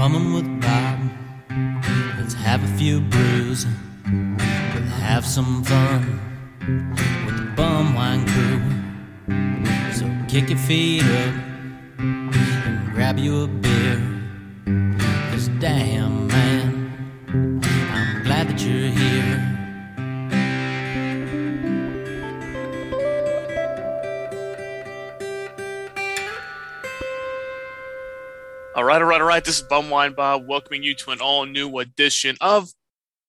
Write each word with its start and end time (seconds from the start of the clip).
bumming 0.00 0.32
with 0.32 0.48
Bob. 0.62 0.98
Let's 2.16 2.32
have 2.32 2.64
a 2.64 2.72
few 2.78 3.02
brews. 3.12 3.66
We'll 4.06 4.94
have 5.08 5.26
some 5.26 5.62
fun 5.62 6.02
with 7.26 7.36
the 7.36 7.48
bum 7.54 7.94
wine 7.94 8.24
crew. 8.32 8.62
So 9.92 10.06
kick 10.26 10.48
your 10.48 10.58
feet 10.58 11.02
up 11.02 11.34
and 11.98 12.94
grab 12.94 13.18
you 13.18 13.42
a 13.42 13.46
beer. 13.46 14.00
Cause 15.30 15.48
damn, 15.60 16.09
right, 28.90 29.02
all 29.02 29.08
right, 29.08 29.20
all 29.20 29.26
right. 29.28 29.44
This 29.44 29.60
is 29.60 29.68
Bumwine 29.68 30.16
Bob 30.16 30.48
welcoming 30.48 30.82
you 30.82 30.96
to 30.96 31.12
an 31.12 31.20
all 31.20 31.46
new 31.46 31.78
edition 31.78 32.36
of 32.40 32.72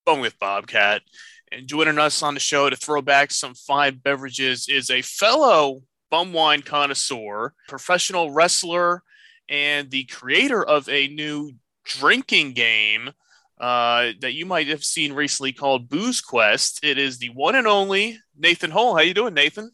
Bum 0.08 0.20
with 0.20 0.40
Bobcat. 0.40 1.04
And 1.52 1.68
joining 1.68 2.00
us 2.00 2.24
on 2.24 2.34
the 2.34 2.40
show 2.40 2.68
to 2.68 2.76
throw 2.76 3.04
back 3.04 3.30
some 3.30 3.54
fine 3.54 3.98
beverages 3.98 4.68
is 4.68 4.90
a 4.90 5.04
fellow 5.04 5.84
bum 6.10 6.34
wine 6.34 6.64
connoisseur, 6.64 7.54
professional 7.68 8.32
wrestler, 8.32 9.04
and 9.50 9.92
the 9.92 10.06
creator 10.06 10.64
of 10.64 10.90
a 10.90 11.10
new 11.10 11.52
drinking 11.86 12.54
game 12.54 13.12
uh, 13.60 14.14
that 14.20 14.34
you 14.34 14.48
might 14.48 14.68
have 14.68 14.84
seen 14.84 15.14
recently 15.14 15.54
called 15.54 15.90
Booze 15.90 16.22
Quest. 16.22 16.80
It 16.84 16.98
is 16.98 17.20
the 17.20 17.30
one 17.30 17.54
and 17.54 17.68
only 17.68 18.18
Nathan 18.36 18.72
Hole. 18.72 18.96
How 18.96 19.04
you 19.04 19.14
doing, 19.14 19.36
Nathan? 19.36 19.70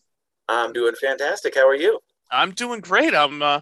I'm 0.50 0.74
doing 0.74 0.96
fantastic. 0.96 1.56
How 1.56 1.66
are 1.66 1.76
you? 1.76 2.02
I'm 2.30 2.52
doing 2.52 2.82
great. 2.82 3.16
I'm 3.16 3.42
uh, 3.42 3.62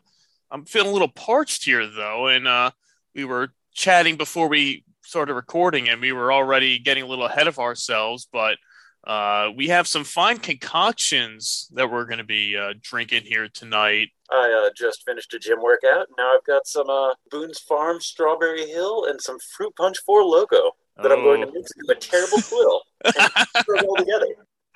I'm 0.52 0.66
feeling 0.66 0.90
a 0.90 0.94
little 0.94 1.08
parched 1.10 1.66
here 1.66 1.88
though, 1.88 2.28
and 2.28 2.48
uh, 2.48 2.72
we 3.14 3.26
were 3.26 3.50
chatting 3.74 4.16
before 4.18 4.48
we 4.48 4.84
started 5.04 5.34
recording, 5.34 5.90
and 5.90 6.02
we 6.02 6.12
were 6.12 6.32
already 6.32 6.80
getting 6.80 7.04
a 7.04 7.08
little 7.08 7.26
ahead 7.26 7.48
of 7.48 7.60
ourselves. 7.60 8.28
But 8.32 8.58
uh, 9.06 9.50
we 9.56 9.68
have 9.68 9.88
some 9.88 10.04
fine 10.04 10.38
concoctions 10.38 11.70
that 11.74 11.92
we're 11.92 12.06
going 12.06 12.18
to 12.18 12.24
be 12.24 12.58
uh, 12.58 12.74
drinking 12.82 13.24
here 13.24 13.48
tonight. 13.54 14.10
I 14.32 14.66
uh, 14.66 14.70
just 14.76 15.04
finished 15.06 15.34
a 15.34 15.40
gym 15.40 15.62
workout. 15.62 16.08
Now 16.18 16.34
I've 16.36 16.46
got 16.46 16.66
some 16.68 16.90
uh, 16.90 17.14
Boone's 17.30 17.60
Farm 17.60 18.00
Strawberry 18.02 18.68
Hill 18.68 19.06
and 19.06 19.22
some 19.22 19.38
Fruit 19.56 19.76
Punch 19.76 19.98
Four 20.06 20.22
Loko 20.22 20.72
that 21.04 21.12
I'm 21.12 21.22
going 21.24 21.42
to 21.42 21.48
Oh. 21.48 21.52
mix 21.54 21.72
into 21.78 21.92
a 21.92 21.96
terrible 22.00 22.42
quill 22.42 22.82
and 23.06 23.66
throw 23.66 23.78
it 23.78 23.86
all 23.86 23.96
together. 23.98 24.26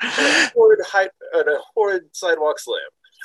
And 0.01 0.45
a 0.45 0.49
horrid, 0.53 0.79
a 1.33 1.45
horrid 1.73 2.03
sidewalk 2.13 2.59
slam. 2.59 2.79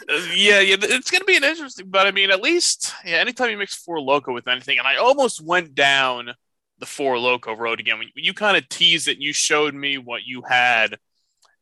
Yeah, 0.09 0.61
yeah, 0.61 0.77
it's 0.81 1.11
going 1.11 1.21
to 1.21 1.27
be 1.27 1.37
an 1.37 1.45
interesting. 1.45 1.89
But 1.89 2.07
I 2.07 2.11
mean, 2.11 2.31
at 2.31 2.43
least 2.43 2.93
yeah, 3.05 3.17
anytime 3.17 3.51
you 3.51 3.57
mix 3.57 3.75
Four 3.75 3.99
Loko 3.99 4.35
with 4.35 4.49
anything, 4.49 4.79
and 4.79 4.87
I 4.87 4.97
almost 4.97 5.41
went 5.41 5.75
down 5.75 6.31
the 6.79 6.87
Four 6.87 7.17
Loko 7.17 7.57
road 7.57 7.81
again. 7.81 7.99
When 7.99 8.09
you 8.15 8.35
kind 8.35 8.57
of 8.57 8.69
teased 8.69 9.09
it, 9.09 9.13
and 9.13 9.23
you 9.23 9.33
showed 9.33 9.75
me 9.75 9.99
what 9.99 10.23
you 10.25 10.43
had, 10.43 10.99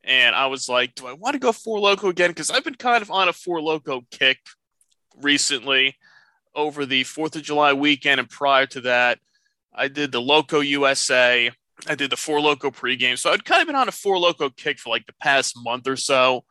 and 0.02 0.34
I 0.34 0.46
was 0.46 0.68
like, 0.68 0.94
do 0.94 1.06
I 1.06 1.12
want 1.12 1.34
to 1.34 1.38
go 1.38 1.52
Four 1.52 1.78
Loko 1.78 2.08
again? 2.08 2.30
Because 2.30 2.50
I've 2.50 2.64
been 2.64 2.74
kind 2.74 3.02
of 3.02 3.10
on 3.10 3.28
a 3.28 3.32
Four 3.32 3.58
Loko 3.58 4.02
kick 4.10 4.38
recently 5.20 5.96
over 6.54 6.86
the 6.86 7.04
Fourth 7.04 7.36
of 7.36 7.42
July 7.42 7.74
weekend, 7.74 8.18
and 8.18 8.30
prior 8.30 8.66
to 8.66 8.80
that, 8.82 9.18
I 9.74 9.88
did 9.88 10.10
the 10.10 10.22
Loco 10.22 10.60
USA. 10.60 11.50
I 11.86 11.94
did 11.94 12.10
the 12.10 12.16
Four 12.16 12.38
Loko 12.38 12.74
pregame, 12.74 13.18
so 13.18 13.30
I'd 13.30 13.44
kind 13.44 13.60
of 13.60 13.66
been 13.66 13.76
on 13.76 13.88
a 13.88 13.92
Four 13.92 14.16
Loko 14.16 14.54
kick 14.56 14.78
for 14.78 14.88
like 14.88 15.06
the 15.06 15.14
past 15.20 15.54
month 15.56 15.86
or 15.86 15.96
so 15.96 16.44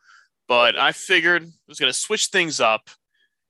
but 0.52 0.78
I 0.78 0.92
figured 0.92 1.44
I 1.44 1.48
was 1.70 1.80
going 1.80 1.94
to 1.94 1.98
switch 1.98 2.26
things 2.26 2.60
up. 2.60 2.90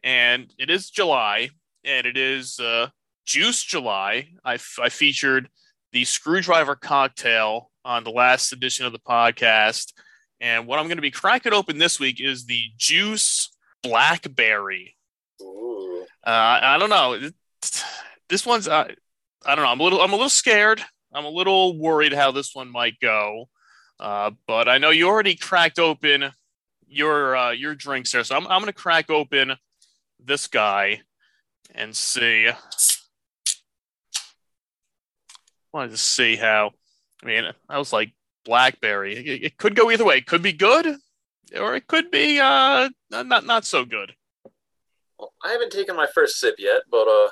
And 0.04 0.54
it 0.60 0.70
is 0.70 0.92
July, 0.92 1.50
and 1.84 2.06
it 2.06 2.16
is 2.16 2.60
uh, 2.60 2.90
Joose 3.26 3.64
July. 3.64 4.28
I, 4.46 4.54
f- 4.54 4.78
I 4.80 4.90
featured 4.90 5.50
the 5.94 6.06
Screwdriver 6.06 6.76
cocktail 6.76 7.72
on 7.84 8.04
the 8.04 8.12
last 8.12 8.54
edition 8.54 8.86
of 8.86 8.92
the 8.92 9.00
podcast. 9.00 9.94
And 10.40 10.68
what 10.68 10.78
I'm 10.78 10.86
going 10.86 11.00
to 11.00 11.02
be 11.02 11.10
cracking 11.10 11.54
open 11.54 11.80
this 11.80 12.00
week 12.00 12.22
is 12.22 12.46
the 12.46 12.66
Joose 12.78 13.50
Blackberry. 13.82 14.96
Ooh. 15.42 16.06
Uh, 16.24 16.30
I 16.30 16.76
I 16.76 16.78
don't 16.78 16.92
know. 16.92 17.18
This 18.30 18.46
one's 18.46 18.68
uh, 18.68 18.90
I 19.44 19.56
don't 19.56 19.66
know. 19.66 19.72
I'm 19.72 19.80
a 19.80 19.84
little 19.84 20.02
I'm 20.02 20.14
a 20.14 20.18
little 20.18 20.30
scared. 20.30 20.84
I'm 21.12 21.26
a 21.26 21.30
little 21.30 21.80
worried 21.80 22.14
how 22.14 22.32
this 22.32 22.54
one 22.54 22.72
might 22.72 23.00
go. 23.00 23.50
Uh, 24.00 24.32
but 24.46 24.70
I 24.70 24.78
know 24.78 24.92
you 24.92 25.08
already 25.08 25.36
cracked 25.36 25.80
open 25.80 26.32
your 26.92 27.36
uh, 27.36 27.52
your 27.52 27.74
drinks 27.76 28.12
there, 28.12 28.24
so 28.24 28.36
I'm 28.36 28.46
I'm 28.48 28.60
gonna 28.62 28.74
crack 28.74 29.10
open 29.10 29.54
this 30.24 30.48
guy 30.48 31.02
and 31.74 31.96
see. 31.96 32.50
Wanted 35.74 35.92
to 35.92 35.98
see 35.98 36.36
how. 36.36 36.72
I 37.24 37.26
mean, 37.26 37.46
I 37.70 37.78
was 37.78 37.94
like 37.94 38.14
blackberry. 38.44 39.16
It, 39.16 39.44
it 39.44 39.58
could 39.58 39.76
go 39.76 39.90
either 39.90 40.04
way. 40.04 40.18
It 40.18 40.28
could 40.28 40.42
be 40.42 40.54
good, 40.54 40.98
or 41.58 41.76
it 41.76 41.88
could 41.88 42.12
be 42.12 42.40
uh 42.40 42.90
not 43.10 43.46
not 43.46 43.66
so 43.66 43.86
good. 43.86 44.14
Well, 45.18 45.34
I 45.44 45.52
haven't 45.52 45.72
taken 45.72 45.96
my 45.96 46.08
first 46.14 46.40
sip 46.40 46.56
yet, 46.58 46.82
but 46.90 47.08
uh, 47.08 47.30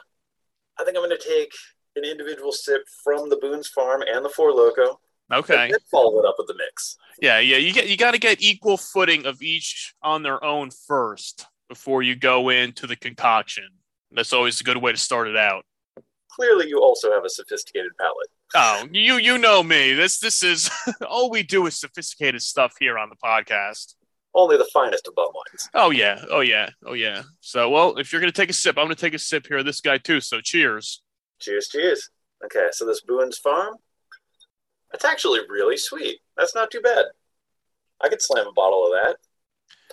I 0.80 0.84
think 0.86 0.96
I'm 0.96 1.04
going 1.04 1.10
to 1.10 1.28
take 1.28 1.52
an 1.96 2.04
individual 2.04 2.52
sip 2.52 2.84
from 3.04 3.30
the 3.30 3.38
Boone's 3.38 3.68
Farm 3.68 4.04
and 4.08 4.24
the 4.24 4.30
Four 4.30 4.52
Loko. 4.52 4.98
Okay. 5.32 5.72
And 5.72 5.82
follow 5.92 6.20
it 6.20 6.26
up 6.26 6.36
with 6.38 6.48
the 6.48 6.56
mix. 6.56 6.98
Yeah, 7.22 7.40
yeah. 7.40 7.58
You 7.58 7.74
get 7.74 7.90
you 7.90 7.98
got 7.98 8.12
to 8.12 8.20
get 8.20 8.42
equal 8.42 8.78
footing 8.78 9.26
of 9.26 9.42
each 9.42 9.94
on 10.02 10.24
their 10.24 10.44
own 10.44 10.70
first 10.88 11.48
before 11.68 12.02
you 12.02 12.16
go 12.16 12.50
into 12.50 12.88
the 12.88 12.96
concoction. 12.96 13.68
That's 14.12 14.34
always 14.34 14.60
a 14.60 14.64
good 14.64 14.78
way 14.78 14.92
to 14.92 14.98
start 14.98 15.28
it 15.28 15.38
out. 15.38 15.66
Clearly, 16.32 16.68
you 16.68 16.82
also 16.82 17.12
have 17.12 17.26
a 17.26 17.30
sophisticated 17.30 17.92
palate. 18.00 18.30
Oh, 18.56 18.88
you 18.92 19.16
you 19.18 19.38
know 19.38 19.62
me. 19.62 19.94
This 19.94 20.20
this 20.20 20.44
is 20.44 20.70
all 21.08 21.30
we 21.30 21.44
do 21.44 21.66
is 21.68 21.80
sophisticated 21.80 22.42
stuff 22.42 22.74
here 22.80 22.98
on 22.98 23.10
the 23.10 23.16
podcast. 23.16 23.96
Only 24.34 24.58
the 24.58 24.70
finest 24.74 25.08
of 25.08 25.16
bum 25.16 25.30
wines. 25.34 25.70
Oh 25.74 25.90
yeah, 25.90 26.24
oh 26.30 26.42
yeah, 26.42 26.70
oh 26.86 26.94
yeah. 26.94 27.24
So 27.42 27.70
well, 27.70 27.98
if 27.98 28.12
you're 28.12 28.22
gonna 28.22 28.32
take 28.32 28.50
a 28.50 28.54
sip, 28.54 28.78
I'm 28.78 28.86
gonna 28.86 28.96
take 28.96 29.14
a 29.14 29.20
sip 29.20 29.48
here. 29.48 29.58
of 29.58 29.66
This 29.66 29.82
guy 29.82 29.98
too. 29.98 30.22
So 30.22 30.40
cheers. 30.42 31.02
Cheers, 31.40 31.68
cheers. 31.68 32.10
Okay, 32.46 32.68
so 32.72 32.86
this 32.86 33.02
Boone's 33.02 33.38
Farm, 33.38 33.76
it's 34.94 35.06
actually 35.06 35.40
really 35.50 35.78
sweet. 35.78 36.20
That's 36.38 36.56
not 36.56 36.72
too 36.72 36.82
bad. 36.82 37.06
I 38.02 38.10
could 38.10 38.22
slam 38.22 38.48
a 38.48 38.54
bottle 38.54 38.86
of 38.86 38.92
that. 38.92 39.18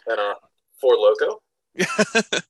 And 0.07 0.21
a 0.21 0.35
Four 0.81 0.97
Loko, 0.97 1.39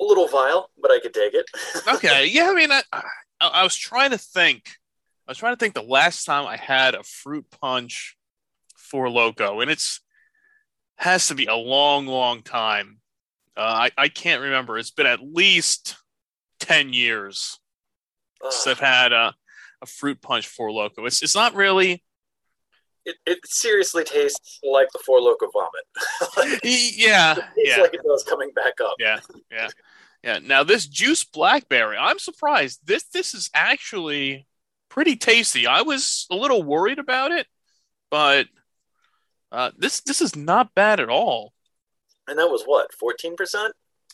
a 0.00 0.04
little 0.04 0.28
vile, 0.28 0.70
but 0.80 0.90
I 0.90 1.00
could 1.00 1.12
take 1.12 1.34
it. 1.34 1.46
okay, 1.94 2.26
yeah. 2.26 2.48
I 2.50 2.54
mean, 2.54 2.70
I, 2.70 2.82
I 2.92 3.02
I 3.40 3.62
was 3.64 3.76
trying 3.76 4.10
to 4.10 4.18
think. 4.18 4.70
I 5.26 5.32
was 5.32 5.38
trying 5.38 5.54
to 5.54 5.58
think 5.58 5.74
the 5.74 5.82
last 5.82 6.24
time 6.24 6.46
I 6.46 6.56
had 6.56 6.94
a 6.94 7.02
fruit 7.02 7.46
punch 7.60 8.16
Four 8.76 9.06
Loko, 9.06 9.62
and 9.62 9.70
it's 9.70 10.00
has 10.96 11.26
to 11.28 11.34
be 11.34 11.46
a 11.46 11.56
long, 11.56 12.06
long 12.06 12.42
time. 12.42 13.00
Uh, 13.56 13.88
I 13.88 13.90
I 13.98 14.08
can't 14.08 14.42
remember. 14.42 14.78
It's 14.78 14.92
been 14.92 15.06
at 15.06 15.20
least 15.20 15.96
ten 16.60 16.92
years 16.92 17.58
since 18.50 18.66
I've 18.66 18.80
had 18.80 19.12
a, 19.12 19.34
a 19.82 19.86
fruit 19.86 20.22
punch 20.22 20.46
Four 20.46 20.70
Loko. 20.70 21.06
It's 21.06 21.22
it's 21.22 21.34
not 21.34 21.54
really. 21.54 22.02
it, 23.04 23.16
it 23.26 23.38
seriously 23.44 24.04
tastes 24.04 24.60
like 24.62 24.88
the 24.92 25.00
Four 25.04 25.18
Loko 25.18 25.50
vomit. 25.52 26.60
Yeah, 26.64 27.32
it 27.36 27.36
tastes 27.36 27.76
yeah. 27.76 27.82
like 27.82 27.94
it 27.94 28.00
does 28.06 28.24
coming 28.24 28.52
back 28.54 28.80
up. 28.82 28.94
Yeah, 28.98 29.20
yeah, 29.50 29.68
yeah. 30.22 30.38
Now 30.38 30.62
this 30.62 30.86
Joose 30.86 31.24
blackberry, 31.24 31.96
I'm 31.96 32.18
surprised. 32.18 32.80
This 32.84 33.04
this 33.12 33.34
is 33.34 33.50
actually 33.54 34.46
pretty 34.88 35.16
tasty. 35.16 35.66
I 35.66 35.82
was 35.82 36.26
a 36.30 36.36
little 36.36 36.62
worried 36.62 36.98
about 36.98 37.32
it, 37.32 37.46
but 38.10 38.46
uh, 39.50 39.72
this 39.76 40.00
this 40.00 40.22
is 40.22 40.36
not 40.36 40.74
bad 40.74 41.00
at 41.00 41.10
all. 41.10 41.52
And 42.28 42.38
that 42.38 42.50
was 42.50 42.62
what, 42.64 42.90
14%? 43.02 43.70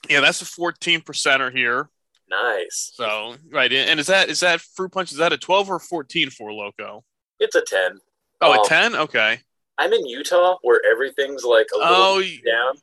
Yeah, 0.08 0.20
that's 0.20 0.40
a 0.40 0.46
14 0.46 1.02
percenter 1.02 1.54
here. 1.54 1.90
Nice. 2.30 2.92
So 2.94 3.34
right, 3.50 3.72
and 3.72 3.98
is 3.98 4.06
that 4.08 4.28
is 4.28 4.40
that 4.40 4.60
fruit 4.60 4.92
punch? 4.92 5.12
Is 5.12 5.18
that 5.18 5.32
a 5.32 5.38
12 5.38 5.70
or 5.70 5.78
14 5.78 6.30
Four 6.30 6.50
Loko? 6.50 7.02
It's 7.40 7.54
a 7.54 7.62
10. 7.62 7.98
Oh, 8.40 8.52
a 8.52 8.58
Um, 8.60 8.64
10. 8.66 8.96
Okay. 8.96 9.40
I'm 9.78 9.92
in 9.92 10.06
Utah 10.06 10.56
where 10.62 10.80
everything's 10.90 11.44
like 11.44 11.68
a 11.74 11.78
little 11.78 11.94
Oh, 11.94 12.20
down. 12.20 12.74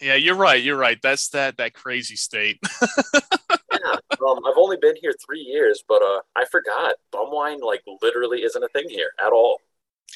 yeah. 0.00 0.14
You're 0.14 0.34
right. 0.36 0.62
You're 0.62 0.76
right. 0.78 0.98
That's 1.02 1.28
that 1.30 1.56
that 1.58 1.74
crazy 1.74 2.16
state. 2.16 2.58
Yeah. 3.72 3.92
Um, 4.28 4.40
I've 4.46 4.58
only 4.58 4.76
been 4.76 4.96
here 5.00 5.14
three 5.24 5.40
years, 5.40 5.82
but 5.88 6.02
uh, 6.02 6.20
I 6.36 6.44
forgot. 6.44 6.96
Bum 7.12 7.28
wine, 7.30 7.60
like, 7.60 7.82
literally 8.02 8.42
isn't 8.42 8.62
a 8.62 8.68
thing 8.68 8.90
here 8.90 9.10
at 9.24 9.32
all. 9.32 9.60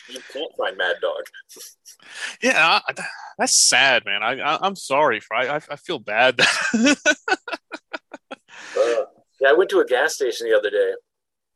You 0.09 0.19
can't 0.33 0.53
find 0.59 0.77
Mad 0.77 0.97
Dog. 1.01 1.23
Yeah, 2.43 2.81
I, 2.87 2.95
that's 3.39 3.57
sad, 3.57 4.05
man. 4.05 4.23
I, 4.23 4.39
I 4.39 4.59
I'm 4.61 4.77
sorry 4.77 5.21
for 5.21 5.35
I, 5.35 5.57
I 5.71 5.77
feel 5.77 5.99
bad. 5.99 6.39
Uh, 8.77 9.05
yeah, 9.41 9.49
I 9.49 9.53
went 9.53 9.71
to 9.71 9.81
a 9.81 9.87
gas 9.87 10.15
station 10.15 10.49
the 10.49 10.57
other 10.57 10.71
day 10.71 10.93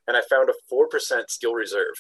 and 0.07 0.17
I 0.17 0.23
found 0.29 0.49
a 0.49 0.75
4% 0.75 1.29
steel 1.29 1.55
reserve. 1.55 1.95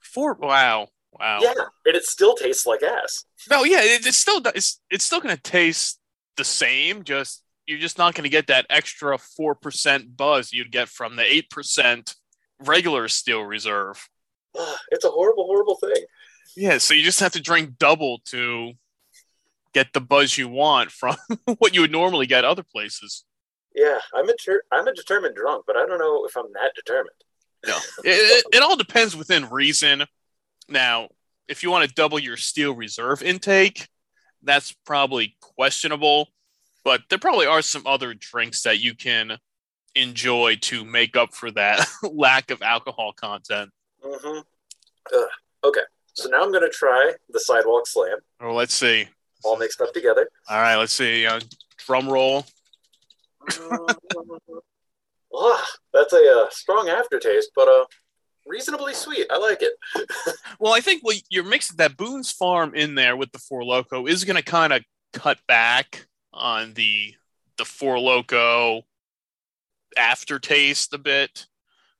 Four? 0.00 0.34
wow, 0.34 0.88
wow. 1.12 1.38
Yeah, 1.40 1.52
and 1.84 1.96
it 1.96 2.04
still 2.04 2.34
tastes 2.34 2.66
like 2.66 2.82
ass. 2.82 3.24
No, 3.50 3.64
yeah, 3.64 3.80
it, 3.82 4.06
it's 4.06 4.18
still 4.18 4.40
it's 4.54 4.80
it's 4.90 5.04
still 5.04 5.20
gonna 5.20 5.36
taste 5.36 5.98
the 6.36 6.44
same, 6.44 7.02
just 7.02 7.42
you're 7.66 7.78
just 7.78 7.98
not 7.98 8.14
going 8.14 8.22
to 8.22 8.30
get 8.30 8.46
that 8.46 8.66
extra 8.70 9.18
four 9.18 9.54
percent 9.54 10.16
buzz 10.16 10.52
you'd 10.52 10.70
get 10.70 10.88
from 10.88 11.16
the 11.16 11.24
eight 11.24 11.50
percent 11.50 12.14
regular 12.60 13.08
Steel 13.08 13.42
Reserve. 13.42 14.08
It's 14.90 15.04
a 15.04 15.10
horrible, 15.10 15.44
horrible 15.44 15.76
thing. 15.76 16.04
Yeah, 16.56 16.78
so 16.78 16.94
you 16.94 17.02
just 17.02 17.20
have 17.20 17.32
to 17.32 17.42
drink 17.42 17.76
double 17.78 18.20
to 18.26 18.72
get 19.74 19.92
the 19.92 20.00
buzz 20.00 20.38
you 20.38 20.48
want 20.48 20.90
from 20.90 21.16
what 21.58 21.74
you 21.74 21.82
would 21.82 21.92
normally 21.92 22.26
get 22.26 22.44
other 22.44 22.62
places. 22.62 23.24
Yeah, 23.76 23.98
I'm 24.14 24.28
a 24.28 24.34
ter- 24.34 24.62
I'm 24.72 24.88
a 24.88 24.94
determined 24.94 25.36
drunk, 25.36 25.64
but 25.66 25.76
I 25.76 25.84
don't 25.86 25.98
know 25.98 26.24
if 26.24 26.34
I'm 26.36 26.50
that 26.54 26.72
determined. 26.74 27.10
No, 27.66 27.76
it, 28.04 28.10
it, 28.10 28.56
it 28.56 28.62
all 28.62 28.76
depends 28.76 29.14
within 29.16 29.48
reason. 29.50 30.04
Now, 30.68 31.08
if 31.46 31.62
you 31.62 31.70
want 31.70 31.86
to 31.88 31.94
double 31.94 32.18
your 32.18 32.36
steel 32.38 32.74
reserve 32.74 33.22
intake, 33.22 33.86
that's 34.42 34.72
probably 34.84 35.36
questionable. 35.40 36.28
But 36.84 37.02
there 37.10 37.18
probably 37.18 37.46
are 37.46 37.62
some 37.62 37.86
other 37.86 38.14
drinks 38.14 38.62
that 38.62 38.78
you 38.80 38.94
can 38.94 39.38
enjoy 39.94 40.56
to 40.62 40.84
make 40.84 41.16
up 41.16 41.34
for 41.34 41.50
that 41.52 41.86
lack 42.02 42.50
of 42.50 42.62
alcohol 42.62 43.12
content. 43.12 43.70
Mm-hmm. 44.04 44.38
Ugh. 45.14 45.28
Okay, 45.64 45.80
so 46.14 46.28
now 46.28 46.42
I'm 46.42 46.52
gonna 46.52 46.68
try 46.68 47.12
the 47.30 47.40
sidewalk 47.40 47.86
slam, 47.86 48.18
Well, 48.40 48.54
let's 48.54 48.74
see. 48.74 49.08
all 49.44 49.56
mixed 49.58 49.80
up 49.80 49.92
together. 49.92 50.28
All 50.48 50.60
right, 50.60 50.76
let's 50.76 50.92
see. 50.92 51.26
Uh, 51.26 51.40
drum 51.84 52.08
roll. 52.08 52.46
Ah, 55.38 55.66
that's 55.92 56.14
a 56.14 56.16
uh, 56.16 56.48
strong 56.50 56.88
aftertaste, 56.88 57.50
but 57.54 57.68
uh, 57.68 57.84
reasonably 58.46 58.94
sweet. 58.94 59.26
I 59.30 59.38
like 59.38 59.60
it. 59.60 59.72
Well, 60.58 60.72
I 60.72 60.80
think 60.80 61.02
well, 61.04 61.14
you're 61.28 61.44
mixing 61.44 61.76
that 61.76 61.98
Boone's 61.98 62.32
Farm 62.32 62.74
in 62.74 62.94
there 62.94 63.14
with 63.14 63.30
the 63.30 63.38
Four 63.38 63.60
Loko 63.60 64.08
is 64.08 64.24
going 64.24 64.36
to 64.36 64.42
kind 64.42 64.72
of 64.72 64.82
cut 65.12 65.38
back 65.46 66.06
on 66.32 66.72
the 66.72 67.14
the 67.58 67.66
Four 67.66 67.96
Loko 67.96 68.82
aftertaste 69.98 70.94
a 70.94 70.98
bit. 70.98 71.46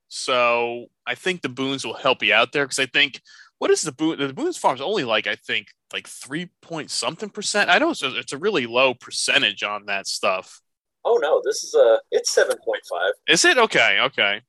So 0.08 0.86
I 1.06 1.16
think 1.16 1.42
the 1.42 1.50
Boone's 1.50 1.84
will 1.84 1.94
help 1.94 2.22
you 2.22 2.32
out 2.32 2.52
there 2.52 2.64
because 2.64 2.78
I 2.78 2.86
think 2.86 3.20
what 3.58 3.70
is 3.70 3.82
the 3.82 3.92
Boone? 3.92 4.18
The 4.18 4.32
Boone's 4.32 4.56
Farm's 4.56 4.80
only 4.80 5.04
like 5.04 5.26
I 5.26 5.34
think 5.34 5.68
like 5.92 6.06
three 6.06 6.50
point 6.62 6.90
something 6.90 7.28
percent. 7.28 7.68
I 7.68 7.78
know 7.78 7.90
it's 7.90 8.02
a, 8.02 8.16
it's 8.16 8.32
a 8.32 8.38
really 8.38 8.66
low 8.66 8.94
percentage 8.94 9.62
on 9.62 9.86
that 9.86 10.06
stuff. 10.06 10.62
Oh 11.08 11.18
no, 11.22 11.40
this 11.44 11.62
is 11.62 11.72
a 11.74 12.00
it's 12.10 12.32
seven 12.32 12.56
point 12.64 12.82
five. 12.90 13.12
Is 13.28 13.44
it 13.44 13.56
okay? 13.58 13.98
Okay. 14.00 14.40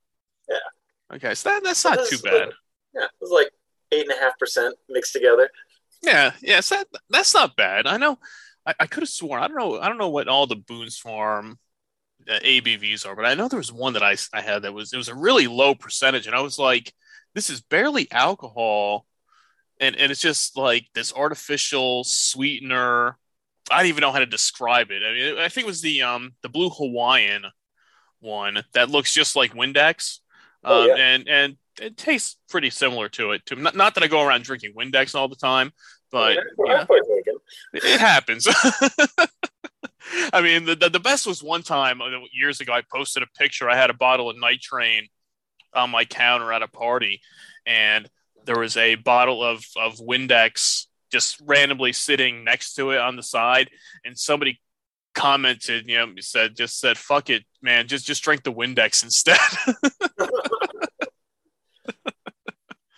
Yeah. 0.49 1.15
Okay, 1.15 1.35
so 1.35 1.49
that, 1.49 1.63
that's 1.63 1.85
not 1.85 1.99
too 2.09 2.17
bad. 2.23 2.47
like- 2.47 2.53
Yeah, 2.95 3.03
it 3.03 3.11
was 3.21 3.29
like 3.31 3.49
eight 3.91 4.09
and 4.09 4.17
a 4.17 4.21
half 4.21 4.37
percent 4.39 4.75
mixed 4.89 5.13
together. 5.13 5.49
Yeah, 6.01 6.31
yeah, 6.41 6.59
so 6.61 6.75
that 6.75 6.87
that's 7.09 7.33
not 7.33 7.55
bad. 7.55 7.85
I 7.87 7.97
know. 7.97 8.17
I, 8.65 8.73
I 8.81 8.85
could 8.87 9.03
have 9.03 9.09
sworn. 9.09 9.41
I 9.41 9.47
don't 9.47 9.57
know. 9.57 9.79
I 9.79 9.87
don't 9.87 9.97
know 9.99 10.09
what 10.09 10.27
all 10.27 10.47
the 10.47 10.55
Boone's 10.55 10.97
Farm 10.97 11.57
uh, 12.29 12.39
ABVs 12.39 13.05
are, 13.05 13.15
but 13.15 13.25
I 13.25 13.35
know 13.35 13.47
there 13.47 13.57
was 13.59 13.71
one 13.71 13.93
that 13.93 14.03
I 14.03 14.15
I 14.33 14.41
had 14.41 14.63
that 14.63 14.73
was 14.73 14.91
it 14.93 14.97
was 14.97 15.09
a 15.09 15.15
really 15.15 15.47
low 15.47 15.75
percentage, 15.75 16.25
and 16.27 16.35
I 16.35 16.41
was 16.41 16.57
like, 16.59 16.91
this 17.35 17.49
is 17.49 17.61
barely 17.61 18.11
alcohol, 18.11 19.05
and 19.79 19.95
and 19.95 20.11
it's 20.11 20.21
just 20.21 20.57
like 20.57 20.87
this 20.95 21.13
artificial 21.13 22.03
sweetener. 22.03 23.17
I 23.71 23.77
don't 23.77 23.87
even 23.87 24.01
know 24.01 24.11
how 24.11 24.19
to 24.19 24.25
describe 24.25 24.91
it. 24.91 25.01
I 25.03 25.13
mean, 25.13 25.37
I 25.39 25.49
think 25.49 25.65
it 25.65 25.69
was 25.69 25.81
the 25.81 26.01
um 26.03 26.33
the 26.41 26.49
Blue 26.49 26.69
Hawaiian 26.69 27.43
one 28.19 28.63
that 28.73 28.89
looks 28.89 29.13
just 29.13 29.35
like 29.35 29.53
Windex, 29.53 30.19
Oh, 30.63 30.83
um, 30.83 30.87
yeah. 30.89 30.95
and 30.95 31.27
and 31.29 31.57
it 31.79 31.95
tastes 31.97 32.37
pretty 32.49 32.69
similar 32.71 33.07
to 33.09 33.31
it. 33.31 33.45
To 33.47 33.55
not, 33.55 33.75
not 33.75 33.93
that 33.95 34.03
I 34.03 34.07
go 34.07 34.23
around 34.25 34.43
drinking 34.43 34.73
Windex 34.75 35.13
all 35.13 35.27
the 35.27 35.35
time, 35.35 35.71
but 36.11 36.35
Yeah, 36.35 36.41
you 36.57 36.65
know, 36.65 36.75
I'm 36.77 36.87
quite 36.87 37.03
taken. 37.07 37.35
it 37.73 37.99
happens. 37.99 38.47
I 40.33 40.41
mean, 40.41 40.65
the, 40.65 40.75
the 40.75 40.89
the 40.89 40.99
best 40.99 41.27
was 41.27 41.43
one 41.43 41.61
time 41.63 42.01
uh, 42.01 42.07
years 42.33 42.59
ago. 42.61 42.73
I 42.73 42.81
posted 42.91 43.23
a 43.23 43.27
picture. 43.37 43.69
I 43.69 43.75
had 43.75 43.89
a 43.89 43.93
bottle 43.95 44.29
of 44.29 44.39
Night 44.39 44.61
Train 44.61 45.07
on 45.73 45.89
my 45.91 46.05
counter 46.05 46.51
at 46.53 46.63
a 46.63 46.67
party, 46.67 47.21
and 47.65 48.09
there 48.45 48.57
was 48.59 48.77
a 48.77 48.95
bottle 48.95 49.43
of 49.43 49.63
of 49.75 49.97
Windex 49.97 50.85
just 51.11 51.41
randomly 51.45 51.93
sitting 51.93 52.43
next 52.43 52.75
to 52.75 52.91
it 52.91 52.99
on 52.99 53.15
the 53.15 53.23
side, 53.23 53.69
and 54.05 54.17
somebody 54.17 54.59
commented, 55.15 55.87
you 55.87 55.97
know, 55.97 56.13
said 56.19 56.55
just 56.55 56.79
said, 56.79 56.97
"Fuck 56.97 57.29
it, 57.29 57.43
man, 57.61 57.87
just 57.87 58.05
just 58.05 58.23
drink 58.23 58.43
the 58.43 58.53
Windex 58.53 59.03
instead." 59.03 59.39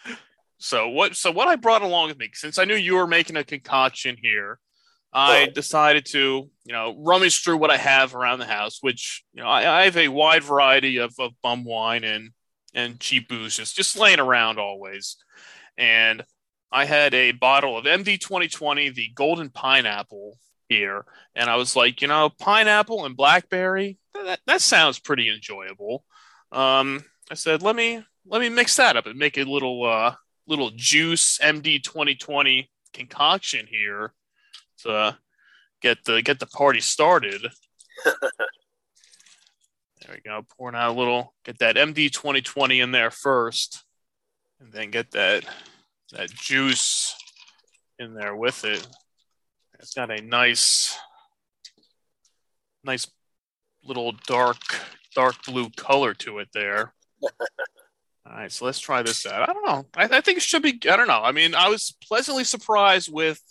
so 0.57 0.89
what? 0.89 1.15
So 1.15 1.31
what 1.31 1.47
I 1.47 1.55
brought 1.55 1.81
along 1.81 2.09
with 2.09 2.19
me, 2.19 2.29
since 2.33 2.57
I 2.57 2.65
knew 2.65 2.75
you 2.75 2.95
were 2.95 3.07
making 3.07 3.37
a 3.37 3.43
concoction 3.43 4.17
here, 4.21 4.59
I 5.11 5.47
decided 5.47 6.05
to, 6.07 6.49
you 6.65 6.73
know, 6.73 6.95
rummage 6.99 7.43
through 7.43 7.57
what 7.57 7.71
I 7.71 7.77
have 7.77 8.13
around 8.13 8.39
the 8.39 8.45
house, 8.45 8.77
which 8.81 9.23
you 9.33 9.41
know 9.41 9.49
I, 9.49 9.81
I 9.81 9.85
have 9.85 9.97
a 9.97 10.07
wide 10.07 10.43
variety 10.43 10.97
of, 10.97 11.13
of 11.19 11.31
bum 11.41 11.63
wine 11.63 12.03
and 12.03 12.31
and 12.73 12.99
cheap 12.99 13.27
booze 13.27 13.55
just 13.55 13.75
just 13.75 13.97
laying 13.97 14.19
around 14.19 14.59
always, 14.59 15.17
and 15.77 16.23
I 16.71 16.85
had 16.85 17.13
a 17.13 17.31
bottle 17.31 17.77
of 17.77 17.85
MD 17.85 18.19
2020, 18.19 18.89
the 18.89 19.09
Golden 19.15 19.49
Pineapple 19.49 20.37
here, 20.67 21.05
and 21.35 21.49
I 21.49 21.55
was 21.55 21.75
like, 21.75 22.01
you 22.01 22.07
know, 22.07 22.29
pineapple 22.29 23.05
and 23.05 23.17
blackberry, 23.17 23.97
that, 24.13 24.39
that 24.45 24.61
sounds 24.61 24.99
pretty 24.99 25.29
enjoyable. 25.29 26.03
Um, 26.51 27.03
I 27.31 27.35
said, 27.35 27.61
let 27.61 27.75
me 27.75 28.03
let 28.25 28.41
me 28.41 28.49
mix 28.49 28.75
that 28.75 28.95
up 28.95 29.05
and 29.07 29.17
make 29.17 29.37
a 29.37 29.43
little 29.43 29.83
uh, 29.85 30.15
little 30.47 30.71
Joose 30.75 31.39
MD 31.39 31.81
2020 31.81 32.69
concoction 32.93 33.67
here 33.69 34.13
to 34.83 35.17
get 35.81 36.03
the 36.05 36.21
get 36.21 36.39
the 36.39 36.47
party 36.47 36.79
started. 36.81 37.41
there 38.05 38.13
we 40.11 40.21
go. 40.23 40.45
Pouring 40.57 40.75
out 40.75 40.95
a 40.95 40.97
little, 40.97 41.33
get 41.43 41.59
that 41.59 41.75
MD 41.75 42.11
2020 42.11 42.79
in 42.79 42.91
there 42.91 43.11
first, 43.11 43.83
and 44.59 44.71
then 44.71 44.91
get 44.91 45.11
that 45.11 45.45
that 46.11 46.31
Joose 46.31 47.15
in 47.97 48.13
there 48.13 48.35
with 48.35 48.65
it. 48.65 48.85
It's 49.79 49.93
got 49.93 50.11
a 50.11 50.21
nice, 50.21 50.97
nice 52.83 53.07
little 53.83 54.13
dark, 54.27 54.57
dark 55.15 55.35
blue 55.45 55.69
color 55.69 56.13
to 56.15 56.39
it 56.39 56.49
there. 56.53 56.93
All 57.23 58.35
right, 58.35 58.51
so 58.51 58.65
let's 58.65 58.79
try 58.79 59.01
this 59.01 59.25
out. 59.25 59.49
I 59.49 59.53
don't 59.53 59.65
know. 59.65 59.85
I, 59.95 60.17
I 60.17 60.21
think 60.21 60.37
it 60.37 60.43
should 60.43 60.61
be. 60.61 60.79
I 60.89 60.97
don't 60.97 61.07
know. 61.07 61.21
I 61.23 61.31
mean, 61.31 61.55
I 61.55 61.69
was 61.69 61.95
pleasantly 62.07 62.43
surprised 62.43 63.11
with 63.11 63.41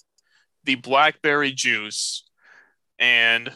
the 0.64 0.76
blackberry 0.76 1.54
Joose, 1.56 2.28
and 2.98 3.50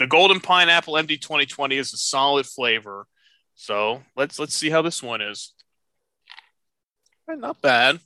the 0.00 0.06
golden 0.08 0.40
pineapple 0.40 0.94
MD 0.94 1.20
2020 1.20 1.76
is 1.76 1.92
a 1.92 1.96
solid 1.96 2.46
flavor. 2.46 3.06
So 3.54 4.02
let's 4.16 4.38
let's 4.38 4.54
see 4.54 4.70
how 4.70 4.82
this 4.82 5.02
one 5.02 5.20
is. 5.20 5.52
Not 7.28 7.60
bad. 7.60 8.00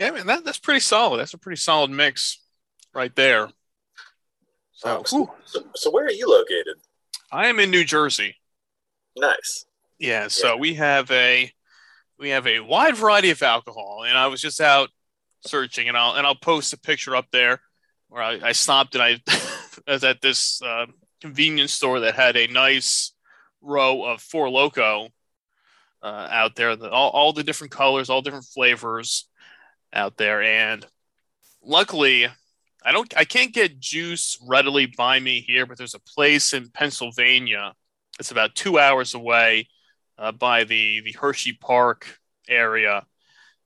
Yeah, 0.00 0.08
I 0.08 0.10
mean 0.12 0.26
that, 0.26 0.44
that's 0.44 0.58
pretty 0.58 0.80
solid. 0.80 1.18
That's 1.18 1.34
a 1.34 1.38
pretty 1.38 1.60
solid 1.60 1.90
mix 1.90 2.40
right 2.94 3.14
there. 3.14 3.48
So, 4.72 5.02
Oh, 5.12 5.34
so, 5.44 5.64
so, 5.74 5.90
where 5.90 6.04
are 6.04 6.10
you 6.10 6.28
located? 6.28 6.76
I 7.32 7.46
am 7.46 7.58
in 7.58 7.70
New 7.70 7.84
Jersey. 7.84 8.36
Nice. 9.16 9.64
Yeah, 9.98 10.28
so 10.28 10.56
we 10.58 10.74
have 10.74 11.10
a 11.10 11.50
we 12.18 12.30
have 12.30 12.46
a 12.46 12.60
wide 12.60 12.96
variety 12.96 13.30
of 13.30 13.42
alcohol, 13.42 14.04
and 14.06 14.16
I 14.16 14.26
was 14.26 14.40
just 14.40 14.60
out 14.60 14.90
searching, 15.46 15.88
and 15.88 15.96
I'll 15.96 16.14
and 16.14 16.26
I'll 16.26 16.34
post 16.34 16.74
a 16.74 16.78
picture 16.78 17.16
up 17.16 17.26
there 17.32 17.60
where 18.08 18.22
I, 18.22 18.38
I 18.42 18.52
stopped 18.52 18.94
and 18.94 19.02
I 19.02 19.20
was 19.86 20.04
at 20.04 20.20
this 20.20 20.60
uh, 20.62 20.86
convenience 21.22 21.72
store 21.72 22.00
that 22.00 22.14
had 22.14 22.36
a 22.36 22.46
nice 22.46 23.12
row 23.62 24.04
of 24.04 24.20
Four 24.20 24.48
Loko 24.48 25.08
uh, 26.02 26.28
out 26.30 26.54
there, 26.54 26.76
the, 26.76 26.90
all 26.90 27.10
all 27.10 27.32
the 27.32 27.44
different 27.44 27.72
colors, 27.72 28.10
all 28.10 28.20
different 28.20 28.44
flavors 28.44 29.26
out 29.96 30.16
there, 30.16 30.42
and 30.42 30.86
luckily. 31.62 32.28
I 32.84 32.92
don't. 32.92 33.12
I 33.16 33.24
can't 33.24 33.52
get 33.52 33.84
Joose 33.84 34.38
readily 34.46 34.86
by 34.86 35.18
me 35.18 35.40
here, 35.40 35.66
but 35.66 35.76
there's 35.76 35.96
a 35.96 36.00
place 36.14 36.52
in 36.52 36.70
Pennsylvania. 36.70 37.74
It's 38.20 38.30
about 38.30 38.54
two 38.54 38.78
hours 38.78 39.12
away 39.12 39.68
uh, 40.18 40.30
by 40.30 40.62
the 40.62 41.00
the 41.00 41.12
Hershey 41.12 41.54
Park 41.54 42.20
area, 42.48 43.04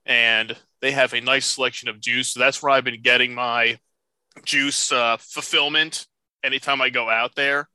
and 0.07 0.57
they 0.81 0.91
have 0.91 1.13
a 1.13 1.21
nice 1.21 1.45
selection 1.45 1.87
of 1.87 2.01
Joose. 2.03 2.33
So 2.33 2.39
that's 2.39 2.63
where 2.63 2.71
I've 2.71 2.83
been 2.83 3.01
getting 3.03 3.35
my 3.35 3.77
Joose 4.49 4.91
uh, 4.91 5.17
fulfillment 5.19 6.07
anytime 6.43 6.81
I 6.81 6.89
go 6.89 7.07
out 7.07 7.35
there. 7.35 7.69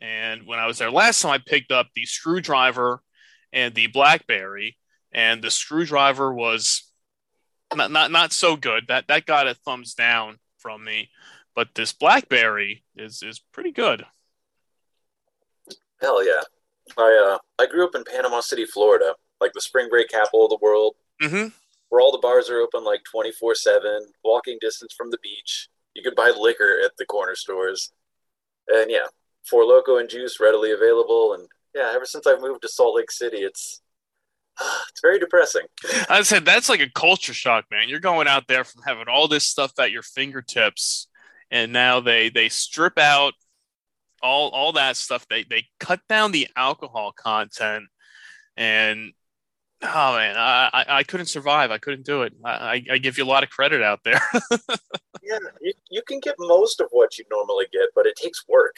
And 0.00 0.46
when 0.46 0.58
I 0.58 0.66
was 0.66 0.78
there 0.78 0.90
last 0.90 1.20
time, 1.20 1.32
I 1.32 1.38
picked 1.38 1.72
up 1.72 1.88
the 1.94 2.06
screwdriver 2.06 3.02
and 3.52 3.74
the 3.74 3.88
blackberry, 3.88 4.78
and 5.12 5.42
the 5.42 5.50
screwdriver 5.50 6.32
was 6.32 6.87
not 7.74 7.90
not 7.90 8.10
not 8.10 8.32
so 8.32 8.56
good. 8.56 8.86
That 8.88 9.08
that 9.08 9.26
got 9.26 9.46
a 9.46 9.54
thumbs 9.54 9.94
down 9.94 10.38
from 10.58 10.84
me, 10.84 11.10
but 11.54 11.74
this 11.74 11.92
blackberry 11.92 12.84
is 12.96 13.22
is 13.22 13.38
pretty 13.38 13.72
good. 13.72 14.04
Hell 16.00 16.24
yeah. 16.24 16.42
I 16.96 17.34
uh 17.34 17.38
I 17.62 17.66
grew 17.66 17.84
up 17.84 17.94
in 17.94 18.04
Panama 18.04 18.40
City, 18.40 18.64
Florida, 18.64 19.14
like 19.40 19.52
the 19.52 19.60
spring 19.60 19.88
break 19.90 20.08
capital 20.08 20.44
of 20.44 20.50
the 20.50 20.58
world, 20.60 20.94
Mm-hmm. 21.22 21.48
where 21.88 22.00
all 22.00 22.12
the 22.12 22.18
bars 22.18 22.48
are 22.48 22.60
open 22.60 22.84
like 22.84 23.02
twenty 23.04 23.32
four 23.32 23.54
seven, 23.54 24.00
walking 24.24 24.58
distance 24.60 24.94
from 24.96 25.10
the 25.10 25.18
beach. 25.22 25.68
You 25.94 26.02
can 26.02 26.14
buy 26.14 26.32
liquor 26.38 26.78
at 26.84 26.92
the 26.96 27.04
corner 27.04 27.34
stores, 27.34 27.92
and 28.68 28.90
yeah, 28.90 29.06
Four 29.48 29.64
Loko 29.64 29.98
and 30.00 30.08
Joose 30.10 30.38
readily 30.40 30.70
available. 30.70 31.34
And 31.34 31.48
yeah, 31.74 31.90
ever 31.92 32.04
since 32.04 32.26
I've 32.26 32.40
moved 32.40 32.62
to 32.62 32.68
Salt 32.68 32.96
Lake 32.96 33.10
City, 33.10 33.38
it's 33.38 33.82
it's 34.88 35.00
very 35.00 35.18
depressing. 35.18 35.62
I 36.08 36.22
said 36.22 36.44
that's 36.44 36.68
like 36.68 36.80
a 36.80 36.90
culture 36.90 37.34
shock, 37.34 37.66
man. 37.70 37.88
You're 37.88 38.00
going 38.00 38.28
out 38.28 38.48
there 38.48 38.64
from 38.64 38.82
having 38.84 39.08
all 39.08 39.28
this 39.28 39.44
stuff 39.44 39.72
at 39.78 39.90
your 39.90 40.02
fingertips, 40.02 41.08
and 41.50 41.72
now 41.72 42.00
they 42.00 42.28
they 42.28 42.48
strip 42.48 42.98
out 42.98 43.34
all 44.22 44.48
all 44.50 44.72
that 44.72 44.96
stuff. 44.96 45.26
They 45.28 45.44
they 45.44 45.66
cut 45.80 46.00
down 46.08 46.32
the 46.32 46.48
alcohol 46.56 47.12
content, 47.12 47.84
and 48.56 49.12
oh 49.82 50.16
man, 50.16 50.36
I 50.36 50.70
I, 50.72 50.84
I 50.98 51.02
couldn't 51.04 51.26
survive. 51.26 51.70
I 51.70 51.78
couldn't 51.78 52.06
do 52.06 52.22
it. 52.22 52.32
I, 52.44 52.84
I 52.90 52.98
give 52.98 53.18
you 53.18 53.24
a 53.24 53.26
lot 53.26 53.42
of 53.42 53.50
credit 53.50 53.82
out 53.82 54.00
there. 54.04 54.20
yeah, 55.22 55.38
you, 55.60 55.72
you 55.90 56.02
can 56.02 56.20
get 56.20 56.34
most 56.38 56.80
of 56.80 56.88
what 56.90 57.18
you 57.18 57.24
normally 57.30 57.66
get, 57.72 57.88
but 57.94 58.06
it 58.06 58.16
takes 58.16 58.44
work. 58.48 58.76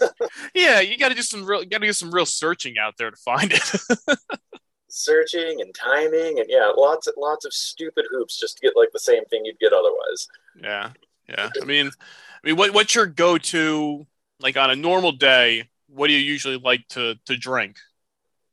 yeah, 0.54 0.80
you 0.80 0.98
got 0.98 1.08
to 1.08 1.14
do 1.14 1.22
some 1.22 1.44
real, 1.44 1.64
got 1.64 1.80
to 1.80 1.86
do 1.86 1.92
some 1.92 2.10
real 2.10 2.26
searching 2.26 2.76
out 2.78 2.94
there 2.98 3.10
to 3.10 3.16
find 3.16 3.52
it. 3.52 3.62
searching 4.96 5.60
and 5.60 5.74
timing, 5.74 6.38
and 6.38 6.46
yeah, 6.48 6.72
lots 6.76 7.06
of 7.06 7.14
lots 7.16 7.44
of 7.44 7.52
stupid 7.52 8.06
hoops 8.10 8.40
just 8.40 8.56
to 8.56 8.66
get 8.66 8.76
like 8.76 8.90
the 8.92 8.98
same 8.98 9.24
thing 9.26 9.44
you'd 9.44 9.58
get 9.58 9.72
otherwise. 9.72 10.28
Yeah, 10.60 10.90
yeah. 11.28 11.50
I 11.60 11.64
mean, 11.64 11.88
I 11.88 12.46
mean, 12.46 12.56
what 12.56 12.72
what's 12.72 12.94
your 12.94 13.06
go 13.06 13.38
to 13.38 14.06
like 14.40 14.56
on 14.56 14.70
a 14.70 14.76
normal 14.76 15.12
day? 15.12 15.68
What 15.88 16.08
do 16.08 16.14
you 16.14 16.20
usually 16.20 16.58
like 16.58 16.88
to 16.88 17.16
to 17.26 17.36
drink? 17.36 17.76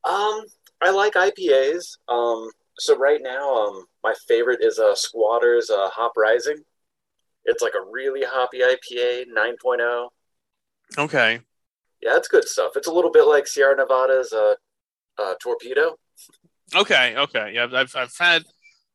Um, 0.03 0.43
I 0.81 0.91
like 0.91 1.13
IPAs. 1.13 1.97
Um, 2.09 2.49
so 2.77 2.97
right 2.97 3.21
now, 3.21 3.55
um, 3.55 3.85
my 4.03 4.13
favorite 4.27 4.59
is 4.61 4.79
a 4.79 4.87
uh, 4.87 4.95
Squatters 4.95 5.69
uh, 5.69 5.89
Hop 5.89 6.13
Rising. 6.17 6.57
It's 7.45 7.61
like 7.61 7.73
a 7.73 7.91
really 7.91 8.23
hoppy 8.25 8.59
IPA, 8.59 9.25
9.0. 9.35 10.07
Okay. 10.97 11.39
Yeah, 12.01 12.17
it's 12.17 12.27
good 12.27 12.47
stuff. 12.47 12.73
It's 12.75 12.87
a 12.87 12.91
little 12.91 13.11
bit 13.11 13.27
like 13.27 13.47
Sierra 13.47 13.75
Nevada's 13.75 14.31
uh, 14.33 14.55
uh, 15.17 15.33
Torpedo. 15.41 15.97
Okay, 16.75 17.15
okay. 17.15 17.51
Yeah, 17.53 17.67
I've, 17.71 17.95
I've 17.95 18.17
had, 18.17 18.43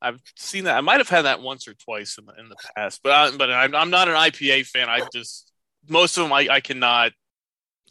I've 0.01 0.21
seen 0.37 0.65
that. 0.65 0.77
I 0.77 0.81
might 0.81 0.99
have 0.99 1.09
had 1.09 1.23
that 1.23 1.41
once 1.41 1.69
or 1.69 1.75
twice 1.75 2.19
in 2.19 2.27
the, 2.27 2.33
in 2.39 2.49
the 2.49 2.57
past, 2.77 3.01
but 3.03 3.13
I, 3.13 3.37
but 3.37 3.51
I'm, 3.51 3.75
I'm 3.75 3.91
not 3.91 4.09
an 4.09 4.15
IPA 4.15 4.67
fan. 4.67 4.89
I 4.89 5.01
just, 5.13 5.53
most 5.89 6.17
of 6.17 6.25
them 6.25 6.33
I, 6.33 6.49
I 6.51 6.61
cannot, 6.61 7.13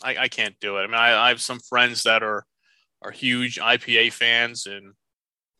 I, 0.03 0.17
I 0.17 0.27
can't 0.27 0.55
do 0.60 0.77
it. 0.77 0.81
I 0.81 0.88
mean, 0.88 0.96
I, 0.96 1.25
I 1.25 1.29
have 1.29 1.41
some 1.41 1.60
friends 1.60 2.03
that 2.03 2.24
are, 2.24 2.46
are 3.01 3.12
huge 3.12 3.60
IPA 3.60 4.13
fans 4.13 4.65
and 4.65 4.93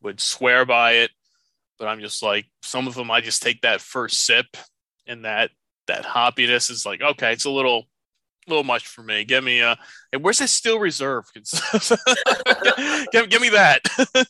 would 0.02 0.20
swear 0.20 0.66
by 0.66 0.94
it. 0.94 1.12
But 1.80 1.88
I'm 1.88 2.00
just 2.00 2.24
like 2.24 2.46
some 2.64 2.88
of 2.88 2.96
them. 2.96 3.12
I 3.12 3.22
just 3.22 3.44
take 3.44 3.62
that 3.62 3.82
first 3.82 4.26
sip, 4.26 4.48
and 5.08 5.26
that 5.26 5.52
that 5.88 6.04
hoppiness 6.06 6.72
is 6.72 6.86
like 6.86 7.02
okay, 7.02 7.34
it's 7.34 7.46
a 7.46 7.52
little 7.52 7.86
little 8.48 8.64
much 8.64 8.88
for 8.88 9.04
me. 9.04 9.24
Give 9.24 9.44
me 9.44 9.60
a. 9.62 9.78
Hey, 10.12 10.18
where's 10.18 10.40
that 10.40 10.50
Steel 10.50 10.80
Reserve? 10.80 11.26
give, 13.12 13.30
give 13.30 13.42
me 13.42 13.50
that. 13.50 13.82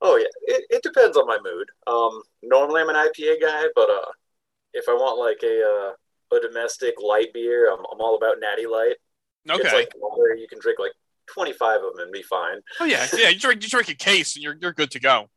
oh 0.00 0.16
yeah, 0.16 0.26
it, 0.42 0.64
it 0.70 0.82
depends 0.82 1.16
on 1.16 1.26
my 1.26 1.38
mood. 1.42 1.68
Um, 1.86 2.22
normally 2.42 2.82
I'm 2.82 2.88
an 2.88 2.96
IPA 2.96 3.40
guy, 3.40 3.64
but 3.74 3.90
uh, 3.90 4.10
if 4.72 4.88
I 4.88 4.92
want 4.92 5.18
like 5.18 5.42
a 5.42 5.62
uh, 5.62 6.36
a 6.36 6.40
domestic 6.40 6.94
light 7.02 7.32
beer, 7.32 7.72
I'm, 7.72 7.80
I'm 7.92 8.00
all 8.00 8.16
about 8.16 8.36
Natty 8.40 8.66
Light. 8.66 8.96
Okay. 9.48 9.62
It's 9.62 9.72
like 9.72 9.92
where 9.98 10.36
you 10.36 10.46
can 10.48 10.58
drink 10.60 10.78
like 10.78 10.92
25 11.32 11.76
of 11.76 11.82
them 11.82 12.04
and 12.04 12.12
be 12.12 12.22
fine. 12.22 12.60
Oh 12.78 12.84
yeah, 12.84 13.06
yeah. 13.16 13.28
You 13.28 13.38
drink 13.38 13.62
you 13.62 13.68
drink 13.68 13.88
a 13.88 13.94
case 13.94 14.36
and 14.36 14.42
you're 14.42 14.56
you're 14.60 14.72
good 14.72 14.90
to 14.92 15.00
go. 15.00 15.28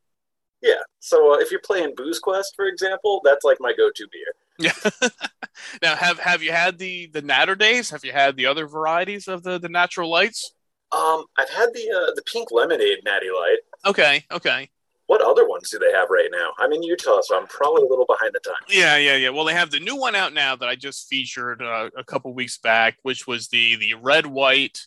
Yeah. 0.61 0.81
So 0.99 1.33
uh, 1.33 1.37
if 1.37 1.51
you're 1.51 1.61
playing 1.63 1.93
Booze 1.95 2.19
Quest, 2.19 2.53
for 2.55 2.65
example, 2.65 3.21
that's 3.23 3.43
like 3.43 3.57
my 3.59 3.73
go-to 3.73 4.07
beer. 4.11 4.32
Yeah. 4.59 4.73
now, 5.81 5.95
have 5.95 6.19
have 6.19 6.43
you 6.43 6.51
had 6.51 6.77
the 6.77 7.07
the 7.07 7.21
Naturdays? 7.21 7.91
Have 7.91 8.05
you 8.05 8.11
had 8.11 8.37
the 8.37 8.45
other 8.45 8.67
varieties 8.67 9.27
of 9.27 9.43
the 9.43 9.59
the 9.59 9.69
natural 9.69 10.09
lights? 10.09 10.53
Um, 10.91 11.25
I've 11.37 11.49
had 11.49 11.69
the 11.73 11.89
uh, 11.89 12.13
the 12.15 12.23
pink 12.31 12.49
lemonade 12.51 12.99
natty 13.03 13.29
light. 13.29 13.57
Okay. 13.85 14.25
Okay. 14.31 14.69
What 15.07 15.21
other 15.21 15.47
ones 15.47 15.69
do 15.69 15.79
they 15.79 15.91
have 15.91 16.09
right 16.09 16.29
now? 16.31 16.53
I'm 16.59 16.71
in 16.71 16.81
Utah, 16.81 17.19
so 17.21 17.37
I'm 17.37 17.45
probably 17.47 17.83
a 17.83 17.87
little 17.87 18.05
behind 18.05 18.31
the 18.33 18.39
times. 18.39 18.65
Yeah, 18.69 18.95
yeah, 18.95 19.15
yeah. 19.15 19.29
Well, 19.29 19.43
they 19.43 19.53
have 19.53 19.69
the 19.69 19.79
new 19.79 19.97
one 19.97 20.15
out 20.15 20.33
now 20.33 20.55
that 20.55 20.69
I 20.69 20.75
just 20.75 21.09
featured 21.09 21.61
uh, 21.61 21.89
a 21.97 22.03
couple 22.05 22.33
weeks 22.33 22.57
back, 22.57 22.97
which 23.03 23.27
was 23.27 23.49
the 23.49 23.75
the 23.75 23.95
red, 23.95 24.25
white, 24.25 24.79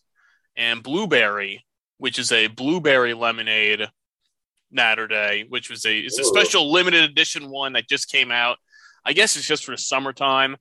and 0.57 0.83
blueberry, 0.83 1.67
which 1.99 2.19
is 2.19 2.33
a 2.33 2.47
blueberry 2.47 3.15
lemonade 3.15 3.89
Naturday, 4.75 5.49
which 5.49 5.71
was 5.71 5.85
a 5.85 5.99
it's 5.99 6.19
a 6.19 6.25
special 6.25 6.73
limited 6.73 7.05
edition 7.05 7.51
one 7.51 7.75
that 7.75 7.89
just 7.89 8.11
came 8.11 8.31
out. 8.31 8.59
I 9.07 9.13
guess 9.13 9.37
it's 9.37 9.47
just 9.47 9.65
for 9.65 9.71
the 9.71 9.79
summertime, 9.79 10.57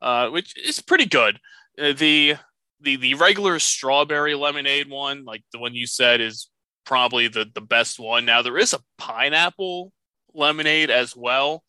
uh, 0.00 0.28
which 0.28 0.56
is 0.56 0.80
pretty 0.80 1.06
good. 1.06 1.40
Uh, 1.78 1.92
the 1.92 2.36
the 2.80 2.96
the 2.96 3.14
regular 3.14 3.58
strawberry 3.58 4.34
lemonade 4.34 4.88
one, 4.88 5.24
like 5.24 5.42
the 5.52 5.58
one 5.58 5.74
you 5.74 5.86
said, 5.86 6.20
is 6.20 6.48
probably 6.86 7.26
the 7.26 7.46
the 7.52 7.60
best 7.60 7.98
one. 7.98 8.24
Now 8.24 8.42
there 8.42 8.58
is 8.58 8.72
a 8.72 8.80
pineapple 8.96 9.92
lemonade 10.32 10.90
as 10.90 11.16
well. 11.16 11.64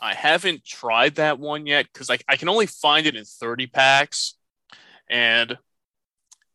I 0.00 0.14
haven't 0.14 0.64
tried 0.64 1.14
that 1.16 1.38
one 1.38 1.66
yet 1.66 1.86
because 1.92 2.10
I, 2.10 2.18
I 2.28 2.36
can 2.36 2.48
only 2.48 2.66
find 2.66 3.06
it 3.06 3.14
in 3.14 3.24
30 3.24 3.68
packs. 3.68 4.34
And 5.08 5.56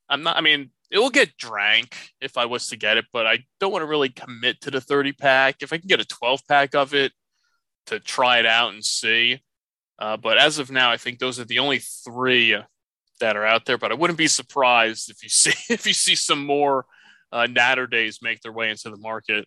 I'm 0.09 0.23
not, 0.23 0.35
I 0.35 0.41
mean, 0.41 0.71
it 0.91 0.99
will 0.99 1.09
get 1.09 1.37
drank 1.37 1.95
if 2.19 2.37
I 2.37 2.45
was 2.45 2.67
to 2.67 2.77
get 2.77 2.97
it, 2.97 3.05
but 3.13 3.25
I 3.25 3.45
don't 3.59 3.71
want 3.71 3.83
to 3.83 3.87
really 3.87 4.09
commit 4.09 4.59
to 4.61 4.71
the 4.71 4.81
30 4.81 5.13
pack. 5.13 5.57
If 5.61 5.71
I 5.71 5.77
can 5.77 5.87
get 5.87 6.01
a 6.01 6.05
12 6.05 6.41
pack 6.47 6.75
of 6.75 6.93
it 6.93 7.13
to 7.89 7.99
try 7.99 8.39
it 8.39 8.45
out 8.45 8.73
and 8.73 8.83
see. 8.83 9.41
Uh, 9.99 10.17
but 10.17 10.37
as 10.37 10.59
of 10.59 10.71
now, 10.71 10.91
I 10.91 10.97
think 10.97 11.19
those 11.19 11.39
are 11.39 11.45
the 11.45 11.59
only 11.59 11.79
three 11.79 12.55
that 13.19 13.35
are 13.35 13.45
out 13.45 13.65
there. 13.65 13.77
But 13.77 13.91
I 13.91 13.95
wouldn't 13.95 14.17
be 14.17 14.27
surprised 14.27 15.09
if 15.09 15.21
you 15.23 15.29
see 15.29 15.53
if 15.73 15.85
you 15.85 15.93
see 15.93 16.15
some 16.15 16.45
more 16.45 16.85
uh, 17.31 17.47
Naturdays 17.49 18.19
make 18.21 18.41
their 18.41 18.53
way 18.53 18.69
into 18.69 18.89
the 18.89 18.97
market. 18.97 19.45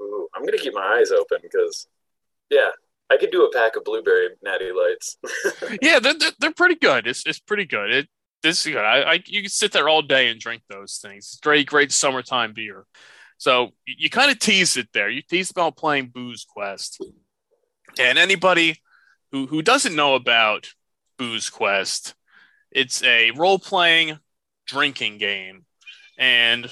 Ooh, 0.00 0.28
I'm 0.34 0.44
gonna 0.44 0.58
keep 0.58 0.74
my 0.74 0.98
eyes 0.98 1.10
open 1.10 1.38
because, 1.42 1.86
yeah, 2.50 2.70
I 3.10 3.16
could 3.16 3.30
do 3.30 3.44
a 3.44 3.52
pack 3.52 3.76
of 3.76 3.84
blueberry 3.84 4.28
natty 4.42 4.70
lights. 4.72 5.16
yeah, 5.82 5.98
they're, 5.98 6.14
they're, 6.38 6.52
pretty 6.52 6.76
good. 6.76 7.06
It's, 7.06 7.24
it's 7.26 7.40
pretty 7.40 7.64
good. 7.64 7.90
It 7.90 8.08
this 8.42 8.64
is 8.64 8.72
good. 8.72 8.84
I, 8.84 9.00
I 9.02 9.22
you 9.26 9.42
can 9.42 9.50
sit 9.50 9.72
there 9.72 9.88
all 9.88 10.02
day 10.02 10.28
and 10.28 10.38
drink 10.40 10.62
those 10.68 10.98
things. 10.98 11.30
It's 11.32 11.40
Great, 11.40 11.66
great 11.66 11.90
summertime 11.90 12.52
beer. 12.52 12.86
So 13.38 13.70
you, 13.86 13.94
you 13.98 14.10
kind 14.10 14.30
of 14.30 14.38
tease 14.38 14.76
it 14.76 14.88
there. 14.92 15.08
You 15.08 15.22
tease 15.22 15.50
about 15.50 15.76
playing 15.76 16.08
Booze 16.08 16.44
Quest, 16.48 17.02
and 17.98 18.18
anybody 18.18 18.80
who 19.32 19.46
who 19.46 19.62
doesn't 19.62 19.96
know 19.96 20.14
about 20.14 20.68
Booze 21.18 21.50
Quest, 21.50 22.14
it's 22.70 23.02
a 23.02 23.30
role 23.32 23.58
playing 23.58 24.18
drinking 24.66 25.18
game. 25.18 25.64
And 26.18 26.70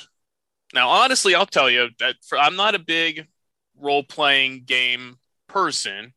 now, 0.74 0.88
honestly, 0.88 1.34
I'll 1.34 1.46
tell 1.46 1.70
you 1.70 1.88
that 2.00 2.16
for, 2.26 2.38
I'm 2.38 2.56
not 2.56 2.74
a 2.74 2.78
big 2.80 3.26
role 3.78 4.02
playing 4.02 4.64
game 4.66 5.16
person, 5.48 6.12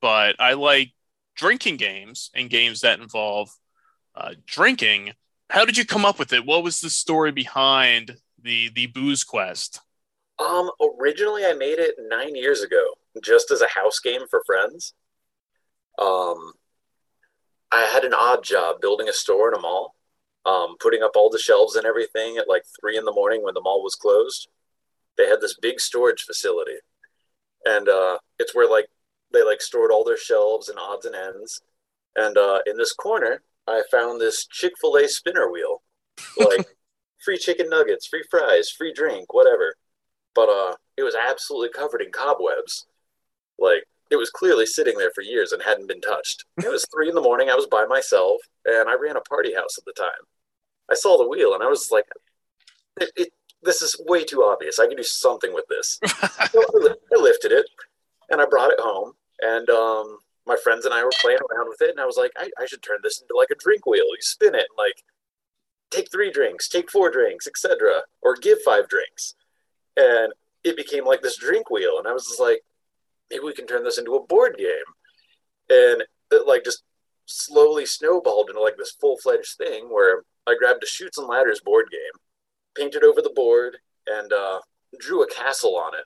but 0.00 0.36
I 0.38 0.54
like 0.54 0.92
drinking 1.34 1.76
games 1.76 2.30
and 2.34 2.50
games 2.50 2.80
that 2.82 3.00
involve 3.00 3.50
uh, 4.14 4.34
drinking. 4.46 5.12
How 5.48 5.64
did 5.64 5.76
you 5.76 5.86
come 5.86 6.04
up 6.04 6.18
with 6.18 6.32
it? 6.32 6.46
What 6.46 6.62
was 6.62 6.80
the 6.80 6.90
story 6.90 7.32
behind 7.32 8.16
the 8.42 8.70
the 8.74 8.86
booze 8.86 9.24
quest? 9.24 9.80
Um, 10.38 10.70
originally 10.98 11.44
I 11.44 11.52
made 11.52 11.78
it 11.78 11.94
nine 12.08 12.34
years 12.34 12.62
ago, 12.62 12.82
just 13.22 13.50
as 13.50 13.60
a 13.60 13.68
house 13.68 13.98
game 13.98 14.22
for 14.30 14.42
friends. 14.46 14.94
Um, 15.98 16.52
I 17.70 17.82
had 17.82 18.04
an 18.04 18.14
odd 18.14 18.44
job 18.44 18.80
building 18.80 19.08
a 19.08 19.12
store 19.12 19.48
in 19.48 19.58
a 19.58 19.60
mall, 19.60 19.94
um, 20.44 20.76
putting 20.80 21.02
up 21.02 21.12
all 21.14 21.30
the 21.30 21.38
shelves 21.38 21.76
and 21.76 21.86
everything 21.86 22.36
at 22.36 22.48
like 22.48 22.64
three 22.80 22.96
in 22.96 23.04
the 23.04 23.12
morning 23.12 23.42
when 23.42 23.54
the 23.54 23.60
mall 23.60 23.82
was 23.82 23.94
closed. 23.94 24.48
They 25.16 25.26
had 25.26 25.40
this 25.40 25.56
big 25.60 25.80
storage 25.80 26.22
facility, 26.22 26.76
and 27.64 27.88
uh, 27.88 28.18
it's 28.38 28.54
where 28.54 28.68
like 28.68 28.86
they 29.32 29.44
like 29.44 29.60
stored 29.60 29.90
all 29.90 30.04
their 30.04 30.16
shelves 30.16 30.68
and 30.68 30.78
odds 30.78 31.06
and 31.06 31.14
ends. 31.14 31.62
And 32.16 32.36
uh, 32.36 32.60
in 32.66 32.76
this 32.76 32.92
corner, 32.92 33.42
I 33.66 33.82
found 33.90 34.20
this 34.20 34.46
Chick 34.46 34.72
fil 34.80 34.96
A 34.96 35.08
spinner 35.08 35.50
wheel. 35.50 35.82
Like 36.38 36.66
free 37.24 37.38
chicken 37.38 37.68
nuggets, 37.68 38.06
free 38.06 38.24
fries, 38.30 38.70
free 38.70 38.92
drink, 38.92 39.32
whatever. 39.32 39.76
But 40.34 40.48
uh 40.48 40.74
it 40.96 41.02
was 41.02 41.14
absolutely 41.14 41.70
covered 41.70 42.02
in 42.02 42.10
cobwebs. 42.12 42.86
Like 43.62 43.84
it 44.10 44.16
was 44.16 44.30
clearly 44.30 44.66
sitting 44.66 44.98
there 44.98 45.12
for 45.14 45.22
years 45.22 45.52
and 45.52 45.62
hadn't 45.62 45.88
been 45.88 46.00
touched. 46.00 46.44
It 46.58 46.70
was 46.70 46.84
three 46.92 47.08
in 47.08 47.14
the 47.14 47.22
morning, 47.22 47.48
I 47.48 47.54
was 47.54 47.66
by 47.66 47.86
myself, 47.86 48.40
and 48.66 48.88
I 48.88 48.94
ran 48.94 49.16
a 49.16 49.20
party 49.22 49.54
house 49.54 49.78
at 49.78 49.84
the 49.84 49.94
time. 49.96 50.26
I 50.90 50.94
saw 50.94 51.16
the 51.16 51.28
wheel 51.28 51.54
and 51.54 51.62
I 51.62 51.68
was 51.68 51.90
like, 51.90 52.04
it, 53.00 53.10
it, 53.16 53.28
this 53.62 53.80
is 53.80 53.96
way 54.06 54.24
too 54.24 54.42
obvious. 54.42 54.78
I 54.78 54.86
can 54.86 54.96
do 54.96 55.02
something 55.02 55.54
with 55.54 55.64
this. 55.68 55.98
so 56.50 56.62
I 57.12 57.16
lifted 57.16 57.52
it 57.52 57.66
and 58.30 58.40
I 58.40 58.46
brought 58.46 58.72
it 58.72 58.80
home. 58.80 59.12
And 59.40 59.68
um, 59.70 60.18
my 60.46 60.56
friends 60.56 60.84
and 60.84 60.94
I 60.94 61.04
were 61.04 61.12
playing 61.20 61.38
around 61.50 61.68
with 61.68 61.82
it, 61.82 61.90
and 61.90 62.00
I 62.00 62.06
was 62.06 62.16
like, 62.16 62.32
I, 62.36 62.50
I 62.60 62.66
should 62.66 62.82
turn 62.82 62.98
this 63.02 63.20
into 63.20 63.34
like 63.36 63.50
a 63.50 63.56
drink 63.56 63.86
wheel. 63.86 64.04
You 64.04 64.16
spin 64.20 64.54
it, 64.54 64.66
and 64.68 64.78
like 64.78 65.02
take 65.90 66.10
three 66.10 66.30
drinks, 66.30 66.68
take 66.68 66.90
four 66.90 67.10
drinks, 67.10 67.46
etc., 67.46 68.02
or 68.22 68.36
give 68.36 68.58
five 68.64 68.88
drinks, 68.88 69.34
and 69.96 70.32
it 70.64 70.76
became 70.76 71.04
like 71.04 71.22
this 71.22 71.36
drink 71.36 71.70
wheel. 71.70 71.98
And 71.98 72.08
I 72.08 72.12
was 72.12 72.26
just 72.26 72.40
like, 72.40 72.62
maybe 73.32 73.44
we 73.44 73.54
can 73.54 73.66
turn 73.66 73.82
this 73.82 73.98
into 73.98 74.14
a 74.14 74.26
board 74.26 74.56
game. 74.58 74.68
And 75.70 76.04
it 76.30 76.46
like 76.46 76.64
just 76.64 76.82
slowly 77.26 77.86
snowballed 77.86 78.50
into 78.50 78.60
like 78.60 78.76
this 78.76 78.92
full 79.00 79.16
fledged 79.18 79.56
thing 79.56 79.86
where 79.86 80.22
I 80.46 80.54
grabbed 80.58 80.82
a 80.82 80.86
Chutes 80.86 81.18
and 81.18 81.26
Ladders 81.26 81.60
board 81.60 81.86
game, 81.90 82.20
painted 82.76 83.04
over 83.04 83.22
the 83.22 83.32
board, 83.34 83.78
and 84.06 84.32
uh, 84.32 84.60
drew 84.98 85.22
a 85.22 85.30
castle 85.30 85.76
on 85.76 85.92
it. 85.94 86.04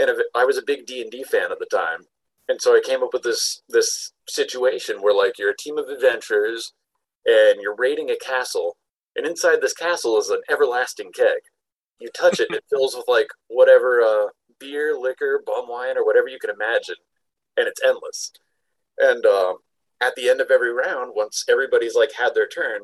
And 0.00 0.22
I 0.34 0.44
was 0.44 0.58
a 0.58 0.62
big 0.64 0.86
D 0.86 1.02
and 1.02 1.10
D 1.10 1.24
fan 1.24 1.50
at 1.50 1.58
the 1.58 1.66
time, 1.66 2.00
and 2.48 2.60
so 2.60 2.76
I 2.76 2.80
came 2.84 3.02
up 3.02 3.12
with 3.12 3.22
this 3.22 3.62
this 3.68 4.12
situation 4.28 5.02
where 5.02 5.14
like 5.14 5.38
you're 5.38 5.50
a 5.50 5.56
team 5.56 5.76
of 5.76 5.88
adventurers, 5.88 6.72
and 7.26 7.60
you're 7.60 7.74
raiding 7.74 8.10
a 8.10 8.16
castle, 8.16 8.76
and 9.16 9.26
inside 9.26 9.60
this 9.60 9.72
castle 9.72 10.18
is 10.18 10.30
an 10.30 10.40
everlasting 10.48 11.10
keg. 11.12 11.40
You 11.98 12.10
touch 12.10 12.38
it, 12.38 12.48
it 12.50 12.62
fills 12.70 12.94
with 12.94 13.06
like 13.08 13.28
whatever 13.48 14.02
uh, 14.02 14.26
beer, 14.58 14.96
liquor, 14.98 15.42
bum 15.44 15.68
wine, 15.68 15.96
or 15.96 16.04
whatever 16.04 16.28
you 16.28 16.38
can 16.38 16.50
imagine, 16.50 16.96
and 17.56 17.66
it's 17.66 17.80
endless. 17.84 18.32
And 18.98 19.24
uh, 19.24 19.54
at 20.00 20.14
the 20.16 20.28
end 20.28 20.40
of 20.40 20.50
every 20.50 20.72
round, 20.72 21.12
once 21.14 21.44
everybody's 21.48 21.94
like 21.94 22.12
had 22.12 22.34
their 22.34 22.48
turn, 22.48 22.82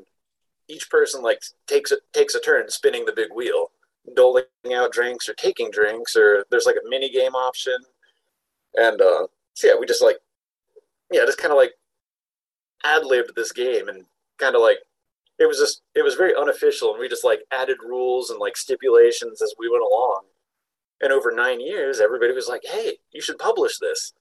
each 0.68 0.90
person 0.90 1.22
like 1.22 1.42
takes 1.66 1.92
a, 1.92 1.96
takes 2.12 2.34
a 2.34 2.40
turn 2.40 2.68
spinning 2.70 3.04
the 3.04 3.12
big 3.12 3.28
wheel, 3.34 3.70
doling 4.14 4.44
out 4.74 4.92
drinks 4.92 5.28
or 5.28 5.34
taking 5.34 5.70
drinks, 5.70 6.16
or 6.16 6.44
there's 6.50 6.66
like 6.66 6.76
a 6.76 6.88
mini 6.88 7.10
game 7.10 7.34
option. 7.34 7.76
And 8.74 9.00
uh, 9.00 9.26
so 9.54 9.68
yeah, 9.68 9.74
we 9.78 9.86
just 9.86 10.02
like 10.02 10.18
yeah, 11.12 11.24
just 11.24 11.38
kind 11.38 11.52
of 11.52 11.58
like 11.58 11.72
ad 12.84 13.04
libbed 13.04 13.34
this 13.34 13.52
game 13.52 13.88
and 13.88 14.04
kind 14.38 14.54
of 14.54 14.62
like 14.62 14.78
it 15.38 15.46
was 15.46 15.58
just 15.58 15.82
it 15.94 16.02
was 16.02 16.14
very 16.14 16.34
unofficial 16.34 16.90
and 16.90 17.00
we 17.00 17.08
just 17.08 17.24
like 17.24 17.40
added 17.50 17.78
rules 17.82 18.30
and 18.30 18.38
like 18.38 18.56
stipulations 18.56 19.40
as 19.42 19.54
we 19.58 19.70
went 19.70 19.82
along 19.82 20.22
and 21.00 21.12
over 21.12 21.30
nine 21.30 21.60
years 21.60 22.00
everybody 22.00 22.32
was 22.32 22.48
like 22.48 22.62
hey 22.64 22.98
you 23.12 23.20
should 23.20 23.38
publish 23.38 23.78
this. 23.78 24.12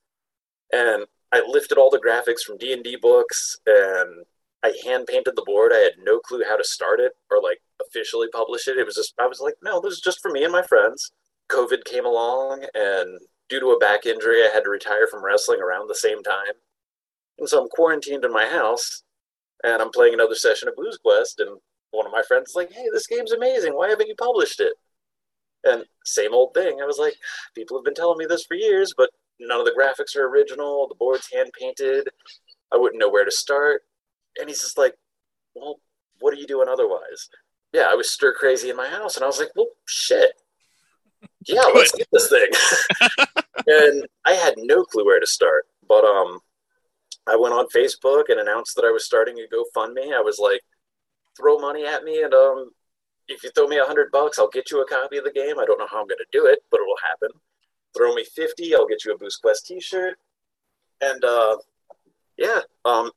And 0.71 1.05
i 1.31 1.41
lifted 1.47 1.77
all 1.77 1.89
the 1.89 1.99
graphics 1.99 2.41
from 2.45 2.57
d&d 2.57 2.97
books 3.01 3.57
and 3.65 4.25
i 4.63 4.73
hand 4.85 5.07
painted 5.07 5.35
the 5.35 5.43
board. 5.45 5.71
I 5.73 5.79
had 5.79 5.93
no 6.03 6.19
clue 6.19 6.43
how 6.47 6.57
to 6.57 6.63
start 6.63 6.99
it 6.99 7.13
or 7.29 7.41
like 7.41 7.59
officially 7.81 8.27
publish 8.31 8.67
it. 8.67 8.77
It 8.77 8.85
was 8.85 8.95
just 8.95 9.13
i 9.19 9.27
was 9.27 9.39
like 9.39 9.55
no 9.63 9.81
this 9.81 9.93
is 9.93 10.01
just 10.01 10.21
for 10.21 10.31
me 10.31 10.43
and 10.43 10.53
my 10.53 10.63
friends. 10.63 11.11
Covid 11.49 11.83
came 11.85 12.05
along 12.05 12.65
and 12.73 13.19
due 13.49 13.59
to 13.59 13.71
a 13.71 13.79
back 13.79 14.05
injury 14.05 14.41
i 14.43 14.49
had 14.53 14.63
to 14.63 14.69
retire 14.69 15.07
from 15.07 15.23
wrestling 15.23 15.61
around 15.61 15.87
the 15.87 15.95
same 15.95 16.23
time. 16.23 16.55
And 17.39 17.49
so 17.49 17.61
i'm 17.61 17.69
quarantined 17.69 18.25
in 18.25 18.31
my 18.31 18.45
house 18.45 19.03
and 19.63 19.81
I'm 19.81 19.91
playing 19.91 20.13
another 20.13 20.35
session 20.35 20.67
of 20.67 20.75
Booze 20.75 20.97
Quest, 20.97 21.39
and 21.39 21.57
one 21.91 22.05
of 22.05 22.11
my 22.11 22.21
friends 22.23 22.49
is 22.49 22.55
like, 22.55 22.71
"Hey, 22.71 22.89
this 22.91 23.07
game's 23.07 23.31
amazing. 23.31 23.75
Why 23.75 23.89
haven't 23.89 24.07
you 24.07 24.15
published 24.15 24.59
it?" 24.59 24.73
And 25.63 25.85
same 26.03 26.33
old 26.33 26.53
thing. 26.53 26.81
I 26.81 26.85
was 26.85 26.97
like, 26.97 27.15
"People 27.55 27.77
have 27.77 27.85
been 27.85 27.93
telling 27.93 28.17
me 28.17 28.25
this 28.25 28.45
for 28.45 28.55
years, 28.55 28.93
but 28.95 29.09
none 29.39 29.59
of 29.59 29.65
the 29.65 29.71
graphics 29.71 30.15
are 30.15 30.27
original. 30.27 30.87
The 30.87 30.95
board's 30.95 31.31
hand 31.31 31.51
painted. 31.57 32.09
I 32.71 32.77
wouldn't 32.77 32.99
know 32.99 33.09
where 33.09 33.25
to 33.25 33.31
start." 33.31 33.83
And 34.39 34.49
he's 34.49 34.61
just 34.61 34.77
like, 34.77 34.95
"Well, 35.55 35.79
what 36.19 36.33
are 36.33 36.37
you 36.37 36.47
doing 36.47 36.67
otherwise?" 36.67 37.29
Yeah, 37.71 37.87
I 37.89 37.95
was 37.95 38.11
stir 38.11 38.33
crazy 38.33 38.69
in 38.69 38.75
my 38.75 38.87
house, 38.87 39.15
and 39.15 39.23
I 39.23 39.27
was 39.27 39.39
like, 39.39 39.51
"Well, 39.55 39.69
shit." 39.85 40.33
Yeah, 41.45 41.63
let's 41.73 41.91
get 41.91 42.07
this 42.11 42.29
thing. 42.29 42.49
and 43.67 44.07
I 44.25 44.33
had 44.33 44.55
no 44.57 44.83
clue 44.83 45.05
where 45.05 45.19
to 45.19 45.27
start, 45.27 45.65
but 45.87 46.03
um, 46.03 46.39
I 47.27 47.35
went 47.35 47.53
on 47.53 47.67
Facebook 47.67 48.25
and 48.29 48.39
announced 48.39 48.75
that 48.75 48.85
I 48.85 48.91
was 48.91 49.05
starting 49.05 49.37
a 49.39 49.53
GoFundMe. 49.53 50.13
I 50.13 50.21
was 50.21 50.39
like, 50.39 50.61
throw 51.37 51.57
money 51.57 51.85
at 51.85 52.03
me, 52.03 52.23
and 52.23 52.33
um, 52.33 52.71
if 53.27 53.43
you 53.43 53.51
throw 53.51 53.67
me 53.67 53.77
a 53.77 53.85
hundred 53.85 54.11
bucks, 54.11 54.39
I'll 54.39 54.49
get 54.49 54.71
you 54.71 54.81
a 54.81 54.87
copy 54.87 55.17
of 55.17 55.23
the 55.23 55.31
game. 55.31 55.59
I 55.59 55.65
don't 55.65 55.79
know 55.79 55.87
how 55.89 56.01
I'm 56.01 56.07
going 56.07 56.17
to 56.17 56.25
do 56.31 56.45
it, 56.45 56.59
but 56.69 56.79
it 56.79 56.85
will 56.85 56.97
happen. 57.09 57.29
Throw 57.95 58.13
me 58.13 58.23
fifty, 58.23 58.75
I'll 58.75 58.87
get 58.87 59.05
you 59.05 59.13
a 59.13 59.17
Booze 59.17 59.37
Quest 59.37 59.67
T-shirt, 59.67 60.17
and 61.01 61.23
uh, 61.23 61.57
yeah, 62.37 62.61
um, 62.85 63.11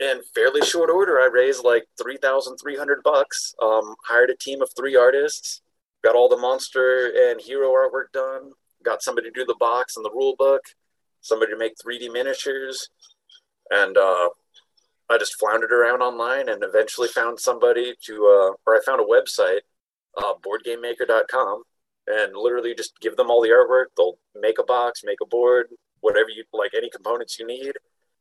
in 0.00 0.20
fairly 0.34 0.62
short 0.62 0.90
order, 0.90 1.20
I 1.20 1.26
raised 1.26 1.64
like 1.64 1.86
three 2.00 2.16
thousand 2.16 2.56
three 2.56 2.76
hundred 2.76 3.02
bucks. 3.02 3.54
Um, 3.60 3.94
hired 4.04 4.30
a 4.30 4.36
team 4.36 4.62
of 4.62 4.70
three 4.76 4.96
artists, 4.96 5.62
got 6.04 6.14
all 6.14 6.28
the 6.28 6.36
monster 6.36 7.12
and 7.30 7.40
hero 7.40 7.70
artwork 7.70 8.12
done, 8.12 8.52
got 8.84 9.02
somebody 9.02 9.30
to 9.30 9.40
do 9.40 9.44
the 9.44 9.56
box 9.58 9.96
and 9.96 10.04
the 10.04 10.10
rule 10.10 10.36
book 10.38 10.62
somebody 11.24 11.50
to 11.52 11.58
make 11.58 11.74
3D 11.76 12.12
miniatures, 12.12 12.90
and 13.70 13.96
uh, 13.96 14.28
I 15.10 15.18
just 15.18 15.38
floundered 15.38 15.72
around 15.72 16.00
online 16.00 16.48
and 16.48 16.64
eventually 16.64 17.08
found 17.08 17.38
somebody 17.38 17.94
to, 18.06 18.14
uh, 18.14 18.56
or 18.66 18.76
I 18.76 18.80
found 18.84 19.00
a 19.00 19.04
website, 19.04 19.60
uh, 20.16 20.34
boardgamemaker.com, 20.40 21.62
and 22.06 22.32
literally 22.34 22.74
just 22.74 22.98
give 23.00 23.16
them 23.16 23.30
all 23.30 23.42
the 23.42 23.50
artwork. 23.50 23.86
They'll 23.96 24.18
make 24.34 24.58
a 24.58 24.64
box, 24.64 25.02
make 25.04 25.18
a 25.22 25.26
board, 25.26 25.68
whatever 26.00 26.30
you 26.30 26.44
like, 26.52 26.72
any 26.74 26.88
components 26.88 27.38
you 27.38 27.46
need. 27.46 27.72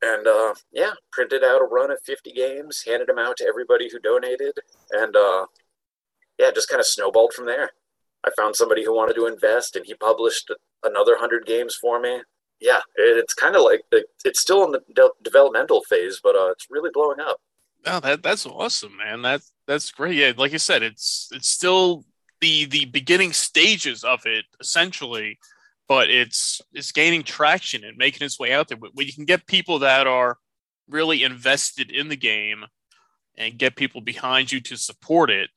And 0.02 0.28
uh, 0.28 0.54
yeah, 0.72 0.92
printed 1.12 1.44
out 1.44 1.62
a 1.62 1.66
run 1.66 1.90
of 1.90 2.00
50 2.06 2.34
games, 2.34 2.84
handed 2.86 3.08
them 3.08 3.20
out 3.20 3.38
to 3.38 3.46
everybody 3.48 3.90
who 3.90 4.00
donated, 4.00 4.54
and 4.92 5.16
uh, 5.16 5.46
yeah, 6.38 6.52
just 6.52 6.68
kind 6.68 6.82
of 6.82 6.86
snowballed 6.86 7.34
from 7.34 7.46
there. 7.46 7.72
I 8.26 8.32
found 8.36 8.56
somebody 8.56 8.84
who 8.84 8.94
wanted 8.94 9.16
to 9.16 9.28
invest, 9.28 9.78
and 9.78 9.86
he 9.86 9.94
published 9.94 10.52
another 10.84 11.14
100 11.14 11.46
games 11.46 11.76
for 11.76 12.02
me 12.02 12.22
yeah, 12.64 12.80
it's 12.96 13.34
kind 13.34 13.58
of 13.58 13.62
like 13.64 13.82
it's 14.24 14.40
still 14.40 14.64
in 14.64 14.72
the 14.72 14.82
de- 14.96 15.10
developmental 15.22 15.84
phase, 15.84 16.22
but 16.24 16.34
uh, 16.34 16.50
it's 16.52 16.68
really 16.70 16.90
blowing 16.94 17.20
up. 17.20 17.38
Oh, 17.86 18.00
that 18.00 18.24
that's 18.24 18.46
awesome, 18.46 18.96
man. 18.96 19.22
That's 19.22 19.52
that's 19.68 19.92
great. 19.92 20.16
Yeah, 20.16 20.32
like 20.38 20.54
I 20.54 20.58
said, 20.58 20.82
it's 20.82 21.28
it's 21.34 21.50
still 21.50 22.06
the 22.40 22.64
the 22.66 22.86
beginning 22.86 23.34
stages 23.34 24.06
of 24.06 24.26
it 24.26 24.46
essentially, 24.62 25.38
but 25.90 26.10
it's 26.10 26.62
it's 26.72 26.94
gaining 26.94 27.24
traction 27.24 27.84
and 27.84 27.98
making 27.98 28.26
its 28.26 28.40
way 28.40 28.54
out 28.54 28.70
there. 28.70 28.78
When 28.78 29.06
you 29.06 29.14
can 29.14 29.26
get 29.26 29.46
people 29.46 29.80
that 29.80 30.08
are 30.08 30.38
really 30.90 31.24
invested 31.24 31.92
in 31.92 32.08
the 32.08 32.16
game 32.16 32.64
and 33.38 33.58
get 33.58 33.76
people 33.76 34.00
behind 34.00 34.54
you 34.54 34.62
to 34.62 34.78
support 34.78 35.30
it, 35.30 35.50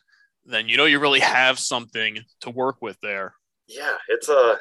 then 0.45 0.69
you 0.69 0.77
know 0.77 0.87
you 0.87 0.99
really 0.99 1.21
have 1.21 1.61
something 1.61 2.19
to 2.41 2.51
work 2.51 2.83
with 2.83 2.99
there. 3.01 3.35
Yeah, 3.69 3.95
it's 4.09 4.29
a 4.29 4.37
uh, 4.37 4.57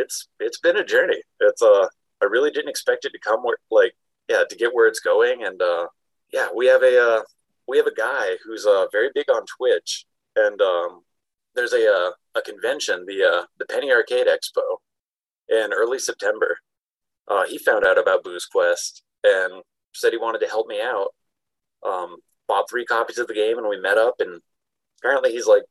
it's 0.00 0.28
it's 0.40 0.58
been 0.58 0.76
a 0.76 0.84
journey. 0.84 1.22
It's 1.40 1.62
uh 1.62 1.86
I 2.22 2.26
really 2.26 2.50
didn't 2.50 2.70
expect 2.70 3.04
it 3.04 3.12
to 3.12 3.18
come 3.18 3.42
where 3.42 3.56
like 3.70 3.94
yeah 4.28 4.44
to 4.48 4.56
get 4.56 4.74
where 4.74 4.86
it's 4.86 5.00
going 5.00 5.44
and 5.44 5.60
uh 5.60 5.86
yeah 6.32 6.48
we 6.54 6.66
have 6.66 6.82
a 6.82 6.98
uh, 6.98 7.22
we 7.68 7.76
have 7.76 7.86
a 7.86 7.94
guy 7.94 8.36
who's 8.44 8.66
uh 8.66 8.86
very 8.92 9.10
big 9.14 9.30
on 9.30 9.44
Twitch 9.46 10.06
and 10.36 10.60
um 10.60 11.02
there's 11.54 11.72
a 11.72 11.86
uh, 11.86 12.10
a 12.36 12.42
convention 12.42 13.04
the 13.06 13.22
uh 13.24 13.44
the 13.58 13.66
Penny 13.66 13.90
Arcade 13.92 14.26
Expo 14.26 14.78
in 15.48 15.72
early 15.72 15.98
September. 15.98 16.56
Uh, 17.28 17.44
he 17.46 17.58
found 17.58 17.86
out 17.86 17.98
about 17.98 18.24
Booze 18.24 18.46
Quest 18.46 19.02
and 19.22 19.62
said 19.94 20.12
he 20.12 20.18
wanted 20.18 20.40
to 20.40 20.48
help 20.48 20.66
me 20.66 20.80
out. 20.80 21.08
Um, 21.86 22.16
bought 22.48 22.68
three 22.68 22.84
copies 22.84 23.18
of 23.18 23.28
the 23.28 23.34
game 23.34 23.58
and 23.58 23.68
we 23.68 23.80
met 23.80 23.98
up 23.98 24.16
and 24.18 24.40
apparently 24.98 25.30
he's 25.32 25.46
like 25.46 25.62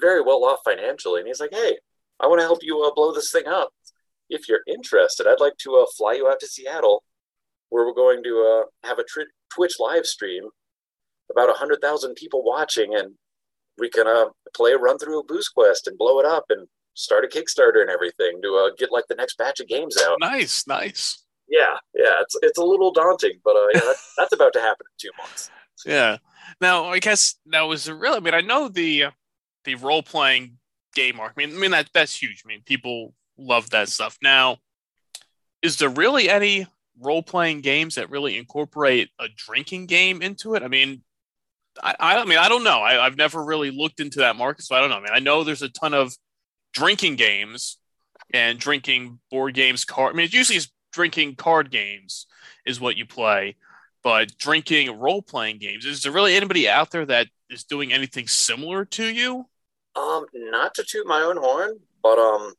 very 0.00 0.20
well 0.20 0.44
off 0.44 0.60
financially 0.64 1.20
and 1.20 1.28
he's 1.28 1.40
like 1.40 1.52
hey 1.52 1.76
I 2.20 2.26
want 2.26 2.40
to 2.40 2.46
help 2.46 2.60
you 2.62 2.82
uh, 2.82 2.92
blow 2.94 3.12
this 3.12 3.32
thing 3.32 3.46
up. 3.46 3.70
If 4.28 4.48
you're 4.48 4.60
interested, 4.66 5.26
I'd 5.26 5.40
like 5.40 5.56
to 5.62 5.76
uh, 5.76 5.86
fly 5.96 6.14
you 6.14 6.28
out 6.28 6.40
to 6.40 6.46
Seattle, 6.46 7.02
where 7.70 7.84
we're 7.86 7.94
going 7.94 8.22
to 8.22 8.62
uh, 8.62 8.88
have 8.88 8.98
a 8.98 9.04
tr- 9.04 9.32
Twitch 9.52 9.74
live 9.80 10.06
stream, 10.06 10.44
about 11.30 11.50
a 11.50 11.54
hundred 11.54 11.80
thousand 11.80 12.14
people 12.14 12.44
watching, 12.44 12.94
and 12.94 13.14
we 13.78 13.88
can 13.88 14.06
uh, 14.06 14.26
play 14.54 14.72
a 14.72 14.78
run 14.78 14.98
through 14.98 15.20
a 15.20 15.24
Booze 15.24 15.48
Quest 15.48 15.86
and 15.86 15.98
blow 15.98 16.20
it 16.20 16.26
up 16.26 16.44
and 16.50 16.68
start 16.94 17.24
a 17.24 17.28
Kickstarter 17.28 17.80
and 17.80 17.90
everything 17.90 18.40
to 18.42 18.54
uh, 18.54 18.74
get 18.78 18.92
like 18.92 19.04
the 19.08 19.14
next 19.14 19.38
batch 19.38 19.60
of 19.60 19.68
games 19.68 19.96
out. 20.04 20.18
Nice, 20.20 20.66
nice. 20.66 21.24
Yeah, 21.48 21.76
yeah, 21.94 22.20
it's 22.20 22.36
it's 22.42 22.58
a 22.58 22.64
little 22.64 22.92
daunting, 22.92 23.40
but 23.44 23.56
uh, 23.56 23.66
yeah, 23.74 23.80
that's, 23.84 24.14
that's 24.16 24.32
about 24.32 24.52
to 24.52 24.60
happen 24.60 24.86
in 24.86 25.08
two 25.08 25.10
months. 25.18 25.50
Yeah. 25.84 26.18
Now, 26.60 26.84
I 26.84 26.98
guess 26.98 27.36
that 27.46 27.62
was 27.62 27.90
really? 27.90 28.18
I 28.18 28.20
mean, 28.20 28.34
I 28.34 28.40
know 28.40 28.68
the 28.68 29.06
the 29.64 29.74
role 29.74 30.02
playing 30.02 30.58
game 30.94 31.16
mark. 31.16 31.32
I 31.36 31.46
mean, 31.46 31.56
I 31.56 31.58
mean 31.58 31.70
that 31.72 31.90
that's 31.92 32.20
huge. 32.20 32.42
I 32.44 32.48
mean, 32.48 32.62
people 32.64 33.14
love 33.38 33.70
that 33.70 33.88
stuff. 33.88 34.18
Now, 34.22 34.58
is 35.62 35.76
there 35.76 35.88
really 35.88 36.28
any 36.28 36.66
role 36.98 37.22
playing 37.22 37.60
games 37.60 37.94
that 37.94 38.10
really 38.10 38.36
incorporate 38.36 39.10
a 39.18 39.26
drinking 39.36 39.86
game 39.86 40.22
into 40.22 40.54
it? 40.54 40.62
I 40.62 40.68
mean, 40.68 41.02
I, 41.82 41.94
I 42.00 42.24
mean, 42.24 42.38
I 42.38 42.48
don't 42.48 42.64
know. 42.64 42.80
I, 42.80 43.04
have 43.04 43.16
never 43.16 43.44
really 43.44 43.70
looked 43.70 44.00
into 44.00 44.20
that 44.20 44.36
market, 44.36 44.64
so 44.64 44.74
I 44.74 44.80
don't 44.80 44.90
know. 44.90 44.96
I 44.96 45.00
mean, 45.00 45.12
I 45.12 45.20
know 45.20 45.44
there's 45.44 45.62
a 45.62 45.68
ton 45.68 45.94
of 45.94 46.12
drinking 46.72 47.16
games 47.16 47.78
and 48.32 48.58
drinking 48.58 49.18
board 49.30 49.54
games, 49.54 49.84
card. 49.84 50.14
I 50.14 50.16
mean, 50.16 50.24
it's 50.24 50.34
usually 50.34 50.60
drinking 50.92 51.36
card 51.36 51.70
games 51.70 52.26
is 52.66 52.80
what 52.80 52.96
you 52.96 53.06
play, 53.06 53.56
but 54.02 54.36
drinking 54.36 54.98
role 54.98 55.22
playing 55.22 55.58
games. 55.58 55.84
Is 55.84 56.02
there 56.02 56.12
really 56.12 56.36
anybody 56.36 56.68
out 56.68 56.90
there 56.90 57.06
that 57.06 57.28
is 57.48 57.64
doing 57.64 57.92
anything 57.92 58.26
similar 58.26 58.84
to 58.86 59.04
you? 59.04 59.46
Um, 60.00 60.24
not 60.34 60.74
to 60.74 60.84
toot 60.84 61.06
my 61.06 61.20
own 61.20 61.36
horn, 61.36 61.78
but 62.02 62.18
um, 62.18 62.54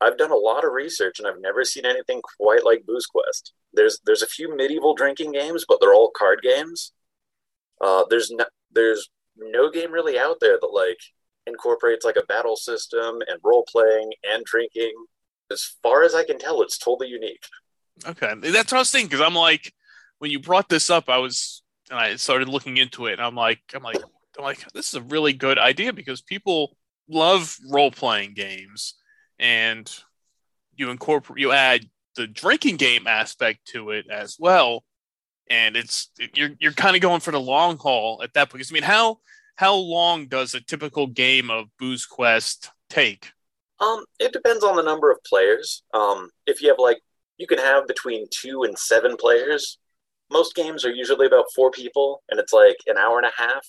I've 0.00 0.18
done 0.18 0.30
a 0.30 0.36
lot 0.36 0.64
of 0.64 0.72
research 0.72 1.18
and 1.18 1.28
I've 1.28 1.40
never 1.40 1.64
seen 1.64 1.84
anything 1.84 2.20
quite 2.38 2.64
like 2.64 2.86
Booze 2.86 3.06
Quest. 3.06 3.52
There's 3.72 4.00
there's 4.06 4.22
a 4.22 4.26
few 4.26 4.54
medieval 4.54 4.94
drinking 4.94 5.32
games, 5.32 5.64
but 5.68 5.78
they're 5.80 5.94
all 5.94 6.10
card 6.16 6.40
games. 6.42 6.92
Uh, 7.80 8.04
there's 8.08 8.30
no, 8.30 8.44
there's 8.72 9.08
no 9.36 9.70
game 9.70 9.92
really 9.92 10.18
out 10.18 10.38
there 10.40 10.58
that 10.60 10.72
like 10.72 10.98
incorporates 11.46 12.04
like 12.04 12.16
a 12.16 12.26
battle 12.26 12.56
system 12.56 13.20
and 13.28 13.38
role 13.44 13.64
playing 13.70 14.12
and 14.30 14.44
drinking. 14.44 14.92
As 15.50 15.76
far 15.82 16.02
as 16.02 16.14
I 16.14 16.24
can 16.24 16.38
tell, 16.38 16.62
it's 16.62 16.78
totally 16.78 17.08
unique. 17.08 17.44
Okay, 18.06 18.32
that's 18.40 18.72
what 18.72 18.78
I 18.78 18.80
was 18.80 18.90
thinking 18.90 19.08
because 19.08 19.24
I'm 19.24 19.34
like, 19.34 19.72
when 20.18 20.30
you 20.30 20.40
brought 20.40 20.68
this 20.68 20.90
up, 20.90 21.08
I 21.08 21.18
was 21.18 21.62
and 21.90 21.98
I 21.98 22.16
started 22.16 22.48
looking 22.48 22.78
into 22.78 23.06
it, 23.06 23.14
and 23.14 23.22
I'm 23.22 23.36
like, 23.36 23.60
I'm 23.74 23.82
like, 23.82 24.02
I'm 24.38 24.44
like, 24.44 24.66
this 24.72 24.88
is 24.88 24.94
a 24.94 25.02
really 25.02 25.32
good 25.32 25.58
idea 25.58 25.92
because 25.92 26.20
people 26.20 26.76
love 27.08 27.56
role 27.70 27.90
playing 27.90 28.34
games, 28.34 28.94
and 29.38 29.90
you 30.74 30.90
incorporate, 30.90 31.40
you 31.40 31.52
add 31.52 31.86
the 32.16 32.26
drinking 32.26 32.76
game 32.76 33.06
aspect 33.06 33.66
to 33.68 33.90
it 33.90 34.06
as 34.10 34.36
well, 34.38 34.84
and 35.48 35.76
it's 35.76 36.10
you're 36.34 36.50
you're 36.58 36.72
kind 36.72 36.96
of 36.96 37.02
going 37.02 37.20
for 37.20 37.30
the 37.30 37.40
long 37.40 37.78
haul 37.78 38.20
at 38.22 38.32
that 38.34 38.50
point. 38.50 38.58
Because 38.58 38.72
I 38.72 38.74
mean, 38.74 38.82
how 38.82 39.18
how 39.56 39.74
long 39.74 40.26
does 40.26 40.54
a 40.54 40.60
typical 40.60 41.06
game 41.06 41.50
of 41.50 41.66
Booze 41.78 42.06
Quest 42.06 42.70
take? 42.90 43.32
Um, 43.80 44.04
it 44.18 44.32
depends 44.32 44.64
on 44.64 44.76
the 44.76 44.82
number 44.82 45.10
of 45.10 45.22
players. 45.24 45.82
Um, 45.92 46.30
if 46.46 46.62
you 46.62 46.68
have 46.68 46.78
like, 46.78 46.98
you 47.38 47.46
can 47.46 47.58
have 47.58 47.86
between 47.86 48.26
two 48.30 48.62
and 48.62 48.78
seven 48.78 49.16
players. 49.16 49.78
Most 50.30 50.54
games 50.54 50.84
are 50.84 50.92
usually 50.92 51.26
about 51.26 51.44
four 51.54 51.70
people, 51.70 52.22
and 52.30 52.40
it's 52.40 52.52
like 52.52 52.76
an 52.86 52.96
hour 52.96 53.18
and 53.18 53.26
a 53.26 53.32
half. 53.36 53.66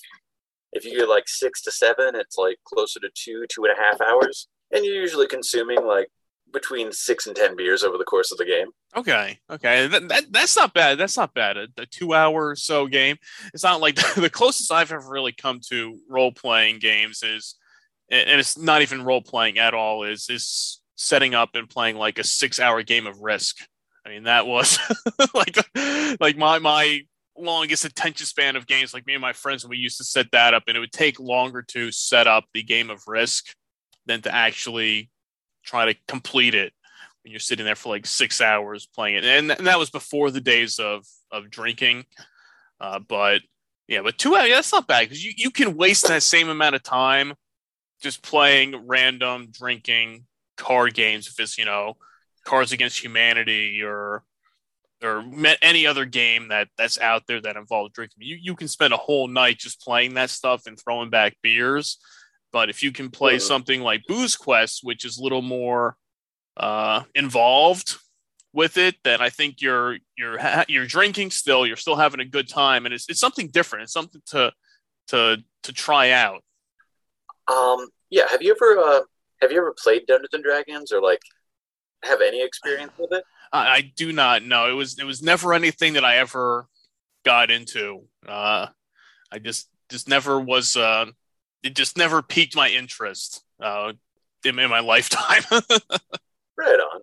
If 0.78 0.86
you 0.86 1.00
get 1.00 1.10
like 1.10 1.28
six 1.28 1.62
to 1.64 1.72
seven, 1.72 2.16
it's 2.16 2.38
like 2.38 2.58
closer 2.64 3.00
to 3.00 3.10
two, 3.14 3.46
two 3.50 3.66
and 3.66 3.74
a 3.78 3.82
half 3.82 4.00
hours. 4.00 4.48
And 4.72 4.86
you're 4.86 4.96
usually 4.96 5.28
consuming 5.28 5.86
like 5.86 6.08
between 6.54 6.92
six 6.92 7.28
and 7.28 7.36
ten 7.36 7.56
beers 7.56 7.84
over 7.84 7.98
the 7.98 8.04
course 8.04 8.32
of 8.32 8.38
the 8.38 8.46
game. 8.46 8.68
Okay, 8.96 9.40
okay, 9.50 9.88
that, 9.88 10.08
that 10.10 10.24
that's 10.32 10.56
not 10.56 10.74
bad. 10.74 10.98
That's 10.98 11.18
not 11.18 11.34
bad. 11.34 11.58
A, 11.58 11.68
a 11.78 11.86
two-hour 11.86 12.56
so 12.56 12.88
game. 12.88 13.18
It's 13.54 13.64
not 13.64 13.82
like 13.82 13.96
the 14.16 14.30
closest 14.30 14.72
I've 14.72 14.92
ever 14.92 15.10
really 15.10 15.34
come 15.34 15.60
to 15.70 16.00
role-playing 16.10 16.80
games 16.80 17.22
is, 17.24 17.56
and 18.10 18.40
it's 18.40 18.58
not 18.58 18.82
even 18.82 19.04
role-playing 19.04 19.58
at 19.58 19.74
all. 19.74 20.04
Is 20.04 20.30
is 20.30 20.82
setting 20.96 21.36
up 21.36 21.50
and 21.54 21.70
playing 21.70 21.98
like 21.98 22.20
a 22.20 22.24
six-hour 22.24 22.84
game 22.84 23.08
of 23.08 23.20
Risk. 23.20 23.58
I 24.06 24.10
mean, 24.10 24.24
that 24.24 24.48
was 24.48 24.80
like 25.34 25.58
like 26.20 26.38
my 26.38 26.60
my 26.60 27.02
longest 27.38 27.86
attention 27.86 28.26
span 28.26 28.56
of 28.56 28.68
games. 28.68 28.94
Like 28.94 29.08
me 29.08 29.14
and 29.14 29.22
my 29.22 29.34
friends, 29.34 29.68
we 29.68 29.78
used 29.78 29.98
to 29.98 30.04
set 30.04 30.32
that 30.32 30.54
up, 30.54 30.64
and 30.68 30.76
it 30.76 30.80
would 30.80 30.92
take 30.92 31.20
longer 31.20 31.62
to 31.70 31.92
set 31.92 32.28
up 32.28 32.46
the 32.54 32.64
game 32.64 32.90
of 32.90 33.08
Risk 33.08 33.56
than 34.06 34.22
to 34.22 34.34
actually 34.34 35.10
try 35.64 35.86
to 35.86 36.00
complete 36.08 36.56
it 36.56 36.74
when 37.24 37.32
you're 37.32 37.40
sitting 37.40 37.66
there 37.66 37.76
for 37.76 37.90
like 37.90 38.06
six 38.06 38.42
hours 38.42 38.88
playing 38.88 39.16
it. 39.16 39.26
And, 39.26 39.52
and 39.52 39.68
that 39.68 39.80
was 39.80 39.90
before 39.90 40.32
the 40.32 40.42
days 40.42 40.80
of 40.80 41.06
of 41.32 41.50
drinking. 41.50 42.06
Uh, 42.80 43.00
but 43.00 43.42
yeah, 43.88 44.02
but 44.02 44.18
two 44.18 44.36
hours, 44.36 44.50
that's 44.50 44.72
not 44.72 44.88
bad 44.88 45.02
because 45.02 45.24
you, 45.24 45.34
you 45.36 45.50
can 45.50 45.78
waste 45.78 46.08
that 46.08 46.24
same 46.24 46.50
amount 46.50 46.76
of 46.76 46.84
time 46.84 47.34
just 48.02 48.22
playing 48.22 48.88
random 48.88 49.48
drinking 49.52 50.26
card 50.58 50.94
games 50.94 51.28
if 51.28 51.40
it's, 51.40 51.58
you 51.58 51.66
know, 51.66 51.98
Cards 52.46 52.72
Against 52.72 53.04
Humanity 53.04 53.82
or 53.84 54.24
or 55.04 55.22
met 55.22 55.60
any 55.62 55.86
other 55.86 56.06
game 56.06 56.48
that 56.48 56.70
that's 56.78 57.00
out 57.00 57.24
there 57.28 57.42
that 57.42 57.56
involves 57.56 57.94
drinking. 57.94 58.18
You 58.22 58.38
you 58.42 58.56
can 58.56 58.68
spend 58.68 58.94
a 58.94 58.98
whole 58.98 59.28
night 59.28 59.60
just 59.60 59.82
playing 59.82 60.16
that 60.16 60.30
stuff 60.30 60.64
and 60.66 60.80
throwing 60.80 61.10
back 61.10 61.36
beers. 61.42 61.98
But 62.52 62.70
if 62.70 62.82
you 62.82 62.92
can 62.92 63.10
play 63.10 63.36
mm-hmm. 63.36 63.48
something 63.48 63.82
like 63.82 64.04
Booze 64.08 64.36
Quest, 64.36 64.80
which 64.84 65.06
is 65.06 65.18
a 65.18 65.24
little 65.24 65.42
more 65.42 65.98
uh, 66.56 67.04
involved 67.14 67.98
with 68.54 68.78
it, 68.78 68.96
then 69.04 69.22
I 69.22 69.30
think 69.30 69.62
you're 69.62 69.98
you're 70.18 70.40
ha- 70.40 70.66
you're 70.68 70.88
drinking 70.88 71.32
still. 71.32 71.68
You're 71.68 71.76
still 71.76 71.96
having 71.96 72.20
a 72.20 72.26
good 72.26 72.50
time, 72.50 72.86
and 72.86 72.94
it's 72.94 73.08
it's 73.10 73.20
something 73.20 73.50
different. 73.50 73.84
It's 73.84 73.94
something 73.94 74.22
to 74.28 74.52
to 75.10 75.38
to 75.64 75.74
try 75.74 76.12
out. 76.12 76.44
Um. 77.48 77.88
Yeah. 78.10 78.28
Have 78.30 78.42
you 78.42 78.52
ever 78.52 78.80
uh, 78.80 79.02
have 79.42 79.52
you 79.52 79.58
ever 79.60 79.76
played 79.78 80.08
Dungeons 80.08 80.34
and 80.34 80.44
Dragons 80.44 80.92
or 80.92 81.02
like 81.02 81.22
have 82.04 82.22
any 82.22 82.44
experience 82.44 82.94
with 82.98 83.12
it? 83.12 83.24
I, 83.52 83.68
I 83.68 83.94
do 83.96 84.12
not 84.14 84.44
know. 84.44 84.70
It 84.70 84.74
was 84.74 85.00
it 85.00 85.06
was 85.06 85.22
never 85.22 85.54
anything 85.54 85.94
that 85.94 86.06
I 86.06 86.18
ever 86.18 86.68
got 87.24 87.52
into. 87.52 88.04
Uh, 88.28 88.68
I 89.32 89.40
just 89.40 89.70
just 89.90 90.08
never 90.08 90.40
was. 90.40 90.76
Uh, 90.76 91.08
it 91.64 91.76
just 91.76 91.98
never 91.98 92.22
piqued 92.22 92.56
my 92.56 92.70
interest 92.70 93.44
uh, 93.62 93.94
in, 94.46 94.60
in 94.60 94.70
my 94.70 94.80
lifetime. 94.82 95.44
right 96.58 96.80
on. 96.80 97.02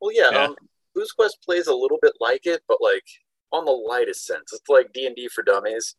Well, 0.00 0.12
yeah, 0.12 0.30
yeah. 0.32 0.44
Um, 0.44 0.56
Booze 0.94 1.12
Quest 1.12 1.38
plays 1.44 1.66
a 1.66 1.74
little 1.74 1.98
bit 2.00 2.12
like 2.20 2.46
it, 2.46 2.62
but 2.68 2.78
like 2.80 3.04
on 3.52 3.64
the 3.64 3.70
lightest 3.70 4.26
sense. 4.26 4.52
It's 4.52 4.68
like 4.68 4.92
D 4.92 5.06
and 5.06 5.16
D 5.16 5.28
for 5.28 5.42
dummies. 5.42 5.96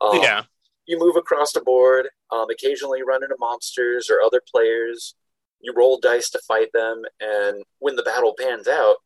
Um, 0.00 0.20
yeah. 0.20 0.42
You 0.86 0.98
move 0.98 1.16
across 1.16 1.52
the 1.52 1.60
board. 1.60 2.08
Um, 2.30 2.46
occasionally, 2.50 3.02
run 3.02 3.22
into 3.22 3.36
monsters 3.38 4.08
or 4.10 4.20
other 4.20 4.40
players. 4.52 5.14
You 5.60 5.72
roll 5.76 5.98
dice 5.98 6.30
to 6.30 6.40
fight 6.46 6.68
them, 6.72 7.02
and 7.20 7.64
when 7.78 7.96
the 7.96 8.02
battle 8.02 8.34
pans 8.38 8.68
out, 8.68 8.96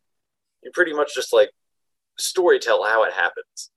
you 0.62 0.70
pretty 0.72 0.92
much 0.92 1.14
just 1.14 1.32
like 1.32 1.50
story 2.18 2.58
tell 2.58 2.84
how 2.84 3.04
it 3.04 3.12
happens. 3.12 3.70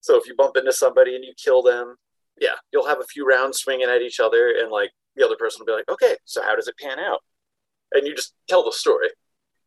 So 0.00 0.16
if 0.16 0.26
you 0.26 0.34
bump 0.34 0.56
into 0.56 0.72
somebody 0.72 1.14
and 1.14 1.24
you 1.24 1.32
kill 1.42 1.62
them, 1.62 1.96
yeah, 2.40 2.54
you'll 2.72 2.86
have 2.86 3.00
a 3.00 3.04
few 3.06 3.26
rounds 3.26 3.58
swinging 3.58 3.88
at 3.88 4.02
each 4.02 4.18
other, 4.18 4.54
and 4.58 4.70
like 4.70 4.90
the 5.16 5.24
other 5.24 5.36
person 5.36 5.60
will 5.60 5.66
be 5.66 5.76
like, 5.76 5.90
okay, 5.90 6.16
so 6.24 6.42
how 6.42 6.56
does 6.56 6.68
it 6.68 6.78
pan 6.78 6.98
out? 6.98 7.20
And 7.92 8.06
you 8.06 8.14
just 8.14 8.34
tell 8.48 8.64
the 8.64 8.72
story. 8.72 9.08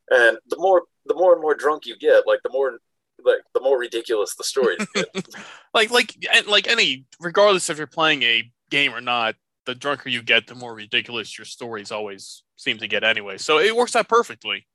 And 0.09 0.37
the 0.47 0.57
more 0.57 0.83
the 1.05 1.15
more 1.15 1.33
and 1.33 1.41
more 1.41 1.55
drunk 1.55 1.85
you 1.85 1.97
get, 1.97 2.27
like 2.27 2.39
the 2.43 2.49
more 2.49 2.79
like 3.23 3.41
the 3.53 3.61
more 3.61 3.77
ridiculous 3.79 4.35
the 4.35 4.43
story 4.43 4.75
like 5.73 5.91
like 5.91 6.13
like 6.47 6.67
any 6.67 7.05
regardless 7.19 7.69
if 7.69 7.77
you're 7.77 7.87
playing 7.87 8.23
a 8.23 8.51
game 8.69 8.93
or 8.93 9.01
not, 9.01 9.35
the 9.65 9.75
drunker 9.75 10.09
you 10.09 10.21
get, 10.21 10.47
the 10.47 10.55
more 10.55 10.73
ridiculous 10.73 11.37
your 11.37 11.45
stories 11.45 11.91
always 11.91 12.43
seem 12.55 12.77
to 12.79 12.87
get 12.87 13.03
anyway. 13.03 13.37
So 13.37 13.59
it 13.59 13.75
works 13.75 13.95
out 13.95 14.09
perfectly. 14.09 14.67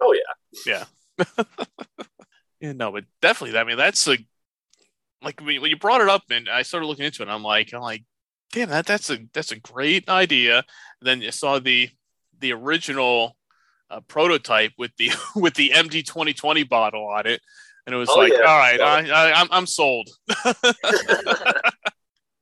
Oh 0.00 0.12
yeah. 0.12 0.64
Yeah. 0.66 0.84
yeah, 2.60 2.72
no, 2.72 2.92
but 2.92 3.04
definitely. 3.20 3.58
I 3.58 3.64
mean, 3.64 3.76
that's 3.76 4.06
a 4.08 4.16
like 5.22 5.40
when, 5.40 5.60
when 5.60 5.70
you 5.70 5.76
brought 5.76 6.00
it 6.00 6.08
up 6.08 6.22
and 6.30 6.48
I 6.48 6.62
started 6.62 6.86
looking 6.86 7.06
into 7.06 7.22
it, 7.22 7.28
I'm 7.28 7.42
like, 7.42 7.72
I'm 7.72 7.80
like, 7.80 8.04
damn, 8.52 8.68
that 8.70 8.86
that's 8.86 9.10
a 9.10 9.18
that's 9.32 9.52
a 9.52 9.58
great 9.58 10.08
idea. 10.08 10.58
And 10.58 10.64
then 11.02 11.20
you 11.22 11.32
saw 11.32 11.58
the 11.58 11.90
the 12.38 12.52
original 12.52 13.36
uh, 13.90 14.00
prototype 14.00 14.72
with 14.78 14.92
the 14.96 15.10
with 15.36 15.54
the 15.54 15.70
MD 15.70 16.04
2020 16.04 16.64
bottle 16.64 17.06
on 17.06 17.26
it, 17.26 17.40
and 17.86 17.94
it 17.94 17.98
was 17.98 18.10
oh, 18.10 18.18
like, 18.18 18.32
yeah. 18.32 18.40
all 18.40 18.58
right, 18.58 18.80
I, 18.80 19.10
I, 19.10 19.32
I'm 19.40 19.48
I'm 19.50 19.66
sold. 19.66 20.08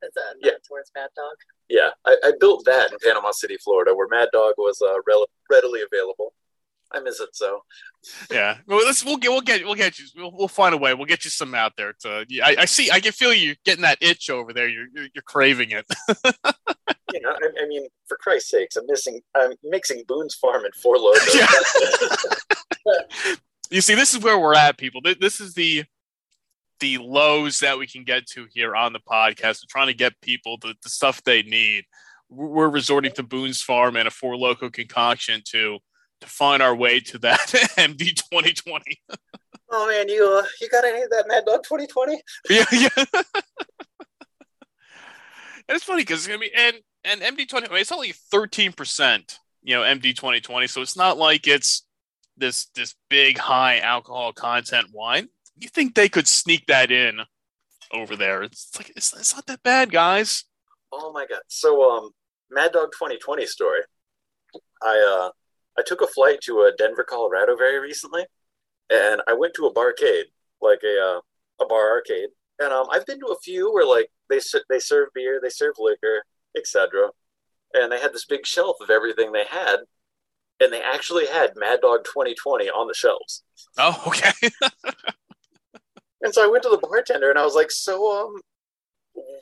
Is 0.02 0.10
that 0.14 0.34
yeah. 0.42 0.52
towards 0.68 0.90
Mad 0.96 1.08
Dog? 1.14 1.36
Yeah, 1.68 1.90
I, 2.04 2.16
I, 2.24 2.32
built 2.40 2.64
that 2.66 2.90
in 2.90 2.98
Panama 3.02 3.30
City, 3.30 3.56
Florida, 3.62 3.94
where 3.94 4.08
Mad 4.08 4.28
Dog 4.32 4.54
was 4.58 4.82
uh, 4.82 5.00
rel- 5.06 5.28
readily 5.48 5.80
available. 5.80 6.34
I 6.94 7.00
miss 7.00 7.20
it 7.20 7.34
so. 7.34 7.62
Yeah, 8.30 8.58
well, 8.66 8.84
let's 8.84 9.04
we'll 9.04 9.16
get 9.16 9.30
we'll 9.30 9.40
get 9.40 9.64
we'll 9.64 9.74
get 9.74 9.98
you 9.98 10.06
we'll, 10.16 10.32
we'll 10.32 10.48
find 10.48 10.74
a 10.74 10.78
way. 10.78 10.94
We'll 10.94 11.06
get 11.06 11.24
you 11.24 11.30
some 11.30 11.54
out 11.54 11.72
there. 11.76 11.94
To 12.00 12.26
I, 12.42 12.56
I 12.60 12.64
see 12.64 12.90
I 12.90 13.00
can 13.00 13.12
feel 13.12 13.32
you 13.32 13.54
getting 13.64 13.82
that 13.82 13.98
itch 14.00 14.30
over 14.30 14.52
there. 14.52 14.68
You're 14.68 14.86
you're, 14.94 15.06
you're 15.14 15.22
craving 15.22 15.70
it. 15.70 15.86
you 17.12 17.20
know, 17.20 17.30
I, 17.30 17.62
I, 17.62 17.66
mean, 17.66 17.86
for 18.06 18.16
Christ's 18.18 18.50
sakes, 18.50 18.76
I'm 18.76 18.86
missing 18.86 19.20
I'm 19.34 19.52
mixing 19.62 20.02
Boone's 20.06 20.34
Farm 20.34 20.64
and 20.64 20.74
Four 20.74 20.96
Loko. 20.96 22.38
Yeah. 22.84 23.34
you 23.70 23.80
see, 23.80 23.94
this 23.94 24.12
is 24.12 24.24
where 24.24 24.40
we're 24.40 24.56
at, 24.56 24.76
people. 24.76 25.00
This 25.20 25.40
is 25.40 25.54
the 25.54 25.84
the 26.80 26.98
lows 26.98 27.60
that 27.60 27.78
we 27.78 27.86
can 27.86 28.02
get 28.02 28.26
to 28.26 28.48
here 28.52 28.74
on 28.74 28.92
the 28.92 28.98
podcast. 28.98 29.62
We're 29.62 29.70
trying 29.70 29.86
to 29.86 29.94
get 29.94 30.20
people 30.20 30.58
the, 30.60 30.74
the 30.82 30.88
stuff 30.88 31.22
they 31.22 31.44
need. 31.44 31.84
We're 32.28 32.68
resorting 32.68 33.12
to 33.12 33.22
Boone's 33.22 33.62
Farm 33.62 33.94
and 33.94 34.08
a 34.08 34.10
Four 34.10 34.34
Loko 34.34 34.72
concoction 34.72 35.42
to 35.52 35.78
to 36.22 36.28
find 36.28 36.62
our 36.62 36.74
way 36.74 37.00
to 37.00 37.18
that 37.18 37.38
MD 37.76 38.14
2020. 38.16 39.00
oh 39.70 39.88
man, 39.88 40.08
you 40.08 40.24
uh, 40.24 40.46
you 40.60 40.68
got 40.68 40.84
any 40.84 41.02
of 41.02 41.10
that 41.10 41.26
Mad 41.28 41.44
Dog 41.44 41.62
2020? 41.64 42.20
Yeah, 42.48 42.64
yeah. 42.72 42.88
and 45.68 45.76
it's 45.76 45.84
funny 45.84 46.02
because 46.02 46.28
I 46.28 46.36
mean, 46.36 46.50
and 46.56 46.76
and 47.04 47.20
MD 47.20 47.48
20, 47.48 47.66
I 47.66 47.70
mean, 47.70 47.80
it's 47.80 47.92
only 47.92 48.12
13 48.12 48.72
percent, 48.72 49.38
you 49.62 49.74
know, 49.74 49.82
MD 49.82 50.14
2020. 50.14 50.66
So 50.68 50.80
it's 50.80 50.96
not 50.96 51.18
like 51.18 51.46
it's 51.46 51.84
this 52.36 52.66
this 52.74 52.94
big 53.10 53.38
high 53.38 53.78
alcohol 53.78 54.32
content 54.32 54.88
wine. 54.92 55.28
You 55.58 55.68
think 55.68 55.94
they 55.94 56.08
could 56.08 56.28
sneak 56.28 56.66
that 56.66 56.90
in 56.90 57.20
over 57.92 58.16
there? 58.16 58.42
It's 58.42 58.70
like 58.78 58.90
it's, 58.96 59.12
it's 59.12 59.34
not 59.34 59.46
that 59.46 59.62
bad, 59.62 59.90
guys. 59.90 60.44
Oh 60.92 61.12
my 61.12 61.26
god! 61.26 61.42
So 61.48 61.90
um, 61.90 62.10
Mad 62.50 62.72
Dog 62.72 62.92
2020 62.92 63.44
story. 63.46 63.80
I 64.82 65.26
uh 65.26 65.30
I 65.78 65.82
took 65.84 66.00
a 66.00 66.06
flight 66.06 66.40
to 66.42 66.60
uh, 66.60 66.72
Denver, 66.76 67.04
Colorado 67.08 67.56
very 67.56 67.78
recently, 67.78 68.26
and 68.90 69.22
I 69.28 69.34
went 69.34 69.54
to 69.54 69.66
a 69.66 69.74
barcade, 69.74 70.26
like 70.60 70.80
a 70.84 71.18
uh, 71.18 71.20
a 71.64 71.66
bar 71.66 71.90
arcade. 71.90 72.28
And 72.58 72.72
um, 72.72 72.86
I've 72.90 73.06
been 73.06 73.20
to 73.20 73.26
a 73.26 73.40
few 73.42 73.72
where 73.72 73.86
like 73.86 74.10
they 74.28 74.40
they 74.68 74.78
serve 74.78 75.08
beer, 75.14 75.40
they 75.42 75.48
serve 75.48 75.74
liquor, 75.78 76.24
etc. 76.56 77.10
And 77.74 77.90
they 77.90 78.00
had 78.00 78.12
this 78.12 78.26
big 78.26 78.46
shelf 78.46 78.76
of 78.80 78.90
everything 78.90 79.32
they 79.32 79.46
had, 79.48 79.78
and 80.60 80.72
they 80.72 80.82
actually 80.82 81.26
had 81.26 81.52
Mad 81.56 81.80
Dog 81.80 82.04
2020 82.04 82.68
on 82.68 82.86
the 82.86 82.94
shelves. 82.94 83.42
Oh, 83.78 84.02
okay. 84.06 84.32
and 86.22 86.34
so 86.34 86.44
I 86.44 86.50
went 86.50 86.62
to 86.64 86.68
the 86.68 86.86
bartender 86.86 87.30
and 87.30 87.38
I 87.38 87.44
was 87.44 87.54
like, 87.54 87.70
"So, 87.70 88.12
um, 88.12 88.40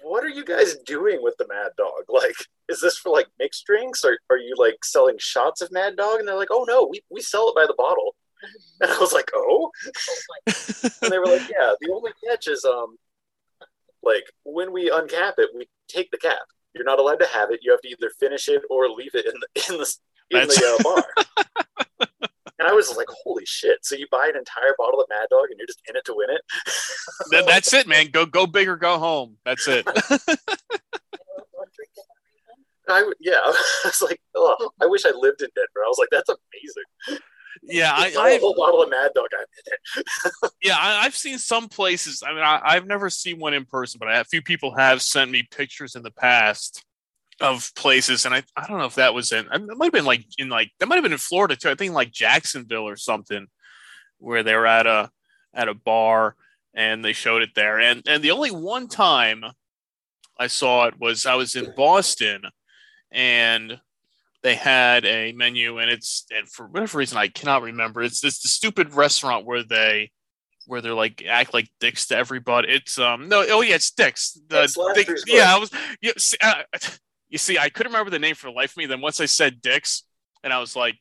what 0.02 0.24
are 0.24 0.28
you 0.28 0.44
guys 0.44 0.76
doing 0.86 1.22
with 1.22 1.36
the 1.38 1.46
Mad 1.48 1.72
Dog? 1.76 1.90
Like, 2.08 2.34
is 2.70 2.80
this 2.80 2.96
for 2.96 3.10
like 3.10 3.26
mixed 3.38 3.66
drinks? 3.66 4.04
Or 4.04 4.16
are 4.30 4.38
you 4.38 4.54
like 4.56 4.84
selling 4.84 5.16
shots 5.18 5.60
of 5.60 5.72
Mad 5.72 5.96
Dog? 5.96 6.20
And 6.20 6.28
they're 6.28 6.36
like, 6.36 6.50
oh 6.50 6.64
no, 6.66 6.88
we, 6.90 7.02
we 7.10 7.20
sell 7.20 7.48
it 7.48 7.54
by 7.54 7.66
the 7.66 7.74
bottle. 7.76 8.14
And 8.80 8.90
I 8.90 8.98
was 8.98 9.12
like, 9.12 9.30
oh. 9.34 9.70
and 11.02 11.12
they 11.12 11.18
were 11.18 11.26
like, 11.26 11.46
yeah. 11.50 11.74
The 11.78 11.92
only 11.92 12.12
catch 12.26 12.48
is 12.48 12.64
um, 12.64 12.96
like 14.02 14.24
when 14.44 14.72
we 14.72 14.88
uncap 14.88 15.34
it, 15.36 15.50
we 15.54 15.68
take 15.88 16.10
the 16.10 16.16
cap. 16.16 16.38
You're 16.74 16.84
not 16.84 16.98
allowed 16.98 17.20
to 17.20 17.26
have 17.26 17.50
it. 17.50 17.60
You 17.62 17.72
have 17.72 17.82
to 17.82 17.88
either 17.90 18.10
finish 18.18 18.48
it 18.48 18.62
or 18.70 18.88
leave 18.88 19.14
it 19.14 19.26
in 19.26 19.34
the 19.34 19.72
in 19.74 19.78
the 19.78 19.94
in 20.30 20.48
That's- 20.48 20.58
the 20.58 20.78
uh, 20.78 20.82
bar. 20.82 22.08
and 22.58 22.68
I 22.68 22.72
was 22.72 22.96
like, 22.96 23.08
holy 23.24 23.44
shit! 23.44 23.84
So 23.84 23.96
you 23.96 24.06
buy 24.10 24.28
an 24.32 24.38
entire 24.38 24.74
bottle 24.78 25.02
of 25.02 25.06
Mad 25.10 25.26
Dog 25.30 25.50
and 25.50 25.58
you're 25.58 25.66
just 25.66 25.82
in 25.86 25.96
it 25.96 26.04
to 26.06 26.14
win 26.16 26.30
it? 26.30 27.46
That's 27.46 27.74
it, 27.74 27.86
man. 27.86 28.06
Go 28.12 28.24
go 28.24 28.46
big 28.46 28.68
or 28.68 28.76
go 28.76 28.98
home. 28.98 29.36
That's 29.44 29.68
it. 29.68 29.86
I 32.90 33.10
yeah, 33.20 33.38
I 33.44 33.52
was 33.84 34.02
like, 34.02 34.20
oh, 34.34 34.70
I 34.80 34.86
wish 34.86 35.04
I 35.04 35.10
lived 35.10 35.42
in 35.42 35.48
Denver. 35.54 35.84
I 35.84 35.88
was 35.88 35.98
like, 35.98 36.08
that's 36.10 36.28
amazing. 36.28 37.20
Yeah, 37.62 37.92
I, 37.94 38.14
I 38.18 38.30
a 38.30 38.40
whole 38.40 38.54
bottle 38.54 38.82
of 38.82 38.90
Mad 38.90 39.12
Dog. 39.14 39.28
I'm 39.32 39.44
in 39.66 40.04
it. 40.44 40.52
yeah, 40.62 40.76
I, 40.78 41.04
I've 41.04 41.16
seen 41.16 41.38
some 41.38 41.68
places. 41.68 42.22
I 42.26 42.32
mean, 42.32 42.42
I, 42.42 42.60
I've 42.62 42.86
never 42.86 43.10
seen 43.10 43.38
one 43.38 43.54
in 43.54 43.64
person, 43.64 43.98
but 43.98 44.08
a 44.08 44.24
few 44.24 44.42
people 44.42 44.76
have 44.76 45.02
sent 45.02 45.30
me 45.30 45.46
pictures 45.50 45.94
in 45.94 46.02
the 46.02 46.10
past 46.10 46.84
of 47.40 47.72
places, 47.74 48.26
and 48.26 48.34
I, 48.34 48.42
I 48.56 48.66
don't 48.66 48.78
know 48.78 48.84
if 48.84 48.96
that 48.96 49.14
was 49.14 49.32
in. 49.32 49.46
It 49.52 49.76
might 49.76 49.86
have 49.86 49.92
been 49.92 50.04
like 50.04 50.24
in 50.38 50.48
like 50.48 50.70
that 50.78 50.86
might 50.86 50.96
have 50.96 51.04
been 51.04 51.12
in 51.12 51.18
Florida 51.18 51.56
too. 51.56 51.70
I 51.70 51.74
think 51.74 51.94
like 51.94 52.12
Jacksonville 52.12 52.88
or 52.88 52.96
something, 52.96 53.46
where 54.18 54.42
they 54.42 54.54
were 54.54 54.66
at 54.66 54.86
a 54.86 55.10
at 55.54 55.68
a 55.68 55.74
bar 55.74 56.36
and 56.74 57.04
they 57.04 57.12
showed 57.12 57.42
it 57.42 57.54
there. 57.54 57.80
And 57.80 58.02
and 58.06 58.22
the 58.22 58.30
only 58.30 58.50
one 58.50 58.88
time 58.88 59.44
I 60.38 60.46
saw 60.46 60.86
it 60.86 60.98
was 60.98 61.26
I 61.26 61.34
was 61.34 61.56
in 61.56 61.72
Boston, 61.76 62.42
and 63.12 63.80
they 64.42 64.54
had 64.54 65.04
a 65.04 65.32
menu, 65.32 65.78
and 65.78 65.90
it's 65.90 66.24
and 66.30 66.48
for 66.48 66.66
whatever 66.66 66.98
reason 66.98 67.18
I 67.18 67.28
cannot 67.28 67.62
remember. 67.62 68.02
It's 68.02 68.20
this 68.20 68.40
the 68.40 68.48
stupid 68.48 68.94
restaurant 68.94 69.46
where 69.46 69.62
they 69.62 70.10
where 70.66 70.80
they're 70.80 70.94
like 70.94 71.24
act 71.28 71.52
like 71.52 71.68
dicks 71.80 72.06
to 72.06 72.16
everybody. 72.16 72.68
It's 72.68 72.98
um 72.98 73.28
no 73.28 73.44
oh 73.48 73.60
yeah 73.60 73.74
it's 73.74 73.90
dicks. 73.90 74.38
The, 74.48 74.62
yeah 75.26 75.54
I 75.54 75.58
was 75.58 75.70
you 76.00 76.12
see, 76.16 76.36
uh, 76.40 76.62
you 77.28 77.38
see 77.38 77.58
I 77.58 77.68
couldn't 77.68 77.92
remember 77.92 78.10
the 78.10 78.18
name 78.18 78.34
for 78.34 78.46
the 78.46 78.56
life 78.56 78.72
of 78.72 78.76
me. 78.78 78.86
Then 78.86 79.00
once 79.00 79.20
I 79.20 79.26
said 79.26 79.60
dicks, 79.60 80.04
and 80.42 80.52
I 80.52 80.58
was 80.58 80.74
like 80.74 80.96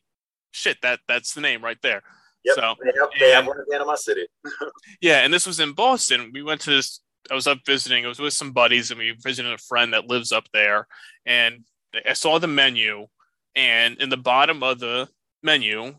shit 0.52 0.78
that 0.82 1.00
that's 1.08 1.34
the 1.34 1.40
name 1.40 1.62
right 1.62 1.78
there. 1.82 2.02
Yep, 2.44 2.54
So 2.54 2.74
they 2.82 2.92
have, 2.98 3.08
they 3.18 3.30
have 3.30 3.46
one 3.46 3.58
in 3.58 3.64
Panama 3.70 3.94
City. 3.96 4.26
yeah, 5.00 5.18
and 5.24 5.32
this 5.32 5.46
was 5.46 5.60
in 5.60 5.72
Boston. 5.72 6.30
We 6.32 6.42
went 6.42 6.62
to 6.62 6.70
this. 6.70 7.00
I 7.30 7.34
was 7.34 7.46
up 7.46 7.58
visiting. 7.66 8.04
I 8.04 8.08
was 8.08 8.18
with 8.18 8.32
some 8.32 8.52
buddies, 8.52 8.90
and 8.90 8.98
we 8.98 9.14
visited 9.22 9.52
a 9.52 9.58
friend 9.58 9.92
that 9.92 10.08
lives 10.08 10.32
up 10.32 10.44
there. 10.52 10.86
And 11.26 11.64
I 12.08 12.12
saw 12.12 12.38
the 12.38 12.46
menu, 12.46 13.08
and 13.54 13.98
in 13.98 14.08
the 14.08 14.16
bottom 14.16 14.62
of 14.62 14.78
the 14.78 15.08
menu 15.42 15.94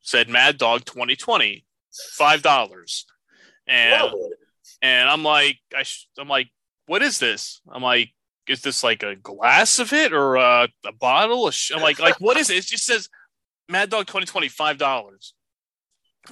said 0.00 0.28
"Mad 0.28 0.58
Dog 0.58 0.84
2020, 0.84 1.64
five 2.12 2.42
dollars." 2.42 3.06
And 3.66 4.12
and 4.82 5.08
I'm 5.08 5.22
like, 5.22 5.58
I 5.76 5.82
sh- 5.82 6.08
I'm 6.18 6.28
like, 6.28 6.48
what 6.86 7.02
is 7.02 7.18
this? 7.18 7.60
I'm 7.70 7.82
like, 7.82 8.10
is 8.46 8.62
this 8.62 8.82
like 8.82 9.02
a 9.02 9.16
glass 9.16 9.78
of 9.78 9.92
it 9.92 10.12
or 10.12 10.38
uh, 10.38 10.66
a 10.86 10.92
bottle? 10.92 11.46
A 11.48 11.52
sh-? 11.52 11.72
I'm 11.74 11.82
like, 11.82 11.98
like 11.98 12.20
what 12.20 12.36
is 12.36 12.50
it? 12.50 12.56
It 12.56 12.66
just 12.66 12.86
says 12.86 13.08
Mad 13.68 13.90
Dog 13.90 14.06
2020, 14.06 14.48
five 14.48 14.78
dollars. 14.78 15.34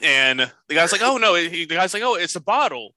And 0.03 0.41
the 0.69 0.75
guy's 0.75 0.93
like, 0.93 1.03
oh 1.03 1.17
no, 1.17 1.35
he, 1.35 1.65
the 1.65 1.75
guy's 1.75 1.95
like, 1.95 2.03
oh, 2.03 2.15
it's 2.15 2.37
a 2.37 2.41
bottle. 2.41 2.95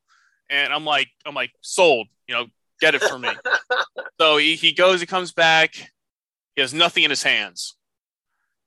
And 0.49 0.73
I'm 0.73 0.85
like, 0.85 1.09
I'm 1.25 1.35
like, 1.35 1.51
sold. 1.61 2.07
You 2.27 2.35
know, 2.35 2.45
get 2.81 2.95
it 2.95 3.03
for 3.03 3.17
me. 3.17 3.29
so 4.19 4.37
he, 4.37 4.55
he 4.55 4.73
goes, 4.73 4.99
he 4.99 5.05
comes 5.05 5.31
back, 5.31 5.91
he 6.59 6.61
has 6.61 6.73
nothing 6.73 7.03
in 7.03 7.09
his 7.09 7.23
hands, 7.23 7.77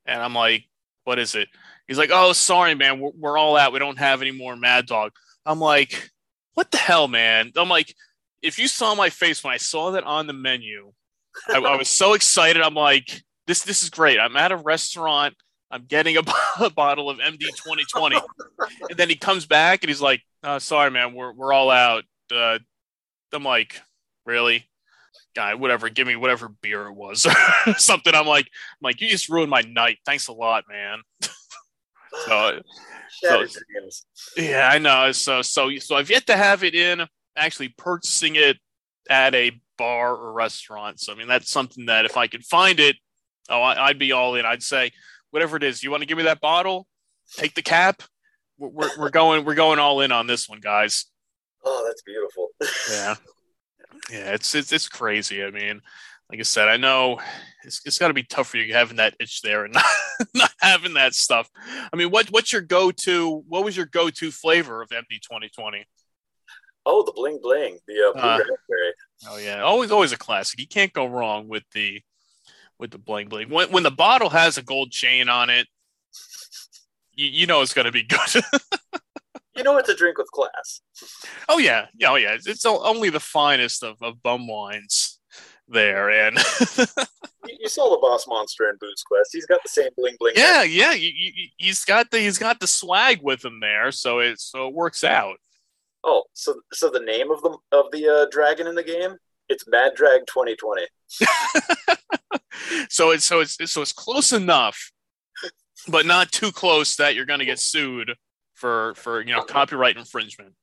and 0.07 0.19
I'm 0.19 0.33
like, 0.33 0.65
what 1.03 1.19
is 1.19 1.35
it? 1.35 1.47
He's 1.87 1.99
like, 1.99 2.09
oh, 2.11 2.33
sorry, 2.33 2.73
man, 2.73 2.99
we're, 2.99 3.11
we're 3.15 3.37
all 3.37 3.55
out. 3.55 3.71
We 3.71 3.77
don't 3.77 3.99
have 3.99 4.23
any 4.23 4.31
more 4.31 4.55
Mad 4.55 4.87
Dog. 4.87 5.11
I'm 5.45 5.59
like, 5.59 6.09
what 6.55 6.71
the 6.71 6.77
hell, 6.77 7.07
man? 7.07 7.51
I'm 7.55 7.69
like, 7.69 7.93
if 8.41 8.57
you 8.57 8.67
saw 8.67 8.95
my 8.95 9.11
face 9.11 9.43
when 9.43 9.53
I 9.53 9.57
saw 9.57 9.91
that 9.91 10.05
on 10.05 10.25
the 10.25 10.33
menu, 10.33 10.91
I, 11.47 11.59
I 11.59 11.77
was 11.77 11.87
so 11.87 12.13
excited. 12.13 12.63
I'm 12.63 12.73
like, 12.73 13.21
this 13.45 13.61
this 13.61 13.83
is 13.83 13.91
great. 13.91 14.19
I'm 14.19 14.37
at 14.37 14.51
a 14.51 14.57
restaurant. 14.57 15.35
I'm 15.69 15.85
getting 15.85 16.17
a, 16.17 16.23
bottle 16.75 17.11
of 17.11 17.19
MD 17.19 17.41
2020, 17.41 18.15
and 18.89 18.97
then 18.97 19.07
he 19.07 19.15
comes 19.15 19.45
back 19.45 19.83
and 19.83 19.89
he's 19.89 20.01
like, 20.01 20.21
oh, 20.41 20.57
"Sorry, 20.57 20.89
man, 20.89 21.13
we're 21.13 21.31
we're 21.31 21.53
all 21.53 21.69
out." 21.69 22.05
Uh, 22.33 22.57
I'm 23.31 23.43
like, 23.43 23.79
"Really?" 24.25 24.65
Guy, 25.35 25.53
whatever. 25.55 25.89
Give 25.89 26.07
me 26.07 26.15
whatever 26.15 26.49
beer 26.49 26.87
it 26.87 26.93
was, 26.93 27.25
or 27.67 27.73
something. 27.77 28.13
I'm 28.13 28.27
like, 28.27 28.45
I'm 28.45 28.83
like, 28.83 29.01
you 29.01 29.07
just 29.09 29.29
ruined 29.29 29.49
my 29.49 29.61
night. 29.61 29.97
Thanks 30.05 30.27
a 30.27 30.33
lot, 30.33 30.65
man. 30.69 30.99
So, 32.27 32.59
so- 33.09 33.45
yeah, 34.37 34.69
I 34.71 34.77
know. 34.77 35.11
So 35.11 35.41
so 35.41 35.75
so 35.79 35.95
I've 35.95 36.09
yet 36.11 36.27
to 36.27 36.35
have 36.37 36.63
it 36.63 36.75
in 36.75 37.07
actually 37.35 37.69
purchasing 37.69 38.35
it 38.35 38.57
at 39.09 39.33
a 39.33 39.51
bar 39.77 40.15
or 40.15 40.31
restaurant. 40.33 40.99
So 40.99 41.11
I 41.11 41.15
mean 41.15 41.27
that's 41.27 41.49
something 41.49 41.87
that 41.87 42.05
if 42.05 42.15
I 42.17 42.27
could 42.27 42.45
find 42.45 42.79
it, 42.79 42.97
oh 43.49 43.61
I, 43.61 43.87
I'd 43.87 43.97
be 43.99 44.11
all 44.11 44.35
in. 44.35 44.45
I'd 44.45 44.61
say 44.61 44.91
whatever 45.31 45.57
it 45.57 45.63
is, 45.63 45.83
you 45.83 45.89
want 45.89 46.01
to 46.01 46.07
give 46.07 46.17
me 46.17 46.25
that 46.25 46.39
bottle, 46.39 46.87
take 47.35 47.55
the 47.55 47.63
cap. 47.63 48.03
We're, 48.59 48.69
we're, 48.69 48.89
we're 48.99 49.09
going 49.09 49.43
we're 49.45 49.55
going 49.55 49.79
all 49.79 50.01
in 50.01 50.11
on 50.11 50.27
this 50.27 50.47
one, 50.47 50.59
guys. 50.59 51.05
Oh, 51.65 51.83
that's 51.87 52.03
beautiful. 52.03 52.49
Yeah, 52.91 53.15
yeah, 54.11 54.33
it's 54.33 54.53
it's 54.55 54.71
it's 54.71 54.89
crazy. 54.89 55.43
I 55.43 55.51
mean, 55.51 55.81
like 56.29 56.39
I 56.39 56.43
said, 56.43 56.67
I 56.67 56.77
know 56.77 57.19
it's 57.63 57.81
it's 57.85 57.97
got 57.97 58.07
to 58.09 58.13
be 58.13 58.23
tough 58.23 58.49
for 58.49 58.57
you 58.57 58.73
having 58.73 58.97
that 58.97 59.15
itch 59.19 59.41
there 59.41 59.65
and 59.65 59.73
not, 59.73 59.85
not 60.33 60.51
having 60.59 60.93
that 60.95 61.13
stuff. 61.13 61.49
I 61.91 61.95
mean, 61.95 62.09
what 62.09 62.27
what's 62.29 62.51
your 62.51 62.61
go 62.61 62.91
to? 62.91 63.43
What 63.47 63.63
was 63.63 63.77
your 63.77 63.85
go 63.85 64.09
to 64.09 64.31
flavor 64.31 64.81
of 64.81 64.89
MD 64.89 65.21
2020? 65.21 65.85
Oh, 66.85 67.03
the 67.03 67.13
bling 67.13 67.39
bling, 67.41 67.79
the 67.87 68.09
uh, 68.09 68.13
blue 68.13 68.21
Uh, 68.21 68.37
raspberry. 68.37 68.93
Oh 69.29 69.37
yeah, 69.37 69.61
always 69.61 69.91
always 69.91 70.11
a 70.11 70.17
classic. 70.17 70.59
You 70.59 70.67
can't 70.67 70.93
go 70.93 71.05
wrong 71.05 71.47
with 71.47 71.63
the 71.73 72.01
with 72.79 72.91
the 72.91 72.97
bling 72.97 73.29
bling. 73.29 73.49
When 73.49 73.71
when 73.71 73.83
the 73.83 73.91
bottle 73.91 74.29
has 74.29 74.57
a 74.57 74.63
gold 74.63 74.91
chain 74.91 75.29
on 75.29 75.49
it, 75.49 75.67
you, 77.13 77.27
you 77.27 77.47
know 77.47 77.61
it's 77.61 77.73
going 77.73 77.85
to 77.85 77.91
be 77.91 78.03
good. 78.03 78.19
You 79.55 79.63
know 79.63 79.73
what 79.73 79.85
to 79.85 79.93
drink 79.95 80.17
with 80.17 80.31
class. 80.31 80.81
oh 81.49 81.59
yeah, 81.59 81.87
yeah, 81.95 82.11
oh 82.11 82.15
yeah. 82.15 82.33
It's, 82.33 82.47
it's 82.47 82.65
only 82.65 83.09
the 83.09 83.19
finest 83.19 83.83
of, 83.83 83.97
of 84.01 84.21
bum 84.23 84.47
wines 84.47 85.19
there, 85.67 86.09
and 86.09 86.37
You, 87.45 87.67
saw 87.69 87.89
the 87.91 87.99
boss 88.01 88.25
monster 88.27 88.69
in 88.69 88.77
Booze 88.79 89.03
Quest. 89.05 89.29
He's 89.33 89.45
got 89.45 89.61
the 89.63 89.69
same 89.69 89.89
bling 89.97 90.15
bling. 90.19 90.33
yeah, 90.35 90.63
yeah. 90.63 90.93
You, 90.93 91.11
you- 91.13 91.49
he's 91.57 91.83
got 91.85 92.09
the 92.09 92.19
he's 92.19 92.37
got 92.37 92.59
the 92.59 92.67
swag 92.67 93.19
with 93.21 93.43
him 93.43 93.59
there, 93.59 93.91
so 93.91 94.19
it 94.19 94.39
so 94.39 94.67
it 94.67 94.73
works 94.73 95.03
out. 95.03 95.35
Oh, 96.03 96.23
so 96.33 96.55
so 96.73 96.89
the 96.89 96.99
name 96.99 97.31
of 97.31 97.41
the 97.41 97.57
of 97.71 97.91
the 97.91 98.07
uh, 98.07 98.25
dragon 98.31 98.67
in 98.67 98.75
the 98.75 98.83
game? 98.83 99.15
It's 99.49 99.65
Mad 99.67 99.91
Drag 99.95 100.21
2020. 100.25 100.87
so 102.89 103.11
it's 103.11 103.25
so 103.25 103.41
it's 103.41 103.57
so 103.71 103.81
it's 103.81 103.93
close 103.93 104.31
enough, 104.33 104.91
but 105.87 106.05
not 106.05 106.31
too 106.31 106.51
close 106.51 106.95
that 106.95 107.15
you're 107.15 107.25
going 107.25 107.39
to 107.39 107.45
get 107.45 107.59
sued 107.59 108.13
for 108.63 108.95
for 108.95 109.19
you 109.19 109.33
know 109.33 109.43
copyright 109.43 109.97
infringement. 109.97 110.53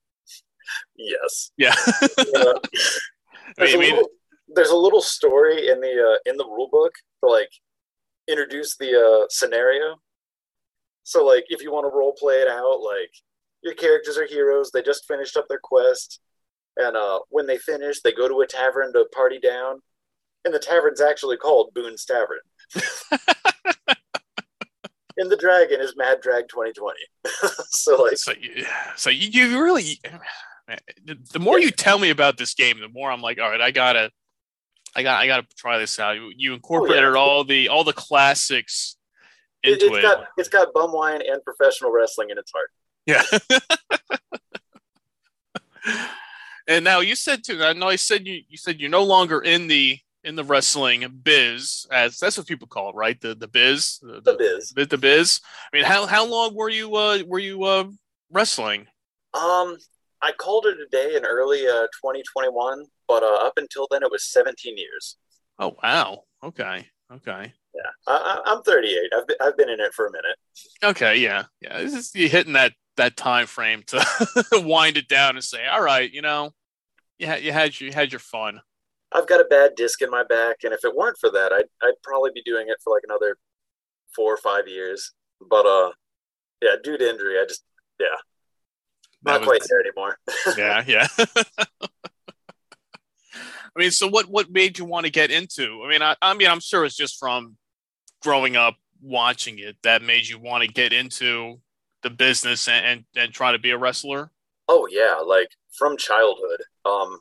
Yes. 0.97 1.51
Yeah. 1.59 1.75
I 1.87 2.55
there's, 3.59 3.75
mean, 3.75 3.75
I 3.75 3.75
a 3.75 3.79
mean, 3.79 3.91
little, 3.97 4.09
there's 4.55 4.71
a 4.71 4.77
little 4.77 5.03
story 5.03 5.69
in 5.69 5.83
the 5.83 6.17
uh, 6.17 6.31
in 6.31 6.39
the 6.39 6.47
rule 6.47 6.71
book 6.73 6.93
to 7.23 7.31
like 7.31 7.51
introduce 8.27 8.79
the 8.79 8.99
uh, 8.99 9.27
scenario. 9.29 9.97
So 11.03 11.27
like 11.27 11.45
if 11.51 11.63
you 11.63 11.73
want 11.73 11.85
to 11.85 11.95
role 11.95 12.15
play 12.19 12.37
it 12.37 12.49
out, 12.49 12.81
like 12.81 13.13
your 13.63 13.75
characters 13.75 14.17
are 14.17 14.27
heroes, 14.27 14.71
they 14.71 14.81
just 14.81 15.07
finished 15.07 15.37
up 15.37 15.45
their 15.51 15.61
quest, 15.63 16.21
and 16.79 16.97
uh, 16.97 17.19
when 17.29 17.47
they 17.47 17.59
finish, 17.59 18.01
they 18.01 18.13
go 18.13 18.29
to 18.29 18.41
a 18.41 18.47
tavern 18.47 18.95
to 18.95 19.05
party 19.15 19.39
down, 19.39 19.81
and 20.47 20.55
the 20.55 20.59
tavern's 20.59 21.03
actually 21.03 21.37
called 21.37 21.75
Boone's 21.75 22.07
Tavern. 22.07 22.39
and 25.21 25.31
the 25.31 25.37
dragon 25.37 25.81
is 25.81 25.95
Mad 25.97 26.21
Drag 26.23 26.49
2020. 26.49 26.99
so 27.71 28.03
like 28.03 28.17
so 28.17 28.33
you, 28.33 28.65
so 28.97 29.11
you, 29.11 29.63
really 29.63 30.01
the 31.33 31.39
more 31.39 31.59
you 31.59 31.71
tell 31.71 31.99
me 31.99 32.11
about 32.11 32.39
this 32.39 32.55
game, 32.55 32.81
the 32.81 32.89
more 32.89 33.11
I'm 33.11 33.21
like, 33.21 33.39
all 33.41 33.51
right, 33.51 33.61
I 33.61 33.71
gotta, 33.71 34.11
I 34.95 35.03
got, 35.03 35.21
I 35.21 35.27
gotta 35.27 35.47
try 35.57 35.79
this 35.79 35.99
out. 35.99 36.17
You, 36.37 36.55
incorporated 36.55 37.15
all 37.15 37.45
the 37.45 37.69
all 37.69 37.85
the 37.85 37.93
classics 37.93 38.97
it, 39.63 39.75
into 39.75 39.87
it's 39.87 39.99
it. 39.99 40.03
got 40.03 40.27
it's 40.37 40.49
got 40.49 40.73
bum 40.73 40.93
wine 40.93 41.21
and 41.27 41.43
professional 41.45 41.93
wrestling 41.93 42.31
in 42.31 42.39
its 42.39 42.53
heart. 42.53 42.71
Yeah. 43.07 43.23
and 46.69 46.85
now 46.85 47.01
you 47.01 47.15
said 47.15 47.45
too. 47.45 47.63
I 47.63 47.73
know 47.73 47.89
I 47.89 47.97
said 47.97 48.27
you 48.27 48.43
you 48.49 48.57
said 48.57 48.81
you're 48.81 48.91
no 48.91 49.05
longer 49.05 49.41
in 49.41 49.67
the 49.67 49.99
in 50.25 50.37
the 50.37 50.45
wrestling 50.45 51.21
biz 51.23 51.87
as 51.91 52.19
that's 52.19 52.37
what 52.37 52.47
people 52.47 52.69
call 52.69 52.91
it, 52.91 52.95
right? 52.95 53.21
The 53.21 53.35
the 53.35 53.49
biz, 53.49 53.99
the, 54.03 54.21
The 54.21 54.37
biz. 54.39 54.71
the, 54.71 54.87
the 54.87 54.99
biz. 54.99 55.41
I 55.73 55.77
mean, 55.77 55.85
how 55.85 56.07
how 56.07 56.27
long 56.27 56.55
were 56.55 56.69
you 56.69 56.95
uh 56.97 57.19
were 57.27 57.39
you 57.39 57.65
uh 57.65 57.85
wrestling? 58.31 58.87
Um, 59.35 59.77
I 60.23 60.33
called 60.33 60.67
it 60.67 60.77
a 60.79 60.89
day 60.91 61.17
in 61.17 61.25
early 61.25 61.67
uh, 61.67 61.87
2021, 62.03 62.85
but 63.09 63.23
uh, 63.23 63.47
up 63.47 63.55
until 63.57 63.87
then 63.91 64.03
it 64.03 64.11
was 64.11 64.25
17 64.31 64.77
years. 64.77 65.17
Oh 65.59 65.77
wow. 65.83 66.25
Okay. 66.43 66.87
Okay. 67.13 67.53
Yeah. 67.75 67.91
I, 68.07 68.41
I'm 68.45 68.63
38. 68.63 69.13
I've 69.17 69.27
been, 69.27 69.37
I've 69.41 69.57
been 69.57 69.69
in 69.71 69.81
it 69.81 69.95
for 69.95 70.07
a 70.07 70.13
minute. 70.13 70.37
Okay, 70.83 71.17
yeah, 71.19 71.45
yeah. 71.61 71.79
This 71.81 71.95
is 71.95 72.15
you 72.15 72.29
hitting 72.29 72.55
that 72.55 72.73
that 72.97 73.17
time 73.17 73.47
frame 73.47 73.83
to 73.87 74.05
wind 74.53 74.97
it 74.97 75.09
down 75.09 75.37
and 75.37 75.45
say, 75.45 75.67
all 75.67 75.83
right, 75.83 76.13
you 76.13 76.23
know, 76.23 76.51
you 77.19 77.27
had 77.27 77.43
you 77.43 77.53
had 77.53 77.79
your 77.81 77.89
you 77.89 77.95
had 77.95 78.13
your 78.13 78.19
fun. 78.21 78.61
I've 79.13 79.27
got 79.27 79.41
a 79.41 79.45
bad 79.45 79.75
disc 79.77 80.01
in 80.03 80.11
my 80.11 80.23
back, 80.25 80.59
and 80.63 80.73
if 80.73 80.85
it 80.85 80.95
weren't 80.95 81.19
for 81.19 81.31
that, 81.31 81.53
I'd 81.53 81.67
I'd 81.83 82.03
probably 82.03 82.31
be 82.35 82.43
doing 82.43 82.69
it 82.69 82.77
for 82.83 82.95
like 82.95 83.03
another 83.05 83.37
four 84.15 84.33
or 84.33 84.37
five 84.37 84.69
years. 84.69 85.13
But 85.41 85.67
uh, 85.67 85.91
yeah, 86.63 86.77
due 86.83 86.97
to 86.97 87.11
injury, 87.11 87.39
I 87.39 87.45
just 87.47 87.65
yeah, 87.99 88.07
not 89.25 89.41
was- 89.41 89.49
quite 89.49 89.63
there 89.69 89.81
anymore. 89.81 90.19
yeah, 90.57 90.85
yeah. 90.87 91.07
I 93.77 93.79
mean, 93.79 93.91
so 93.91 94.09
what 94.09 94.27
what 94.27 94.51
made 94.51 94.79
you 94.79 94.85
want 94.85 95.07
to 95.07 95.13
get 95.13 95.31
into? 95.31 95.83
I 95.85 95.89
mean, 95.89 96.03
I, 96.03 96.17
I 96.21 96.35
mean, 96.35 96.49
I'm 96.49 96.61
sure 96.61 96.85
it's 96.85 96.97
just 96.97 97.19
from 97.19 97.57
growing 98.23 98.57
up 98.57 98.77
watching 99.01 99.59
it 99.59 99.77
that 99.83 100.03
made 100.03 100.27
you 100.27 100.39
want 100.39 100.63
to 100.63 100.69
get 100.69 100.93
into 100.93 101.59
the 102.03 102.11
business 102.11 102.69
and, 102.69 102.85
and 102.85 103.05
and 103.17 103.33
try 103.33 103.53
to 103.53 103.59
be 103.59 103.71
a 103.71 103.79
wrestler. 103.79 104.31
Oh 104.69 104.87
yeah, 104.91 105.17
like 105.25 105.51
from 105.77 105.97
childhood. 105.97 106.63
Um 106.85 107.21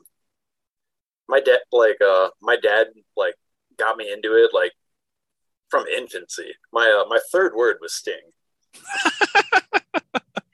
my 1.30 1.40
dad 1.40 1.60
like 1.72 1.98
uh 2.04 2.28
my 2.42 2.56
dad 2.56 2.88
like 3.16 3.34
got 3.78 3.96
me 3.96 4.12
into 4.12 4.34
it 4.34 4.50
like 4.52 4.72
from 5.70 5.86
infancy. 5.86 6.52
My 6.72 7.02
uh, 7.02 7.08
my 7.08 7.20
third 7.32 7.54
word 7.54 7.78
was 7.80 7.94
sting. 7.94 8.14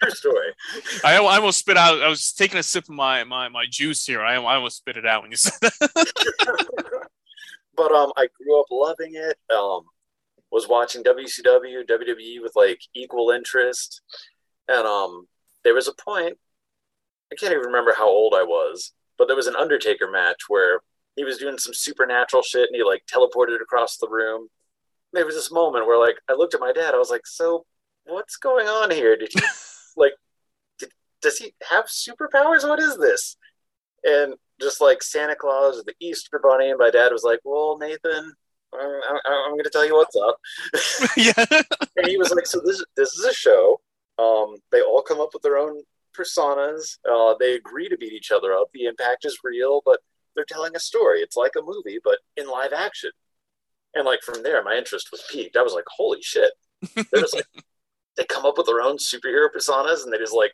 True 0.02 0.10
story. 0.10 0.52
I, 1.04 1.16
I 1.16 1.36
almost 1.36 1.58
spit 1.58 1.78
out. 1.78 2.02
I 2.02 2.08
was 2.08 2.32
taking 2.32 2.58
a 2.58 2.62
sip 2.62 2.84
of 2.84 2.90
my 2.90 3.24
my, 3.24 3.48
my 3.48 3.64
juice 3.68 4.04
here. 4.04 4.22
I, 4.22 4.34
I 4.34 4.56
almost 4.56 4.76
spit 4.76 4.96
it 4.96 5.06
out 5.06 5.22
when 5.22 5.30
you 5.30 5.38
said 5.38 5.54
that. 5.62 6.66
but 7.76 7.92
um 7.92 8.12
I 8.16 8.28
grew 8.36 8.60
up 8.60 8.66
loving 8.70 9.14
it. 9.14 9.38
Um 9.52 9.82
was 10.50 10.68
watching 10.68 11.02
WCW, 11.02 11.88
WWE 11.88 12.42
with 12.42 12.52
like 12.54 12.80
equal 12.94 13.30
interest. 13.30 14.02
And 14.68 14.86
um 14.86 15.26
there 15.64 15.74
was 15.74 15.88
a 15.88 15.94
point 15.94 16.38
I 17.32 17.34
can't 17.34 17.52
even 17.52 17.66
remember 17.66 17.92
how 17.92 18.08
old 18.08 18.34
I 18.34 18.44
was, 18.44 18.92
but 19.18 19.26
there 19.26 19.36
was 19.36 19.46
an 19.46 19.56
Undertaker 19.56 20.10
match 20.10 20.42
where 20.48 20.80
he 21.16 21.24
was 21.24 21.38
doing 21.38 21.58
some 21.58 21.74
supernatural 21.74 22.42
shit 22.42 22.68
and 22.68 22.76
he 22.76 22.84
like 22.84 23.04
teleported 23.06 23.60
across 23.60 23.96
the 23.96 24.08
room. 24.08 24.48
There 25.12 25.24
was 25.24 25.34
this 25.34 25.50
moment 25.50 25.86
where 25.86 25.98
like 25.98 26.16
I 26.28 26.34
looked 26.34 26.54
at 26.54 26.60
my 26.60 26.72
dad, 26.72 26.94
I 26.94 26.98
was 26.98 27.10
like, 27.10 27.26
"So, 27.26 27.64
what's 28.04 28.36
going 28.36 28.68
on 28.68 28.90
here? 28.90 29.16
Did 29.16 29.30
he 29.32 29.40
like 29.96 30.12
did, 30.78 30.90
does 31.22 31.38
he 31.38 31.54
have 31.70 31.86
superpowers? 31.86 32.68
What 32.68 32.80
is 32.80 32.98
this?" 32.98 33.36
And 34.04 34.34
just 34.60 34.80
like 34.80 35.02
Santa 35.02 35.34
Claus 35.34 35.78
or 35.78 35.84
the 35.84 35.94
Easter 36.00 36.38
Bunny, 36.42 36.70
and 36.70 36.78
my 36.78 36.90
dad 36.90 37.12
was 37.12 37.24
like, 37.24 37.40
"Well, 37.44 37.78
Nathan, 37.78 38.32
I'm, 38.74 39.18
I'm 39.24 39.52
going 39.52 39.64
to 39.64 39.70
tell 39.70 39.86
you 39.86 39.94
what's 39.94 40.16
up." 40.16 40.38
yeah. 41.16 41.62
and 41.96 42.06
he 42.06 42.18
was 42.18 42.30
like, 42.32 42.46
"So 42.46 42.60
this 42.64 42.84
this 42.96 43.14
is 43.14 43.24
a 43.24 43.32
show. 43.32 43.80
Um, 44.18 44.56
they 44.70 44.82
all 44.82 45.02
come 45.02 45.20
up 45.20 45.30
with 45.32 45.42
their 45.42 45.58
own 45.58 45.82
personas. 46.16 46.98
Uh, 47.08 47.34
they 47.38 47.54
agree 47.54 47.88
to 47.88 47.96
beat 47.96 48.12
each 48.12 48.30
other 48.30 48.52
up. 48.52 48.68
The 48.72 48.86
impact 48.86 49.24
is 49.24 49.38
real, 49.44 49.82
but 49.84 50.00
they're 50.34 50.44
telling 50.48 50.76
a 50.76 50.80
story. 50.80 51.20
It's 51.20 51.36
like 51.36 51.52
a 51.58 51.62
movie, 51.62 51.98
but 52.02 52.18
in 52.36 52.48
live 52.48 52.72
action." 52.72 53.10
And 53.94 54.04
like 54.04 54.20
from 54.22 54.42
there, 54.42 54.62
my 54.62 54.74
interest 54.74 55.08
was 55.12 55.24
piqued. 55.30 55.56
I 55.56 55.62
was 55.62 55.72
like, 55.72 55.84
"Holy 55.88 56.22
shit!" 56.22 56.52
They're 56.94 57.22
just 57.22 57.34
like 57.34 57.46
they 58.16 58.24
come 58.24 58.46
up 58.46 58.58
with 58.58 58.66
their 58.66 58.80
own 58.80 58.96
superhero 58.96 59.48
personas, 59.54 60.04
and 60.04 60.12
they 60.12 60.18
just 60.18 60.34
like 60.34 60.52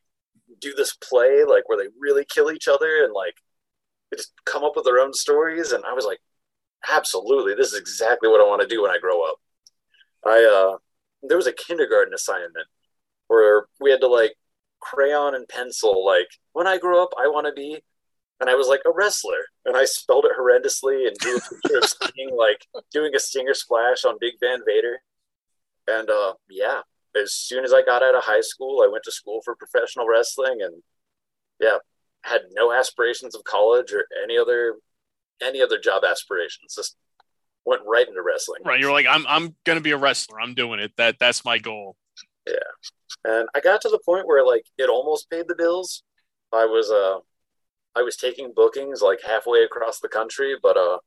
do 0.61 0.75
this 0.75 0.95
play 0.97 1.45
like 1.45 1.69
where 1.69 1.79
they 1.79 1.89
really 1.99 2.25
kill 2.25 2.51
each 2.53 2.69
other, 2.69 3.05
and 3.05 3.13
like 3.13 3.35
they 4.11 4.17
just 4.17 4.33
come 4.45 4.65
up 4.65 4.77
with 4.77 4.85
their 4.85 5.01
own 5.01 5.13
stories. 5.13 5.73
And 5.73 5.85
I 5.85 5.93
was 5.93 6.05
like, 6.05 6.21
"Absolutely, 6.89 7.55
this 7.55 7.73
is 7.73 7.79
exactly 7.79 8.29
what 8.29 8.41
I 8.41 8.45
want 8.49 8.63
to 8.63 8.69
do 8.69 8.83
when 8.83 8.91
I 8.91 8.99
grow 8.99 9.23
up." 9.23 9.37
I 10.25 10.45
uh, 10.75 10.79
there 11.23 11.37
was 11.37 11.47
a 11.47 11.53
kindergarten 11.53 12.15
assignment 12.15 12.67
where 13.29 13.67
we 13.81 13.91
had 13.91 14.01
to 14.01 14.09
like 14.09 14.35
crayon 14.83 15.35
and 15.35 15.49
pencil 15.49 16.05
like 16.05 16.29
when 16.53 16.67
I 16.67 16.79
grow 16.79 17.03
up 17.03 17.11
I 17.19 17.29
want 17.29 17.47
to 17.47 17.53
be 17.53 17.81
and 18.41 18.51
I 18.51 18.55
was 18.55 18.67
like 18.67 18.81
a 18.85 18.93
wrestler 18.93 19.47
and 19.65 19.77
I 19.77 19.85
spelled 19.85 20.27
it 20.27 20.33
horrendously 20.39 21.07
and 21.07 21.17
drew 21.17 21.37
a 21.37 21.41
picture 21.41 21.79
of 21.79 22.35
like 22.37 22.67
doing 22.93 23.15
a 23.15 23.21
stinger 23.21 23.55
splash 23.55 24.05
on 24.05 24.17
Big 24.21 24.35
Van 24.41 24.61
Vader 24.67 24.99
and 25.89 26.11
uh 26.11 26.35
yeah 26.51 26.81
as 27.21 27.33
soon 27.33 27.65
as 27.65 27.73
I 27.73 27.83
got 27.83 28.03
out 28.03 28.15
of 28.15 28.25
high 28.25 28.41
school 28.41 28.83
I 28.85 28.91
went 28.91 29.05
to 29.05 29.13
school 29.13 29.41
for 29.45 29.55
professional 29.55 30.09
wrestling 30.09 30.59
and 30.63 30.83
yeah 31.61 31.79
had 32.25 32.43
no 32.53 32.73
aspirations 32.73 33.35
of 33.35 33.45
college 33.45 33.93
or 33.93 34.07
any 34.23 34.37
other 34.37 34.77
any 35.41 35.63
other 35.63 35.79
job 35.79 36.03
aspirations 36.05 36.75
just 36.75 36.97
went 37.65 37.83
right 37.87 38.09
into 38.09 38.23
wrestling 38.23 38.61
Right. 38.65 38.81
You're 38.81 38.93
like, 38.93 39.07
I'm 39.09 39.27
I'm 39.29 39.55
gonna 39.65 39.81
be 39.81 39.93
a 39.93 39.97
wrestler. 39.97 40.41
I'm 40.41 40.55
doing 40.55 40.81
it. 40.81 40.93
That 40.97 41.19
that's 41.19 41.45
my 41.45 41.59
goal. 41.59 41.97
And 43.25 43.49
I 43.55 43.61
got 43.61 43.81
to 43.83 43.89
the 43.89 44.01
point 44.05 44.27
where 44.27 44.45
like 44.45 44.67
it 44.79 44.89
almost 44.89 45.31
paid 45.31 45.47
the 45.49 45.55
bills. 45.55 46.03
I 46.53 46.67
was 46.67 46.91
uh 46.91 47.19
I 47.99 48.03
was 48.03 48.17
taking 48.17 48.53
bookings 48.55 49.03
like 49.03 49.21
halfway 49.23 49.63
across 49.65 50.01
the 50.01 50.09
country, 50.09 50.57
but 50.63 50.77
uh 50.77 50.99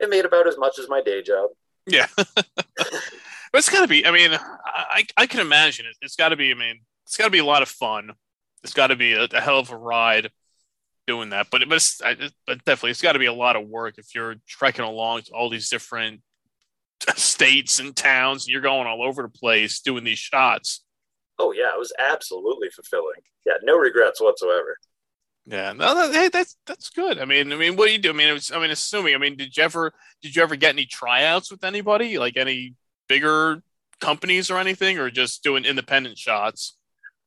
it 0.00 0.10
made 0.10 0.24
about 0.24 0.48
as 0.48 0.58
much 0.58 0.78
as 0.78 0.88
my 0.88 1.00
day 1.00 1.22
job. 1.22 1.50
Yeah. 1.86 2.06
but 2.16 2.48
it's 3.54 3.70
gotta 3.70 3.88
be. 3.88 4.06
I 4.06 4.10
mean, 4.10 4.32
I 4.32 5.04
I 5.16 5.26
can 5.26 5.40
imagine 5.40 5.86
it. 5.86 5.96
It's 6.02 6.16
gotta 6.16 6.36
be. 6.36 6.50
I 6.50 6.54
mean, 6.54 6.80
it's 7.06 7.16
gotta 7.16 7.30
be 7.30 7.38
a 7.38 7.44
lot 7.44 7.62
of 7.62 7.68
fun. 7.68 8.12
It's 8.62 8.74
gotta 8.74 8.96
be 8.96 9.12
a, 9.12 9.24
a 9.24 9.40
hell 9.40 9.58
of 9.58 9.70
a 9.70 9.76
ride 9.76 10.30
doing 11.06 11.30
that. 11.30 11.48
But 11.50 11.62
but 11.68 11.76
it's, 11.76 12.00
I, 12.02 12.16
but 12.46 12.64
definitely 12.64 12.90
it's 12.90 13.02
got 13.02 13.12
to 13.12 13.18
be 13.18 13.26
a 13.26 13.32
lot 13.32 13.56
of 13.56 13.68
work 13.68 13.98
if 13.98 14.14
you're 14.14 14.36
trekking 14.46 14.84
along 14.84 15.22
to 15.22 15.32
all 15.32 15.50
these 15.50 15.68
different 15.68 16.20
states 17.16 17.78
and 17.78 17.94
towns 17.94 18.46
and 18.46 18.52
you're 18.52 18.60
going 18.60 18.86
all 18.86 19.02
over 19.02 19.22
the 19.22 19.28
place 19.28 19.80
doing 19.80 20.04
these 20.04 20.18
shots. 20.18 20.82
Oh 21.38 21.52
yeah, 21.52 21.70
it 21.74 21.78
was 21.78 21.92
absolutely 21.98 22.70
fulfilling. 22.70 23.20
Yeah, 23.44 23.54
no 23.62 23.76
regrets 23.76 24.20
whatsoever. 24.20 24.78
Yeah, 25.46 25.72
no, 25.72 25.94
that, 25.94 26.14
hey, 26.14 26.28
that's 26.28 26.56
that's 26.66 26.88
good. 26.90 27.18
I 27.18 27.26
mean, 27.26 27.52
I 27.52 27.56
mean, 27.56 27.76
what 27.76 27.86
do 27.86 27.92
you 27.92 27.98
do? 27.98 28.10
I 28.10 28.12
mean, 28.14 28.28
it 28.28 28.32
was, 28.32 28.50
I 28.50 28.58
mean, 28.58 28.70
assuming. 28.70 29.14
I 29.14 29.18
mean, 29.18 29.36
did 29.36 29.56
you 29.56 29.62
ever 29.62 29.92
did 30.22 30.34
you 30.34 30.42
ever 30.42 30.56
get 30.56 30.74
any 30.74 30.86
tryouts 30.86 31.50
with 31.50 31.64
anybody, 31.64 32.18
like 32.18 32.36
any 32.36 32.74
bigger 33.08 33.62
companies 34.00 34.50
or 34.50 34.58
anything, 34.58 34.98
or 34.98 35.10
just 35.10 35.42
doing 35.42 35.64
independent 35.64 36.16
shots? 36.16 36.76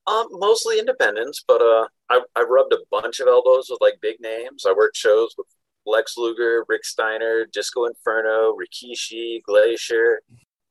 Um, 0.08 0.28
mostly 0.32 0.80
independents, 0.80 1.44
but 1.46 1.62
uh, 1.62 1.88
I, 2.10 2.22
I 2.36 2.44
rubbed 2.44 2.74
a 2.74 2.78
bunch 2.90 3.20
of 3.20 3.28
elbows 3.28 3.68
with 3.70 3.82
like 3.82 4.00
big 4.02 4.22
names. 4.22 4.66
I 4.66 4.72
worked 4.72 4.96
shows 4.96 5.36
with 5.38 5.48
Lex 5.88 6.18
Luger, 6.18 6.66
Rick 6.68 6.86
Steiner, 6.86 7.46
Disco 7.52 7.86
Inferno, 7.86 8.56
Rikishi, 8.56 9.42
Glacier, 9.44 10.22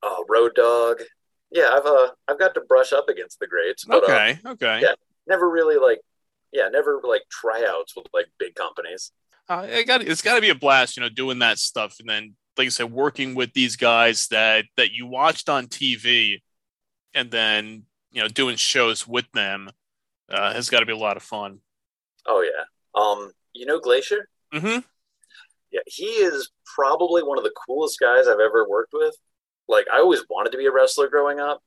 uh, 0.03 0.17
Road 0.29 0.53
Dog. 0.55 1.03
Yeah, 1.51 1.71
I've 1.73 1.87
uh, 1.87 2.09
I've 2.29 2.39
got 2.39 2.55
to 2.55 2.61
brush 2.61 2.93
up 2.93 3.09
against 3.09 3.41
the 3.41 3.47
greats, 3.47 3.85
but 3.85 4.03
uh, 4.03 4.13
Okay, 4.13 4.39
okay. 4.47 4.81
yeah. 4.83 4.93
never 5.27 5.49
really 5.49 5.77
like, 5.77 6.01
yeah, 6.53 6.69
never 6.69 7.01
like 7.03 7.23
tryouts 7.31 7.95
with 7.97 8.07
like 8.13 8.27
big 8.39 8.55
companies. 8.55 9.13
Uh, 9.49 9.67
it 9.69 9.87
got 9.87 10.03
it's 10.03 10.23
got 10.23 10.35
to 10.35 10.41
be 10.41 10.51
a 10.51 10.55
blast, 10.55 10.97
you 10.97 11.03
know, 11.03 11.09
doing 11.09 11.39
that 11.39 11.59
stuff, 11.59 11.97
and 12.01 12.09
then, 12.09 12.35
like 12.59 12.67
I 12.67 12.71
said, 12.71 12.91
working 12.91 13.35
with 13.35 13.53
these 13.53 13.77
guys 13.77 14.27
that 14.29 14.65
that 14.77 14.91
you 14.91 15.07
watched 15.07 15.49
on 15.49 15.67
TV, 15.69 16.43
and 17.15 17.31
then 17.31 17.85
you 18.11 18.23
know, 18.23 18.29
doing 18.29 18.57
shows 18.57 19.07
with 19.07 19.31
them 19.33 19.71
uh, 20.31 20.53
has 20.53 20.69
got 20.69 20.81
to 20.81 20.87
be 20.87 20.93
a 20.93 20.97
lot 20.97 21.17
of 21.17 21.23
fun. 21.23 21.61
Oh 22.27 22.43
yeah. 22.43 22.65
Um, 23.01 23.31
you 23.53 23.67
know 23.67 23.79
Glacier? 23.79 24.29
Mm-hmm. 24.53 24.81
Yeah, 25.77 25.83
he 25.87 26.07
is 26.07 26.51
probably 26.75 27.23
one 27.23 27.37
of 27.37 27.45
the 27.45 27.53
coolest 27.67 28.01
guys 28.01 28.27
I've 28.27 28.41
ever 28.41 28.67
worked 28.67 28.95
with. 28.95 29.15
Like, 29.69 29.87
I 29.93 29.99
always 29.99 30.25
wanted 30.31 30.53
to 30.53 30.59
be 30.59 30.65
a 30.65 30.73
wrestler 30.73 31.09
growing 31.09 31.39
up, 31.39 31.63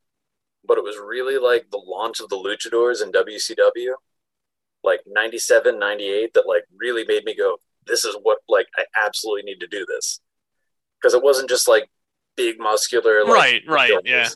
but 0.66 0.80
it 0.80 0.84
was 0.84 0.98
really 0.98 1.38
like 1.38 1.70
the 1.70 1.78
launch 1.86 2.20
of 2.20 2.30
the 2.30 2.36
luchadors 2.38 3.04
in 3.04 3.12
WCW, 3.12 3.94
like 4.84 5.02
97, 5.06 5.78
98, 5.78 6.34
that 6.34 6.48
like 6.48 6.64
really 6.76 7.06
made 7.06 7.24
me 7.24 7.36
go, 7.36 7.58
this 7.86 8.04
is 8.04 8.18
what, 8.24 8.40
like, 8.48 8.68
I 8.78 8.86
absolutely 9.06 9.44
need 9.44 9.60
to 9.60 9.68
do 9.68 9.86
this. 9.86 10.22
Because 11.00 11.14
it 11.14 11.22
wasn't 11.22 11.50
just 11.50 11.68
like 11.68 11.88
big, 12.36 12.60
muscular, 12.60 13.24
like, 13.26 13.34
Right, 13.34 13.62
right, 13.68 13.92
guys. 13.92 14.02
yeah. 14.06 14.30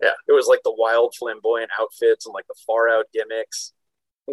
Yeah, 0.00 0.12
it 0.28 0.32
was 0.32 0.46
like 0.46 0.60
the 0.62 0.74
wild, 0.76 1.16
flamboyant 1.18 1.70
outfits 1.80 2.24
and 2.24 2.32
like 2.32 2.46
the 2.46 2.54
far 2.64 2.88
out 2.88 3.06
gimmicks. 3.12 3.72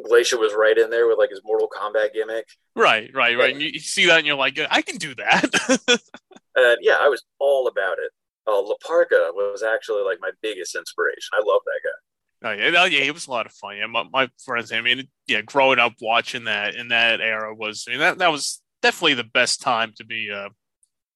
Glacier 0.08 0.38
was 0.38 0.54
right 0.54 0.78
in 0.78 0.92
there 0.92 1.08
with 1.08 1.18
like 1.18 1.32
his 1.32 1.42
Mortal 1.44 1.70
Kombat 1.76 2.14
gimmick. 2.14 2.46
Right, 2.76 3.10
right, 3.14 3.38
right. 3.38 3.54
And 3.54 3.62
you, 3.62 3.80
see 3.80 4.08
that, 4.08 4.18
and 4.18 4.28
you're 4.28 4.36
like, 4.36 4.60
I 4.70 4.82
can 4.82 4.98
do 4.98 5.16
that. 5.16 6.00
And 6.56 6.78
yeah, 6.82 6.98
I 7.02 7.10
was 7.10 7.24
all 7.40 7.68
about 7.68 7.98
it. 8.00 8.12
Uh, 8.48 8.62
La 8.62 8.76
Parka 8.86 9.32
was 9.34 9.64
actually 9.64 10.04
like 10.04 10.20
my 10.22 10.32
biggest 10.42 10.76
inspiration. 10.76 11.30
I 11.34 11.44
love 11.46 11.62
that 11.66 11.82
guy. 11.84 12.50
Oh 12.50 12.52
yeah, 12.54 12.86
yeah, 12.86 13.04
it 13.04 13.14
was 13.14 13.28
a 13.28 13.32
lot 13.32 13.46
of 13.46 13.52
fun. 13.54 13.78
Yeah, 13.78 13.88
my, 13.88 14.04
my 14.12 14.30
friends. 14.44 14.72
I 14.72 14.82
mean, 14.82 15.08
yeah, 15.28 15.42
growing 15.42 15.80
up 15.80 15.94
watching 16.00 16.46
that 16.46 16.76
in 16.76 16.90
that 16.90 17.22
era 17.22 17.54
was. 17.54 17.86
I 17.88 17.92
mean, 17.92 18.00
that 18.00 18.20
that 18.20 18.32
was 18.32 18.62
definitely 18.82 19.16
the 19.16 19.24
best 19.24 19.62
time 19.62 19.94
to 19.98 20.06
be 20.06 20.30
a 20.30 20.50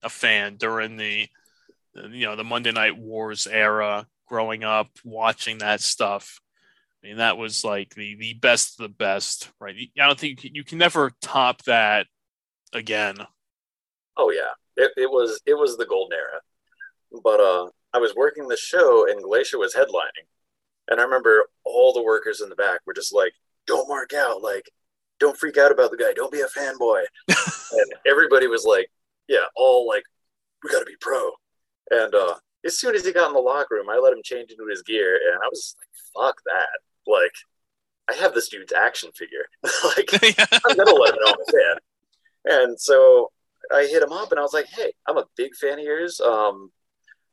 a 0.02 0.10
fan 0.10 0.56
during 0.58 0.98
the, 0.98 1.28
you 1.94 2.26
know, 2.26 2.36
the 2.36 2.44
Monday 2.44 2.72
Night 2.72 2.98
Wars 2.98 3.48
era. 3.48 4.08
Growing 4.28 4.64
up, 4.64 4.90
watching 5.04 5.58
that 5.60 5.82
stuff. 5.82 6.40
I 7.04 7.08
mean, 7.08 7.18
that 7.18 7.38
was 7.38 7.64
like 7.64 7.96
the 7.96 8.16
the 8.16 8.34
best 8.34 8.80
of 8.80 8.84
the 8.84 8.94
best, 8.94 9.52
right? 9.60 9.76
I 10.00 10.08
don't 10.08 10.20
think 10.20 10.32
you 10.44 10.50
can, 10.50 10.56
you 10.56 10.64
can 10.64 10.78
never 10.78 11.12
top 11.22 11.64
that 11.64 12.08
again. 12.74 13.18
Oh 14.18 14.32
yeah, 14.32 14.52
it, 14.76 14.92
it 14.98 15.10
was 15.10 15.40
it 15.46 15.54
was 15.54 15.78
the 15.78 15.86
golden 15.86 16.18
era. 16.18 16.42
But 17.24 17.40
uh, 17.40 17.70
I 17.94 17.98
was 17.98 18.16
working 18.16 18.48
the 18.48 18.58
show 18.58 19.10
and 19.10 19.24
Glacier 19.24 19.58
was 19.58 19.74
headlining. 19.74 20.28
And 20.90 21.00
I 21.00 21.04
remember 21.04 21.46
all 21.66 21.94
the 21.94 22.04
workers 22.04 22.42
in 22.42 22.50
the 22.50 22.56
back 22.56 22.82
were 22.86 22.94
just 22.94 23.14
like, 23.14 23.34
don't 23.68 23.88
mark 23.88 24.14
out. 24.14 24.42
Like, 24.42 24.70
don't 25.20 25.38
freak 25.38 25.58
out 25.58 25.72
about 25.72 25.92
the 25.92 25.98
guy. 25.98 26.14
Don't 26.16 26.32
be 26.32 26.42
a 26.42 26.48
fanboy. 26.48 27.04
and 27.28 27.94
everybody 28.08 28.48
was 28.48 28.66
like, 28.66 28.90
yeah, 29.28 29.46
all 29.56 29.88
like, 29.88 30.04
we 30.64 30.72
got 30.72 30.80
to 30.80 30.86
be 30.86 30.96
pro. 31.00 31.32
And 31.92 32.14
uh, 32.14 32.36
as 32.66 32.80
soon 32.80 32.96
as 32.96 33.06
he 33.06 33.14
got 33.14 33.28
in 33.28 33.34
the 33.34 33.40
locker 33.40 33.76
room, 33.76 33.90
I 33.90 33.98
let 33.98 34.14
him 34.14 34.22
change 34.24 34.52
into 34.52 34.68
his 34.68 34.82
gear. 34.82 35.16
And 35.32 35.40
I 35.44 35.48
was 35.48 35.76
like, 35.78 36.26
fuck 36.26 36.42
that. 36.46 36.80
Like, 37.10 37.34
I 38.10 38.14
have 38.16 38.34
this 38.34 38.50
dude's 38.50 38.74
action 38.74 39.12
figure. 39.16 39.46
like, 39.64 40.10
I'm 40.70 40.76
to 40.76 40.94
let 40.94 41.14
him 41.14 41.20
know 41.22 41.28
I'm 41.28 41.42
a 41.42 41.52
fan. 41.52 41.78
And 42.46 42.80
so 42.80 43.32
I 43.72 43.86
hit 43.86 44.02
him 44.02 44.12
up 44.12 44.32
and 44.32 44.40
I 44.40 44.44
was 44.44 44.54
like, 44.54 44.68
hey, 44.68 44.94
I'm 45.08 45.18
a 45.18 45.26
big 45.36 45.56
fan 45.56 45.80
of 45.80 45.86
yours. 45.86 46.20
Um, 46.20 46.72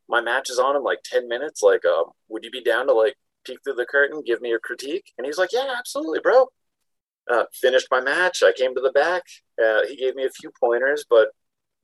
my 0.09 0.21
match 0.21 0.51
is 0.51 0.59
on 0.59 0.77
in 0.77 0.83
like 0.83 1.01
10 1.05 1.29
minutes. 1.29 1.63
Like, 1.63 1.85
uh, 1.85 2.05
would 2.29 2.45
you 2.45 2.51
be 2.51 2.63
down 2.63 2.87
to 2.87 2.93
like 2.93 3.15
peek 3.45 3.59
through 3.65 3.75
the 3.75 3.87
curtain, 3.87 4.23
give 4.25 4.41
me 4.41 4.53
a 4.53 4.59
critique? 4.59 5.13
And 5.17 5.27
he's 5.27 5.39
like, 5.39 5.53
yeah, 5.53 5.75
absolutely, 5.77 6.21
bro. 6.21 6.49
Uh, 7.31 7.45
finished 7.53 7.89
my 7.91 8.01
match. 8.01 8.43
I 8.43 8.53
came 8.53 8.75
to 8.75 8.81
the 8.81 8.93
back. 8.93 9.23
Uh, 9.63 9.81
he 9.89 9.97
gave 9.97 10.15
me 10.15 10.25
a 10.25 10.31
few 10.31 10.53
pointers, 10.61 11.05
but 11.09 11.29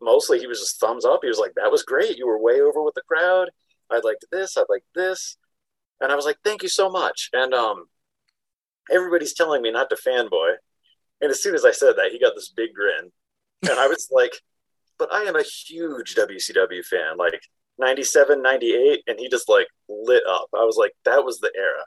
mostly 0.00 0.38
he 0.38 0.46
was 0.46 0.60
just 0.60 0.78
thumbs 0.78 1.04
up. 1.04 1.20
He 1.22 1.28
was 1.28 1.38
like, 1.38 1.54
that 1.56 1.70
was 1.70 1.82
great. 1.82 2.16
You 2.16 2.26
were 2.26 2.40
way 2.40 2.60
over 2.60 2.82
with 2.82 2.94
the 2.94 3.02
crowd. 3.02 3.50
I'd 3.90 4.04
like 4.04 4.18
this. 4.30 4.56
I'd 4.56 4.64
like 4.68 4.84
this. 4.94 5.36
And 6.02 6.12
I 6.12 6.14
was 6.14 6.24
like, 6.24 6.36
thank 6.44 6.62
you 6.62 6.68
so 6.68 6.90
much. 6.90 7.30
And 7.32 7.54
um, 7.54 7.86
everybody's 8.90 9.34
telling 9.34 9.62
me 9.62 9.70
not 9.70 9.88
to 9.90 9.96
fanboy. 9.96 10.54
And 11.20 11.30
as 11.30 11.42
soon 11.42 11.54
as 11.54 11.64
I 11.64 11.70
said 11.70 11.94
that, 11.96 12.10
he 12.10 12.18
got 12.18 12.34
this 12.34 12.50
big 12.50 12.74
grin. 12.74 13.10
And 13.62 13.78
I 13.78 13.86
was 13.86 14.08
like, 14.12 14.32
but 14.98 15.12
I 15.12 15.22
am 15.22 15.36
a 15.36 15.42
huge 15.42 16.14
WCW 16.14 16.84
fan. 16.84 17.16
Like, 17.16 17.40
97, 17.78 18.42
98, 18.42 19.02
and 19.06 19.18
he 19.18 19.28
just 19.28 19.48
like 19.48 19.66
lit 19.88 20.22
up. 20.28 20.46
I 20.54 20.64
was 20.64 20.76
like, 20.76 20.92
that 21.04 21.24
was 21.24 21.38
the 21.38 21.50
era. 21.56 21.82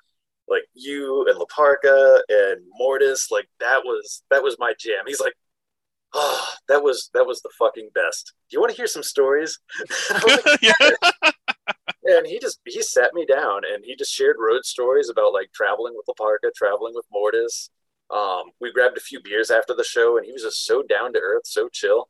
Like 0.47 0.63
you 0.73 1.25
and 1.27 1.37
La 1.37 1.45
Parka 1.45 2.21
and 2.29 2.61
Mortis, 2.77 3.31
like 3.31 3.47
that 3.59 3.79
was 3.83 4.23
that 4.29 4.43
was 4.43 4.57
my 4.59 4.73
jam. 4.77 5.03
He's 5.07 5.19
like, 5.19 5.33
oh, 6.13 6.49
that 6.67 6.83
was 6.83 7.09
that 7.13 7.25
was 7.25 7.41
the 7.41 7.49
fucking 7.57 7.89
best. 7.95 8.33
Do 8.49 8.55
you 8.55 8.61
want 8.61 8.71
to 8.71 8.77
hear 8.77 8.87
some 8.87 9.03
stories? 9.03 9.57
like, 10.11 10.61
and 12.05 12.27
he 12.27 12.39
just 12.39 12.59
he 12.65 12.81
sat 12.81 13.13
me 13.13 13.25
down 13.25 13.61
and 13.71 13.83
he 13.83 13.95
just 13.95 14.13
shared 14.13 14.37
road 14.39 14.63
stories 14.63 15.09
about 15.09 15.33
like 15.33 15.51
traveling 15.53 15.95
with 15.95 16.05
La 16.07 16.13
Parka, 16.13 16.51
traveling 16.55 16.93
with 16.95 17.05
Mortis. 17.11 17.69
Um, 18.11 18.51
we 18.61 18.71
grabbed 18.71 18.97
a 18.97 19.01
few 19.01 19.19
beers 19.21 19.49
after 19.49 19.73
the 19.73 19.83
show, 19.83 20.17
and 20.17 20.25
he 20.25 20.31
was 20.31 20.43
just 20.43 20.65
so 20.65 20.83
down 20.83 21.13
to 21.13 21.19
earth, 21.19 21.45
so 21.45 21.69
chill. 21.69 22.07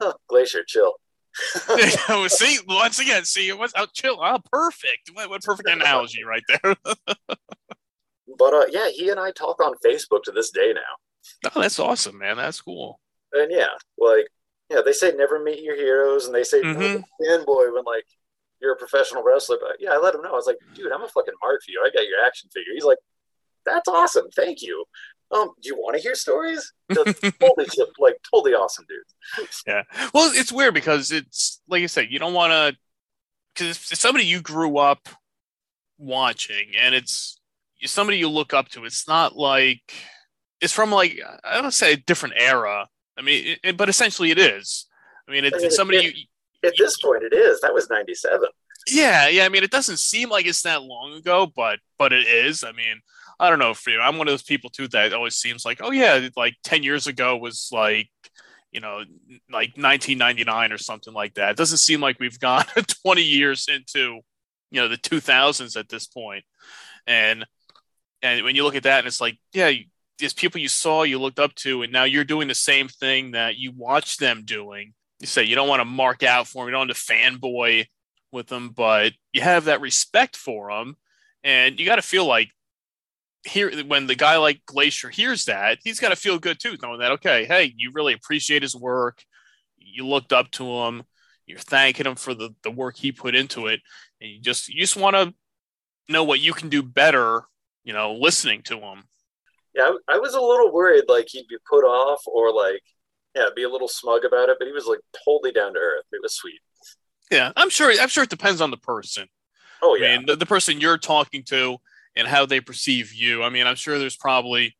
Huh, 0.00 0.12
Glacier, 0.28 0.62
chill. 0.66 0.94
see, 2.28 2.58
once 2.68 2.98
again, 2.98 3.24
see, 3.24 3.48
it 3.48 3.58
was 3.58 3.72
oh, 3.76 3.86
chill. 3.94 4.18
Oh, 4.20 4.38
perfect. 4.50 5.10
What, 5.14 5.30
what 5.30 5.42
perfect 5.42 5.68
analogy 5.68 6.24
right 6.24 6.42
there. 6.48 6.76
but 8.38 8.54
uh, 8.54 8.66
yeah, 8.70 8.90
he 8.90 9.08
and 9.08 9.18
I 9.18 9.30
talk 9.30 9.62
on 9.62 9.74
Facebook 9.84 10.24
to 10.24 10.32
this 10.32 10.50
day 10.50 10.74
now. 10.74 11.50
Oh, 11.54 11.62
that's 11.62 11.78
awesome, 11.78 12.18
man. 12.18 12.36
That's 12.36 12.60
cool. 12.60 13.00
And 13.32 13.50
yeah, 13.50 13.68
like, 13.96 14.26
yeah, 14.68 14.80
they 14.84 14.92
say 14.92 15.12
never 15.12 15.42
meet 15.42 15.62
your 15.62 15.76
heroes, 15.76 16.26
and 16.26 16.34
they 16.34 16.44
say 16.44 16.60
mm-hmm. 16.60 17.00
fanboy 17.24 17.72
when 17.72 17.84
like 17.84 18.04
you're 18.62 18.72
a 18.72 18.76
professional 18.76 19.22
wrestler. 19.22 19.58
But 19.60 19.76
yeah, 19.80 19.90
I 19.90 19.98
let 19.98 20.14
him 20.14 20.22
know. 20.22 20.30
I 20.30 20.36
was 20.36 20.46
like, 20.46 20.58
dude, 20.74 20.92
I'm 20.92 21.02
a 21.02 21.08
fucking 21.08 21.34
mark 21.42 21.60
for 21.64 21.70
you. 21.70 21.82
I 21.84 21.90
got 21.90 22.06
your 22.06 22.24
action 22.24 22.48
figure. 22.54 22.72
He's 22.72 22.84
like, 22.84 22.98
that's 23.66 23.88
awesome. 23.88 24.28
Thank 24.34 24.62
you 24.62 24.84
um, 25.32 25.50
do 25.62 25.68
you 25.68 25.76
want 25.76 25.96
to 25.96 26.02
hear 26.02 26.14
stories? 26.14 26.72
totally, 26.92 27.66
like 27.98 28.16
totally 28.32 28.54
awesome, 28.54 28.84
dude. 28.88 29.48
yeah. 29.66 29.82
Well, 30.12 30.30
it's 30.34 30.52
weird 30.52 30.74
because 30.74 31.10
it's 31.10 31.60
like 31.68 31.82
I 31.82 31.86
said, 31.86 32.08
you 32.10 32.18
don't 32.18 32.34
want 32.34 32.52
to, 32.52 32.76
because 33.54 33.90
it's 33.90 34.00
somebody 34.00 34.26
you 34.26 34.40
grew 34.40 34.78
up 34.78 35.08
watching, 35.98 36.72
and 36.78 36.94
it's 36.94 37.40
somebody 37.84 38.18
you 38.18 38.28
look 38.28 38.52
up 38.52 38.68
to. 38.70 38.84
It's 38.84 39.08
not 39.08 39.36
like 39.36 39.92
it's 40.60 40.72
from 40.72 40.90
like 40.90 41.18
I 41.42 41.60
don't 41.60 41.72
say 41.72 41.94
a 41.94 41.96
different 41.96 42.34
era. 42.38 42.88
I 43.16 43.22
mean, 43.22 43.56
it, 43.64 43.76
but 43.76 43.88
essentially 43.88 44.30
it 44.30 44.38
is. 44.38 44.86
I 45.28 45.32
mean, 45.32 45.44
it's, 45.44 45.62
it's 45.62 45.76
somebody 45.76 46.04
you, 46.04 46.12
at 46.64 46.74
this 46.78 46.98
point 46.98 47.22
it 47.22 47.32
is. 47.32 47.60
That 47.60 47.74
was 47.74 47.88
ninety 47.90 48.14
seven. 48.14 48.48
Yeah, 48.88 49.28
yeah. 49.28 49.44
I 49.44 49.48
mean, 49.48 49.62
it 49.62 49.70
doesn't 49.70 49.98
seem 49.98 50.28
like 50.28 50.46
it's 50.46 50.62
that 50.62 50.82
long 50.82 51.14
ago, 51.14 51.50
but 51.54 51.78
but 51.98 52.12
it 52.12 52.26
is. 52.26 52.64
I 52.64 52.72
mean, 52.72 53.00
I 53.38 53.50
don't 53.50 53.58
know 53.58 53.74
for 53.74 53.90
you. 53.90 54.00
I'm 54.00 54.18
one 54.18 54.28
of 54.28 54.32
those 54.32 54.42
people 54.42 54.70
too 54.70 54.88
that 54.88 55.12
always 55.12 55.36
seems 55.36 55.64
like, 55.64 55.80
oh 55.82 55.90
yeah, 55.90 56.28
like 56.36 56.54
10 56.64 56.82
years 56.82 57.06
ago 57.06 57.36
was 57.36 57.70
like, 57.72 58.08
you 58.70 58.80
know, 58.80 59.00
like 59.50 59.76
1999 59.76 60.72
or 60.72 60.78
something 60.78 61.12
like 61.12 61.34
that. 61.34 61.50
It 61.50 61.56
doesn't 61.56 61.78
seem 61.78 62.00
like 62.00 62.18
we've 62.18 62.38
gone 62.38 62.64
20 63.04 63.22
years 63.22 63.68
into, 63.68 64.20
you 64.70 64.80
know, 64.80 64.88
the 64.88 64.96
2000s 64.96 65.76
at 65.76 65.88
this 65.88 66.06
point. 66.06 66.44
And 67.06 67.44
and 68.22 68.44
when 68.44 68.54
you 68.54 68.62
look 68.62 68.76
at 68.76 68.84
that, 68.84 69.00
and 69.00 69.08
it's 69.08 69.20
like, 69.20 69.38
yeah, 69.52 69.72
there's 70.18 70.32
people 70.32 70.60
you 70.60 70.68
saw, 70.68 71.02
you 71.02 71.18
looked 71.18 71.40
up 71.40 71.54
to, 71.56 71.82
and 71.82 71.92
now 71.92 72.04
you're 72.04 72.22
doing 72.22 72.46
the 72.46 72.54
same 72.54 72.86
thing 72.86 73.32
that 73.32 73.56
you 73.56 73.72
watched 73.76 74.20
them 74.20 74.42
doing. 74.44 74.94
You 75.22 75.28
say 75.28 75.44
you 75.44 75.54
don't 75.54 75.68
want 75.68 75.78
to 75.78 75.84
mark 75.84 76.24
out 76.24 76.48
for 76.48 76.64
them, 76.64 76.66
you 76.66 76.72
don't 76.72 76.88
want 76.88 76.96
to 76.96 77.12
fanboy 77.12 77.86
with 78.32 78.48
them, 78.48 78.70
but 78.70 79.12
you 79.32 79.40
have 79.40 79.66
that 79.66 79.80
respect 79.80 80.36
for 80.36 80.72
them, 80.72 80.96
and 81.44 81.78
you 81.78 81.86
got 81.86 81.96
to 81.96 82.02
feel 82.02 82.26
like 82.26 82.48
here 83.44 83.70
when 83.84 84.08
the 84.08 84.16
guy 84.16 84.36
like 84.38 84.66
Glacier 84.66 85.10
hears 85.10 85.44
that, 85.44 85.78
he's 85.84 86.00
got 86.00 86.08
to 86.08 86.16
feel 86.16 86.40
good 86.40 86.58
too, 86.58 86.76
knowing 86.82 86.98
that 86.98 87.12
okay, 87.12 87.44
hey, 87.44 87.72
you 87.76 87.92
really 87.94 88.14
appreciate 88.14 88.62
his 88.62 88.74
work, 88.74 89.22
you 89.76 90.04
looked 90.04 90.32
up 90.32 90.50
to 90.52 90.64
him, 90.64 91.04
you're 91.46 91.60
thanking 91.60 92.06
him 92.06 92.16
for 92.16 92.34
the 92.34 92.52
the 92.64 92.72
work 92.72 92.96
he 92.96 93.12
put 93.12 93.36
into 93.36 93.68
it, 93.68 93.78
and 94.20 94.28
you 94.28 94.40
just 94.40 94.68
you 94.70 94.80
just 94.80 94.96
want 94.96 95.14
to 95.14 95.32
know 96.08 96.24
what 96.24 96.40
you 96.40 96.52
can 96.52 96.68
do 96.68 96.82
better, 96.82 97.42
you 97.84 97.92
know, 97.92 98.14
listening 98.14 98.62
to 98.62 98.76
him. 98.80 99.04
Yeah, 99.72 99.92
I 100.08 100.18
was 100.18 100.34
a 100.34 100.40
little 100.40 100.72
worried 100.72 101.04
like 101.06 101.28
he'd 101.28 101.46
be 101.46 101.58
put 101.70 101.84
off 101.84 102.22
or 102.26 102.52
like 102.52 102.82
yeah, 103.34 103.46
be 103.54 103.62
a 103.62 103.68
little 103.68 103.88
smug 103.88 104.24
about 104.24 104.48
it, 104.48 104.56
but 104.58 104.66
he 104.66 104.72
was 104.72 104.86
like 104.86 105.00
totally 105.24 105.52
down 105.52 105.74
to 105.74 105.78
earth. 105.78 106.04
It 106.12 106.20
was 106.22 106.34
sweet. 106.34 106.60
Yeah, 107.30 107.52
I'm 107.56 107.70
sure. 107.70 107.92
I'm 108.00 108.08
sure 108.08 108.24
it 108.24 108.30
depends 108.30 108.60
on 108.60 108.70
the 108.70 108.76
person. 108.76 109.28
Oh 109.82 109.94
yeah, 109.94 110.08
I 110.08 110.16
mean, 110.16 110.26
the, 110.26 110.36
the 110.36 110.46
person 110.46 110.80
you're 110.80 110.98
talking 110.98 111.42
to 111.44 111.78
and 112.14 112.28
how 112.28 112.46
they 112.46 112.60
perceive 112.60 113.14
you. 113.14 113.42
I 113.42 113.48
mean, 113.48 113.66
I'm 113.66 113.74
sure 113.74 113.98
there's 113.98 114.16
probably 114.16 114.76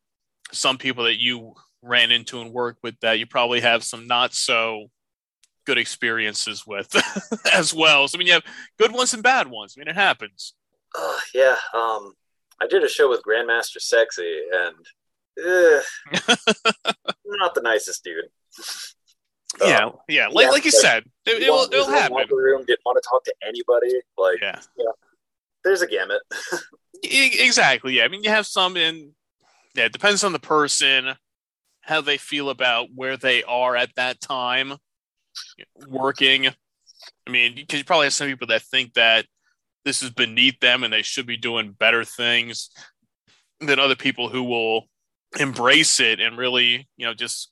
some 0.51 0.77
people 0.77 1.05
that 1.05 1.19
you 1.19 1.53
ran 1.81 2.11
into 2.11 2.41
and 2.41 2.51
worked 2.51 2.83
with 2.83 2.99
that 3.01 3.19
you 3.19 3.25
probably 3.25 3.61
have 3.61 3.83
some 3.83 4.07
not 4.07 4.33
so 4.33 4.87
good 5.65 5.77
experiences 5.77 6.65
with 6.65 6.95
as 7.53 7.73
well. 7.73 8.07
So 8.07 8.17
I 8.17 8.19
mean, 8.19 8.27
you 8.27 8.33
have 8.33 8.43
good 8.77 8.91
ones 8.91 9.13
and 9.13 9.23
bad 9.23 9.47
ones. 9.47 9.75
I 9.75 9.79
mean, 9.79 9.87
it 9.87 9.95
happens. 9.95 10.53
Uh, 10.95 11.17
yeah. 11.33 11.55
Um, 11.73 12.13
I 12.61 12.67
did 12.69 12.83
a 12.83 12.89
show 12.89 13.09
with 13.09 13.23
Grandmaster 13.27 13.79
Sexy, 13.79 14.41
and 14.53 14.75
uh, 15.43 15.81
not 17.25 17.55
the 17.55 17.61
nicest 17.61 18.03
dude. 18.03 18.25
Yeah, 19.61 19.85
um, 19.85 19.93
yeah. 20.07 20.27
Like, 20.27 20.45
yeah, 20.45 20.51
like 20.51 20.65
you 20.65 20.71
like, 20.71 20.81
said, 20.81 21.03
it, 21.25 21.43
it 21.43 21.49
will, 21.49 21.63
it'll 21.71 21.87
happen. 21.87 22.17
Room, 22.31 22.65
didn't 22.65 22.79
want 22.85 23.01
to 23.01 23.07
talk 23.07 23.23
to 23.25 23.33
anybody. 23.45 23.99
Like, 24.17 24.41
yeah, 24.41 24.59
yeah 24.77 24.91
there's 25.63 25.81
a 25.81 25.87
gamut. 25.87 26.21
exactly. 27.03 27.97
Yeah. 27.97 28.05
I 28.05 28.07
mean, 28.07 28.23
you 28.23 28.29
have 28.29 28.47
some 28.47 28.77
in. 28.77 29.11
Yeah, 29.75 29.85
it 29.85 29.93
depends 29.93 30.23
on 30.23 30.33
the 30.33 30.39
person, 30.39 31.13
how 31.81 32.01
they 32.01 32.17
feel 32.17 32.51
about 32.51 32.89
where 32.93 33.17
they 33.17 33.43
are 33.43 33.75
at 33.75 33.89
that 33.95 34.21
time, 34.21 34.75
working. 35.87 36.47
I 36.47 37.31
mean, 37.31 37.55
because 37.55 37.79
you 37.79 37.85
probably 37.85 38.05
have 38.05 38.13
some 38.13 38.27
people 38.27 38.47
that 38.47 38.61
think 38.61 38.93
that 38.93 39.25
this 39.83 40.03
is 40.03 40.11
beneath 40.11 40.59
them 40.59 40.83
and 40.83 40.93
they 40.93 41.01
should 41.01 41.25
be 41.25 41.37
doing 41.37 41.71
better 41.71 42.05
things 42.05 42.69
than 43.59 43.79
other 43.79 43.95
people 43.95 44.29
who 44.29 44.43
will 44.43 44.83
embrace 45.39 45.99
it 45.99 46.19
and 46.19 46.37
really, 46.37 46.87
you 46.97 47.05
know, 47.07 47.15
just 47.15 47.51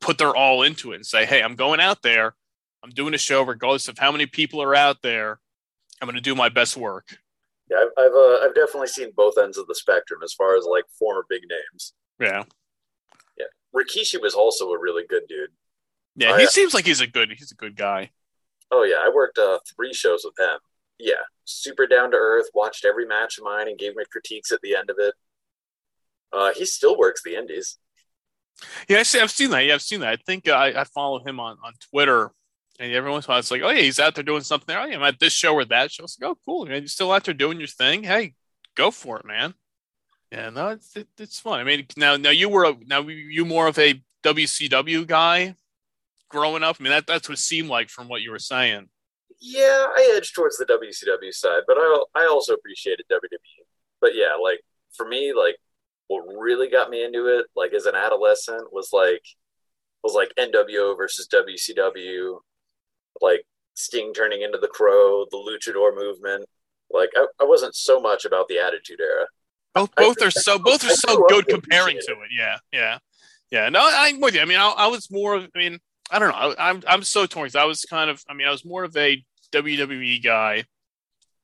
put 0.00 0.18
their 0.18 0.34
all 0.34 0.62
into 0.62 0.92
it 0.92 0.96
and 0.96 1.06
say, 1.06 1.26
hey, 1.26 1.42
I'm 1.42 1.54
going 1.54 1.80
out 1.80 2.02
there. 2.02 2.34
I'm 2.82 2.90
doing 2.90 3.14
a 3.14 3.18
show 3.18 3.42
regardless 3.42 3.88
of 3.88 3.98
how 3.98 4.10
many 4.10 4.26
people 4.26 4.62
are 4.62 4.74
out 4.74 5.02
there. 5.02 5.38
I'm 6.00 6.06
going 6.06 6.16
to 6.16 6.22
do 6.22 6.34
my 6.34 6.48
best 6.48 6.76
work. 6.76 7.18
Yeah, 7.70 7.76
I've 7.78 8.04
I've, 8.06 8.12
uh, 8.12 8.38
I've 8.38 8.54
definitely 8.54 8.88
seen 8.88 9.12
both 9.14 9.38
ends 9.38 9.58
of 9.58 9.66
the 9.66 9.74
spectrum 9.74 10.20
as 10.24 10.32
far 10.32 10.56
as 10.56 10.64
like 10.64 10.84
former 10.98 11.24
big 11.28 11.42
names. 11.48 11.92
Yeah, 12.18 12.44
yeah. 13.38 13.44
Rikishi 13.74 14.20
was 14.20 14.34
also 14.34 14.70
a 14.72 14.78
really 14.78 15.04
good 15.08 15.22
dude. 15.28 15.50
Yeah, 16.16 16.36
he 16.38 16.46
seems 16.46 16.74
like 16.74 16.86
he's 16.86 17.00
a 17.00 17.06
good 17.06 17.30
he's 17.38 17.52
a 17.52 17.54
good 17.54 17.76
guy. 17.76 18.10
Oh 18.70 18.82
yeah, 18.82 18.96
I 19.00 19.10
worked 19.14 19.38
uh, 19.38 19.58
three 19.76 19.92
shows 19.92 20.22
with 20.24 20.38
him. 20.38 20.58
Yeah, 20.98 21.22
super 21.44 21.86
down 21.86 22.10
to 22.10 22.16
earth. 22.16 22.46
Watched 22.54 22.84
every 22.84 23.06
match 23.06 23.38
of 23.38 23.44
mine 23.44 23.68
and 23.68 23.78
gave 23.78 23.94
me 23.94 24.04
critiques 24.10 24.52
at 24.52 24.60
the 24.62 24.74
end 24.74 24.90
of 24.90 24.96
it. 24.98 25.14
Uh, 26.32 26.52
he 26.54 26.64
still 26.64 26.96
works 26.96 27.22
the 27.22 27.36
indies. 27.36 27.78
Yeah, 28.88 28.98
I 28.98 29.02
see, 29.04 29.20
I've 29.20 29.30
seen 29.30 29.50
that. 29.50 29.64
Yeah, 29.64 29.74
I've 29.74 29.82
seen 29.82 30.00
that. 30.00 30.12
I 30.12 30.16
think 30.16 30.48
uh, 30.48 30.52
I, 30.52 30.80
I 30.80 30.84
follow 30.84 31.18
him 31.24 31.40
on, 31.40 31.56
on 31.64 31.72
Twitter 31.90 32.32
and 32.80 32.92
every 32.92 33.10
once 33.10 33.26
in 33.26 33.30
a 33.30 33.32
while, 33.32 33.38
it's 33.40 33.50
like, 33.50 33.60
oh, 33.62 33.68
yeah, 33.68 33.82
he's 33.82 34.00
out 34.00 34.14
there 34.14 34.24
doing 34.24 34.42
something 34.42 34.64
there. 34.66 34.80
Oh, 34.80 34.86
yeah, 34.86 34.96
I'm 34.96 35.02
at 35.02 35.20
this 35.20 35.34
show 35.34 35.52
or 35.52 35.66
that 35.66 35.92
show. 35.92 36.04
It's 36.04 36.18
like, 36.18 36.30
oh, 36.30 36.38
cool. 36.46 36.64
Man, 36.64 36.80
you're 36.80 36.88
still 36.88 37.12
out 37.12 37.24
there 37.24 37.34
doing 37.34 37.58
your 37.58 37.68
thing. 37.68 38.04
Hey, 38.04 38.34
go 38.74 38.90
for 38.90 39.18
it, 39.18 39.26
man. 39.26 39.52
Yeah, 40.32 40.48
no, 40.48 40.68
it's, 40.68 40.96
it, 40.96 41.08
it's 41.18 41.38
fun. 41.38 41.60
I 41.60 41.64
mean, 41.64 41.86
now, 41.98 42.16
now 42.16 42.30
you 42.30 42.48
were 42.48 42.64
a, 42.64 42.76
now 42.86 43.00
you 43.06 43.44
more 43.44 43.66
of 43.66 43.78
a 43.78 44.02
WCW 44.22 45.06
guy 45.06 45.56
growing 46.30 46.62
up. 46.62 46.76
I 46.80 46.82
mean, 46.82 46.92
that 46.92 47.06
that's 47.06 47.28
what 47.28 47.36
it 47.36 47.42
seemed 47.42 47.68
like 47.68 47.90
from 47.90 48.08
what 48.08 48.22
you 48.22 48.30
were 48.30 48.38
saying. 48.38 48.88
Yeah, 49.40 49.86
I 49.94 50.14
edged 50.16 50.34
towards 50.34 50.56
the 50.56 50.64
WCW 50.64 51.32
side, 51.34 51.62
but 51.66 51.76
I 51.76 52.04
I 52.14 52.28
also 52.30 52.54
appreciated 52.54 53.06
WWE. 53.10 53.64
But 54.00 54.14
yeah, 54.14 54.36
like 54.40 54.60
for 54.96 55.06
me, 55.06 55.32
like 55.32 55.56
what 56.10 56.24
really 56.26 56.68
got 56.68 56.90
me 56.90 57.04
into 57.04 57.26
it, 57.26 57.46
like 57.54 57.72
as 57.72 57.86
an 57.86 57.94
adolescent, 57.94 58.72
was 58.72 58.88
like 58.92 59.22
was 60.02 60.12
like 60.12 60.32
NWO 60.36 60.96
versus 60.96 61.28
WCW, 61.32 62.38
like 63.20 63.44
Sting 63.74 64.12
turning 64.12 64.42
into 64.42 64.58
the 64.58 64.66
Crow, 64.66 65.24
the 65.30 65.36
Luchador 65.36 65.94
movement. 65.94 66.46
Like 66.90 67.10
I, 67.14 67.26
I 67.40 67.44
wasn't 67.44 67.76
so 67.76 68.00
much 68.00 68.24
about 68.24 68.48
the 68.48 68.58
Attitude 68.58 68.98
Era. 69.00 69.26
Both 69.72 69.94
both 69.94 70.22
are 70.22 70.32
so 70.32 70.58
both 70.58 70.84
are 70.84 70.96
so 70.96 71.24
good 71.28 71.46
comparing 71.46 71.98
to 71.98 72.12
it. 72.12 72.30
Yeah, 72.36 72.56
yeah, 72.72 72.98
yeah. 73.52 73.68
No, 73.68 73.88
I'm 73.88 74.20
with 74.20 74.34
you. 74.34 74.40
I 74.40 74.46
mean, 74.46 74.58
I, 74.58 74.68
I 74.68 74.86
was 74.88 75.12
more. 75.12 75.36
Of, 75.36 75.48
I 75.54 75.58
mean, 75.60 75.78
I 76.10 76.18
don't 76.18 76.30
know. 76.30 76.54
I, 76.58 76.70
I'm 76.70 76.82
I'm 76.88 77.02
so 77.04 77.24
torn. 77.26 77.50
I 77.54 77.66
was 77.66 77.82
kind 77.82 78.10
of. 78.10 78.20
I 78.28 78.34
mean, 78.34 78.48
I 78.48 78.50
was 78.50 78.64
more 78.64 78.82
of 78.82 78.96
a 78.96 79.24
WWE 79.52 80.24
guy 80.24 80.64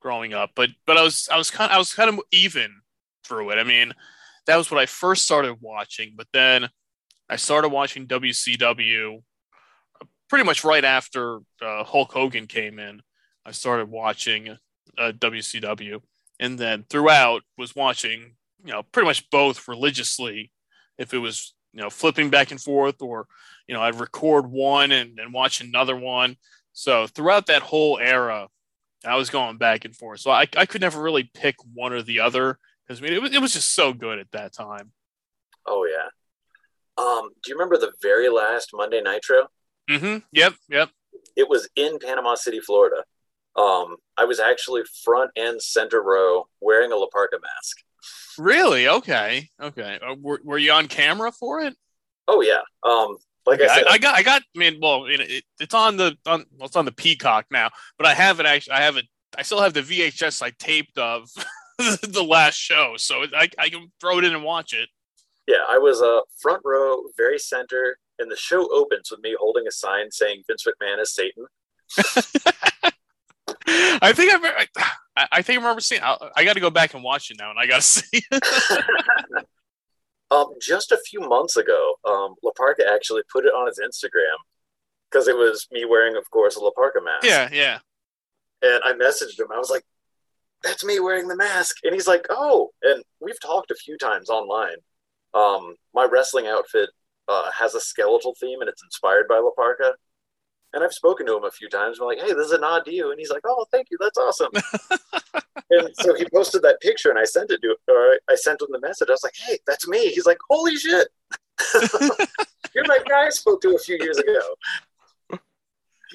growing 0.01 0.33
up, 0.33 0.51
but 0.55 0.71
but 0.85 0.97
I 0.97 1.03
was 1.03 1.29
I 1.31 1.37
was 1.37 1.51
kind 1.51 1.71
I 1.71 1.77
was 1.77 1.93
kind 1.93 2.09
of 2.09 2.19
even 2.33 2.81
through 3.23 3.51
it. 3.51 3.59
I 3.59 3.63
mean, 3.63 3.93
that 4.47 4.55
was 4.57 4.71
what 4.71 4.79
I 4.79 4.85
first 4.85 5.25
started 5.25 5.57
watching, 5.61 6.13
but 6.15 6.27
then 6.33 6.69
I 7.29 7.35
started 7.35 7.69
watching 7.69 8.07
WCW 8.07 9.21
pretty 10.29 10.45
much 10.45 10.63
right 10.63 10.83
after 10.83 11.39
uh, 11.61 11.83
Hulk 11.83 12.11
Hogan 12.11 12.47
came 12.47 12.79
in. 12.79 13.01
I 13.45 13.51
started 13.51 13.89
watching 13.89 14.49
uh, 14.97 15.11
WCW, 15.11 16.01
and 16.39 16.57
then 16.57 16.85
throughout 16.89 17.43
was 17.57 17.75
watching 17.75 18.35
you 18.63 18.71
know 18.71 18.83
pretty 18.91 19.07
much 19.07 19.29
both 19.29 19.67
religiously. 19.67 20.51
If 20.97 21.13
it 21.13 21.19
was 21.19 21.53
you 21.73 21.81
know 21.81 21.89
flipping 21.89 22.29
back 22.29 22.51
and 22.51 22.61
forth, 22.61 23.01
or 23.01 23.27
you 23.67 23.75
know 23.75 23.81
I'd 23.81 23.99
record 23.99 24.49
one 24.49 24.91
and, 24.91 25.17
then 25.17 25.31
watch 25.31 25.61
another 25.61 25.95
one. 25.95 26.37
So 26.73 27.07
throughout 27.07 27.47
that 27.47 27.63
whole 27.63 27.99
era, 27.99 28.47
I 29.05 29.15
was 29.15 29.29
going 29.29 29.57
back 29.57 29.83
and 29.83 29.95
forth. 29.95 30.21
So 30.21 30.31
I, 30.31 30.47
I 30.55 30.65
could 30.65 30.81
never 30.81 31.01
really 31.01 31.29
pick 31.33 31.55
one 31.73 31.91
or 31.91 32.01
the 32.01 32.19
other 32.19 32.59
because 32.87 33.01
I 33.01 33.03
mean 33.03 33.13
it 33.13 33.21
was, 33.21 33.33
it 33.33 33.41
was 33.41 33.53
just 33.53 33.73
so 33.73 33.93
good 33.93 34.19
at 34.19 34.31
that 34.31 34.53
time. 34.53 34.91
Oh 35.65 35.85
yeah. 35.85 36.09
Um, 36.97 37.29
do 37.43 37.51
you 37.51 37.55
remember 37.55 37.77
the 37.77 37.93
very 38.01 38.29
last 38.29 38.71
Monday 38.73 39.01
Nitro? 39.01 39.47
Mm-hmm. 39.89 40.17
Yep. 40.31 40.53
Yep. 40.69 40.89
It 41.35 41.47
was 41.47 41.69
in 41.75 41.99
Panama 41.99 42.35
City, 42.35 42.59
Florida. 42.59 43.03
Um, 43.55 43.97
I 44.17 44.25
was 44.25 44.39
actually 44.39 44.83
front 45.03 45.31
and 45.35 45.61
center 45.61 46.01
row 46.01 46.47
wearing 46.61 46.91
a 46.91 46.95
La 46.95 47.07
Parka 47.11 47.37
mask. 47.41 47.77
Really? 48.37 48.87
Okay. 48.87 49.49
Okay. 49.61 49.99
Uh, 50.05 50.15
were, 50.19 50.39
were 50.43 50.57
you 50.57 50.71
on 50.71 50.87
camera 50.87 51.31
for 51.31 51.61
it? 51.61 51.75
Oh 52.27 52.41
yeah. 52.41 52.61
Um, 52.83 53.17
like 53.45 53.61
okay, 53.61 53.69
I 53.69 53.75
said, 53.75 53.87
I, 53.87 53.93
I, 53.93 53.97
got, 53.97 54.15
I 54.15 54.23
got. 54.23 54.41
I 54.55 54.59
mean, 54.59 54.79
well, 54.81 55.05
it, 55.05 55.21
it, 55.21 55.43
it's 55.59 55.73
on 55.73 55.97
the 55.97 56.17
on, 56.25 56.45
well, 56.57 56.67
it's 56.67 56.75
on 56.75 56.85
the 56.85 56.91
Peacock 56.91 57.45
now, 57.49 57.69
but 57.97 58.05
I 58.05 58.13
haven't 58.13 58.45
actually. 58.45 58.73
I 58.73 58.81
haven't. 58.81 59.07
I 59.37 59.43
still 59.43 59.61
have 59.61 59.73
the 59.73 59.81
VHS 59.81 60.41
I 60.41 60.51
taped 60.59 60.97
of 60.97 61.29
the 62.01 62.25
last 62.27 62.55
show, 62.55 62.95
so 62.97 63.23
I, 63.35 63.49
I 63.59 63.69
can 63.69 63.91
throw 64.01 64.17
it 64.17 64.23
in 64.23 64.33
and 64.33 64.43
watch 64.43 64.73
it. 64.73 64.89
Yeah, 65.47 65.63
I 65.69 65.77
was 65.77 66.01
a 66.01 66.05
uh, 66.05 66.21
front 66.41 66.61
row, 66.65 67.03
very 67.15 67.37
center, 67.39 67.97
and 68.19 68.31
the 68.31 68.35
show 68.35 68.67
opens 68.73 69.11
with 69.11 69.21
me 69.21 69.35
holding 69.39 69.67
a 69.67 69.71
sign 69.71 70.11
saying 70.11 70.43
Vince 70.47 70.65
McMahon 70.65 70.99
is 70.99 71.13
Satan. 71.13 71.45
I 74.01 74.11
think 74.13 74.33
I've, 74.33 74.43
I, 75.15 75.27
I 75.31 75.41
think 75.41 75.59
I 75.59 75.61
remember 75.61 75.81
seeing. 75.81 76.01
I, 76.01 76.17
I 76.35 76.43
got 76.43 76.53
to 76.53 76.59
go 76.59 76.69
back 76.69 76.93
and 76.93 77.03
watch 77.03 77.31
it 77.31 77.37
now, 77.39 77.51
and 77.51 77.59
I 77.59 77.67
got 77.67 77.77
to 77.77 77.81
see. 77.81 78.23
um, 80.31 80.47
just 80.61 80.91
a 80.91 80.97
few 80.97 81.21
months 81.21 81.57
ago, 81.57 81.93
um, 82.05 82.35
La 82.43 82.51
Parka 82.57 82.83
actually 82.91 83.21
put 83.31 83.45
it 83.45 83.49
on 83.49 83.67
his 83.67 83.79
Instagram 83.79 84.37
because 85.09 85.27
it 85.27 85.37
was 85.37 85.67
me 85.71 85.85
wearing, 85.85 86.15
of 86.15 86.29
course, 86.31 86.55
a 86.55 86.59
La 86.59 86.71
Parka 86.71 87.01
mask. 87.01 87.25
Yeah, 87.25 87.49
yeah. 87.51 87.79
And 88.61 88.81
I 88.83 88.93
messaged 88.93 89.39
him. 89.39 89.47
I 89.53 89.57
was 89.57 89.69
like, 89.69 89.83
"That's 90.67 90.83
me 90.83 90.99
wearing 90.99 91.27
the 91.27 91.35
mask," 91.35 91.77
and 91.83 91.93
he's 91.93 92.07
like, 92.07 92.25
"Oh." 92.29 92.71
And 92.83 93.03
we've 93.21 93.39
talked 93.39 93.71
a 93.71 93.75
few 93.75 93.97
times 93.97 94.29
online. 94.29 94.77
Um, 95.33 95.75
my 95.93 96.05
wrestling 96.05 96.47
outfit 96.47 96.89
uh, 97.27 97.51
has 97.51 97.75
a 97.75 97.79
skeletal 97.79 98.35
theme, 98.39 98.61
and 98.61 98.69
it's 98.69 98.83
inspired 98.83 99.27
by 99.27 99.39
La 99.39 99.51
Parka. 99.51 99.93
And 100.73 100.83
I've 100.83 100.93
spoken 100.93 101.25
to 101.27 101.37
him 101.37 101.45
a 101.45 101.51
few 101.51 101.69
times. 101.69 101.99
I'm 101.99 102.07
like, 102.07 102.19
hey, 102.19 102.33
this 102.33 102.47
is 102.47 102.51
a 102.51 102.57
nod 102.57 102.83
to 102.85 102.93
you. 102.93 103.09
And 103.11 103.19
he's 103.19 103.29
like, 103.29 103.43
oh, 103.45 103.65
thank 103.71 103.87
you. 103.89 103.97
That's 103.99 104.17
awesome. 104.17 104.51
and 105.69 105.89
so 105.93 106.13
he 106.13 106.25
posted 106.33 106.61
that 106.63 106.81
picture 106.81 107.09
and 107.09 107.17
I 107.17 107.23
sent 107.23 107.51
it 107.51 107.61
to 107.61 107.75
or 107.89 108.19
I 108.29 108.35
sent 108.35 108.61
him 108.61 108.67
the 108.71 108.79
message. 108.79 109.07
I 109.09 109.13
was 109.13 109.23
like, 109.23 109.35
hey, 109.47 109.57
that's 109.65 109.87
me. 109.87 110.09
He's 110.09 110.25
like, 110.25 110.37
holy 110.49 110.75
shit. 110.75 111.07
You're 112.75 112.85
my 112.85 112.99
guy 113.07 113.27
I 113.27 113.29
spoke 113.29 113.61
to 113.61 113.75
a 113.75 113.79
few 113.79 113.97
years 113.99 114.17
ago. 114.17 114.39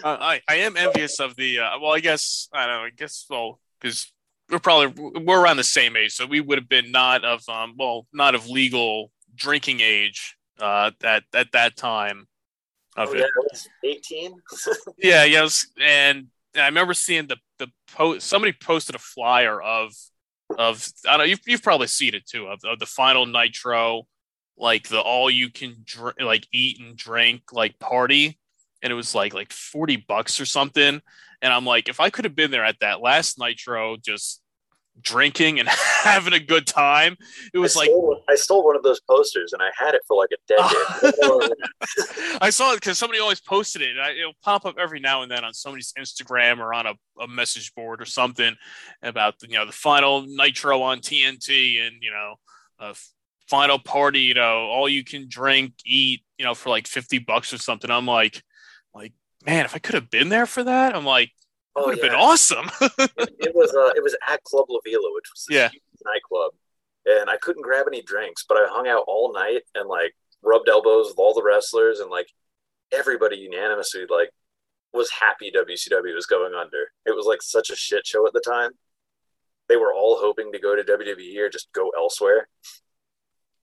Uh, 0.05 0.17
I, 0.21 0.43
I 0.49 0.57
am 0.57 0.77
envious 0.77 1.19
of 1.19 1.37
the, 1.37 1.61
uh, 1.61 1.79
well, 1.81 1.93
I 1.93 2.01
guess, 2.01 2.49
I 2.53 2.67
don't 2.67 2.77
know, 2.77 2.85
I 2.85 2.91
guess, 2.91 3.27
well, 3.29 3.61
because 3.81 4.13
we're 4.53 4.59
probably, 4.59 5.23
we're 5.25 5.43
around 5.43 5.57
the 5.57 5.65
same 5.65 5.97
age. 5.97 6.13
So 6.13 6.27
we 6.27 6.41
would 6.41 6.59
have 6.59 6.69
been 6.69 6.93
not 6.93 7.25
of, 7.25 7.43
um, 7.49 7.75
well, 7.79 8.07
not 8.13 8.35
of 8.35 8.49
legal 8.49 9.11
drinking 9.35 9.81
age 9.81 10.37
uh, 10.61 10.91
at, 11.03 11.25
at 11.35 11.53
that 11.53 11.77
time 11.77 12.29
of 12.97 13.09
oh. 13.11 13.15
Yeah, 13.15 13.25
was 13.37 13.69
18. 13.85 14.35
yeah, 14.99 15.25
yes, 15.25 15.67
and 15.81 16.27
I 16.57 16.67
remember 16.67 16.95
seeing 16.95 17.27
the 17.27 17.37
the 17.59 17.69
post. 17.95 18.27
Somebody 18.27 18.53
posted 18.53 18.95
a 18.95 18.99
flyer 18.99 19.61
of 19.61 19.93
of 20.59 20.87
I 21.07 21.13
don't 21.13 21.19
know. 21.21 21.25
You've, 21.25 21.41
you've 21.47 21.63
probably 21.63 21.87
seen 21.87 22.15
it 22.15 22.27
too 22.27 22.47
of, 22.47 22.61
of 22.65 22.79
the 22.79 22.87
final 22.87 23.27
Nitro, 23.27 24.03
like 24.57 24.89
the 24.89 25.01
all 25.01 25.31
you 25.31 25.51
can 25.51 25.77
drink, 25.85 26.21
like 26.21 26.47
eat 26.53 26.81
and 26.81 26.97
drink 26.97 27.45
like 27.53 27.79
party, 27.79 28.39
and 28.83 28.91
it 28.91 28.95
was 28.95 29.15
like 29.15 29.35
like 29.35 29.53
forty 29.53 29.97
bucks 29.97 30.41
or 30.41 30.47
something. 30.47 31.01
And 31.41 31.53
I'm 31.53 31.65
like, 31.65 31.89
if 31.89 31.99
I 31.99 32.11
could 32.11 32.25
have 32.25 32.37
been 32.37 32.53
there 32.53 32.65
at 32.65 32.79
that 32.81 33.01
last 33.01 33.39
Nitro, 33.39 33.97
just 33.97 34.43
drinking 35.01 35.59
and 35.59 35.69
having 36.03 36.33
a 36.33 36.41
good 36.41 36.67
time. 36.67 37.17
It 37.55 37.59
was 37.59 37.77
I 37.77 37.81
like 37.81 37.89
stole, 37.89 38.23
I 38.29 38.35
stole 38.35 38.65
one 38.65 38.77
of 38.77 38.83
those 38.83 39.01
posters 39.01 39.53
and 39.53 39.63
I 39.63 39.71
had 39.77 39.95
it 39.95 40.03
for 40.07 40.17
like 40.17 40.31
a 40.33 40.37
decade. 40.47 42.39
I 42.41 42.51
saw 42.51 42.73
it 42.73 42.77
because 42.77 42.99
somebody 42.99 43.21
always 43.21 43.41
posted 43.41 43.83
it. 43.83 43.97
I, 43.99 44.13
it'll 44.13 44.35
pop 44.43 44.67
up 44.67 44.77
every 44.79 45.01
now 45.01 45.23
and 45.23 45.31
then 45.31 45.45
on 45.45 45.55
somebody's 45.55 45.93
Instagram 45.99 46.59
or 46.59 46.75
on 46.75 46.87
a, 46.87 46.95
a 47.21 47.29
message 47.29 47.75
board 47.75 48.01
or 48.01 48.07
something 48.07 48.55
about 49.03 49.39
the, 49.39 49.49
you 49.49 49.55
know 49.55 49.67
the 49.67 49.73
final 49.73 50.25
Nitro 50.27 50.83
on 50.83 50.99
TNT 50.99 51.85
and 51.85 51.97
you 52.01 52.11
know 52.11 52.35
a 52.79 52.95
final 53.49 53.79
party. 53.79 54.21
You 54.21 54.35
know 54.35 54.67
all 54.67 54.89
you 54.89 55.05
can 55.05 55.29
drink, 55.29 55.75
eat. 55.85 56.23
You 56.39 56.45
know 56.45 56.55
for 56.55 56.71
like 56.71 56.87
fifty 56.87 57.19
bucks 57.19 57.53
or 57.53 57.59
something. 57.59 57.91
I'm 57.91 58.07
like, 58.07 58.43
like 58.95 59.13
man, 59.45 59.65
if 59.65 59.75
I 59.75 59.79
could 59.79 59.95
have 59.95 60.11
been 60.11 60.29
there 60.29 60.47
for 60.47 60.65
that, 60.65 60.95
I'm 60.95 61.05
like 61.05 61.33
Oh, 61.75 61.87
would 61.87 61.97
have 61.97 62.05
yeah. 62.05 62.11
been 62.11 62.19
awesome. 62.19 62.71
it, 62.99 63.35
it, 63.39 63.55
was 63.55 63.75
uh, 63.75 63.93
it 63.97 64.03
was 64.03 64.17
at 64.29 64.43
Club 64.45 64.67
La 64.69 64.79
Vela, 64.85 65.09
which 65.15 65.31
was 65.33 65.47
yeah. 65.49 65.71
nightclub, 66.05 66.53
and 67.07 67.31
I 67.31 67.37
couldn't 67.39 67.63
grab 67.63 67.87
any 67.87 68.03
drinks, 68.03 68.45
but 68.47 68.59
I 68.59 68.67
hung 68.69 68.87
out 68.87 69.05
all 69.07 69.33
night 69.33 69.63
and 69.75 69.89
like 69.89 70.15
rubbed 70.43 70.69
elbows 70.69 71.09
with 71.09 71.19
all 71.19 71.33
the 71.33 71.43
wrestlers, 71.43 72.01
and 72.01 72.11
like 72.11 72.29
everybody 72.93 73.37
unanimously 73.37 74.05
like 74.11 74.31
was 74.93 75.11
happy 75.11 75.51
WCW 75.51 76.15
was 76.15 76.27
going 76.27 76.53
under. 76.55 76.91
It 77.07 77.17
was 77.17 77.25
like 77.25 77.41
such 77.41 77.71
a 77.71 77.77
shit 77.77 78.07
show 78.07 78.27
at 78.27 78.35
the 78.35 78.43
time. 78.47 78.73
They 79.69 79.77
were 79.77 79.95
all 79.95 80.19
hoping 80.21 80.53
to 80.53 80.59
go 80.59 80.77
to 80.77 80.83
WWE 80.83 81.39
or 81.39 81.49
just 81.49 81.73
go 81.73 81.91
elsewhere, 81.97 82.49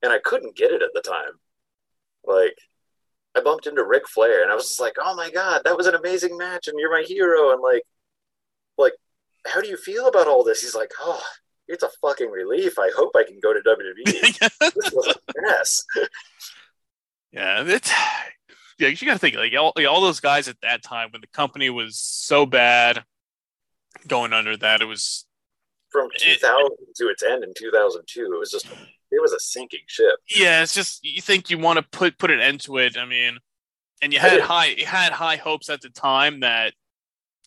and 0.01 0.11
I 0.11 0.17
couldn't 0.17 0.57
get 0.57 0.71
it 0.71 0.81
at 0.81 0.93
the 0.95 1.01
time. 1.01 1.33
Like 2.25 2.57
I 3.35 3.41
bumped 3.41 3.67
into 3.67 3.85
Ric 3.85 4.07
Flair, 4.07 4.41
and 4.41 4.51
I 4.51 4.55
was 4.55 4.67
just 4.67 4.79
like, 4.79 4.95
"Oh 4.99 5.15
my 5.15 5.29
god, 5.29 5.61
that 5.65 5.77
was 5.77 5.87
an 5.87 5.95
amazing 5.95 6.37
match, 6.37 6.67
and 6.67 6.79
you're 6.79 6.91
my 6.91 7.03
hero!" 7.07 7.51
And 7.51 7.61
like, 7.61 7.83
like, 8.77 8.93
how 9.45 9.61
do 9.61 9.67
you 9.67 9.77
feel 9.77 10.07
about 10.07 10.27
all 10.27 10.43
this? 10.43 10.61
He's 10.61 10.75
like, 10.75 10.91
oh, 10.99 11.21
it's 11.67 11.83
a 11.83 11.89
fucking 12.01 12.29
relief. 12.29 12.79
I 12.79 12.89
hope 12.95 13.11
I 13.15 13.23
can 13.23 13.39
go 13.41 13.53
to 13.53 13.59
WWE. 13.59 14.39
this 14.59 14.91
was 14.91 15.07
a 15.07 15.41
mess. 15.41 15.85
yeah, 17.31 17.63
it's 17.65 17.91
yeah. 18.79 18.87
You 18.87 19.05
got 19.05 19.13
to 19.13 19.19
think 19.19 19.35
like 19.35 19.53
all, 19.57 19.73
all 19.87 20.01
those 20.01 20.19
guys 20.19 20.47
at 20.47 20.59
that 20.61 20.83
time 20.83 21.09
when 21.11 21.21
the 21.21 21.27
company 21.27 21.69
was 21.69 21.99
so 21.99 22.45
bad, 22.45 23.03
going 24.07 24.33
under 24.33 24.57
that 24.57 24.81
it 24.81 24.85
was 24.85 25.25
from 25.91 26.09
2000 26.17 26.65
it, 26.65 26.95
to 26.95 27.07
its 27.09 27.23
end 27.23 27.43
in 27.43 27.53
2002. 27.57 28.33
It 28.33 28.39
was 28.39 28.51
just 28.51 28.67
it 29.11 29.21
was 29.21 29.33
a 29.33 29.39
sinking 29.39 29.79
ship. 29.87 30.15
Yeah, 30.35 30.63
it's 30.63 30.73
just 30.73 31.03
you 31.03 31.21
think 31.21 31.49
you 31.49 31.57
want 31.57 31.77
to 31.77 31.97
put 31.97 32.17
put 32.17 32.31
an 32.31 32.39
end 32.39 32.61
to 32.61 32.77
it. 32.77 32.97
I 32.97 33.05
mean, 33.05 33.37
and 34.01 34.13
you 34.13 34.19
had 34.19 34.39
high 34.41 34.67
you 34.67 34.85
had 34.85 35.11
high 35.11 35.37
hopes 35.37 35.69
at 35.69 35.81
the 35.81 35.89
time 35.89 36.41
that 36.41 36.73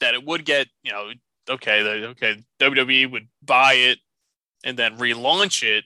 that 0.00 0.14
it 0.14 0.24
would 0.24 0.44
get, 0.44 0.66
you 0.82 0.92
know, 0.92 1.12
okay, 1.48 1.82
the, 1.82 2.08
okay, 2.08 2.36
WWE 2.60 3.10
would 3.10 3.28
buy 3.42 3.74
it 3.74 3.98
and 4.64 4.76
then 4.76 4.98
relaunch 4.98 5.62
it, 5.62 5.84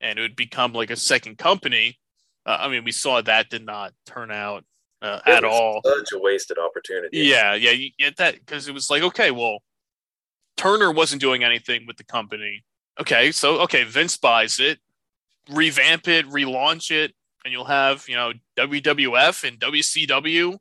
and 0.00 0.18
it 0.18 0.22
would 0.22 0.36
become 0.36 0.72
like 0.72 0.90
a 0.90 0.96
second 0.96 1.38
company. 1.38 1.98
Uh, 2.46 2.58
I 2.60 2.68
mean, 2.68 2.84
we 2.84 2.92
saw 2.92 3.20
that 3.20 3.50
did 3.50 3.64
not 3.64 3.92
turn 4.06 4.30
out 4.30 4.64
uh, 5.02 5.20
at 5.26 5.44
all. 5.44 5.80
Such 5.84 6.12
a 6.12 6.18
wasted 6.18 6.58
opportunity. 6.58 7.18
Yeah, 7.18 7.54
yeah, 7.54 7.72
you 7.72 7.90
get 7.98 8.16
that 8.18 8.34
because 8.34 8.68
it 8.68 8.74
was 8.74 8.90
like, 8.90 9.02
okay, 9.02 9.30
well, 9.30 9.58
Turner 10.56 10.92
wasn't 10.92 11.20
doing 11.20 11.44
anything 11.44 11.86
with 11.86 11.96
the 11.96 12.04
company. 12.04 12.64
Okay, 13.00 13.32
so 13.32 13.60
okay, 13.60 13.84
Vince 13.84 14.16
buys 14.16 14.60
it, 14.60 14.78
revamp 15.50 16.08
it, 16.08 16.26
relaunch 16.26 16.90
it, 16.90 17.14
and 17.44 17.52
you'll 17.52 17.64
have 17.64 18.04
you 18.08 18.16
know 18.16 18.32
WWF 18.56 19.46
and 19.46 19.58
WCW, 19.58 20.58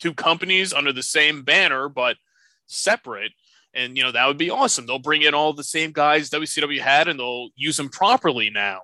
two 0.00 0.14
companies 0.14 0.72
under 0.72 0.92
the 0.92 1.02
same 1.02 1.42
banner, 1.42 1.88
but 1.88 2.16
separate. 2.66 3.32
And 3.74 3.96
you 3.96 4.04
know 4.04 4.12
that 4.12 4.26
would 4.26 4.38
be 4.38 4.50
awesome. 4.50 4.86
They'll 4.86 4.98
bring 4.98 5.22
in 5.22 5.34
all 5.34 5.52
the 5.52 5.64
same 5.64 5.92
guys 5.92 6.30
WCW 6.30 6.80
had, 6.80 7.08
and 7.08 7.18
they'll 7.18 7.50
use 7.56 7.76
them 7.76 7.88
properly 7.88 8.50
now. 8.50 8.80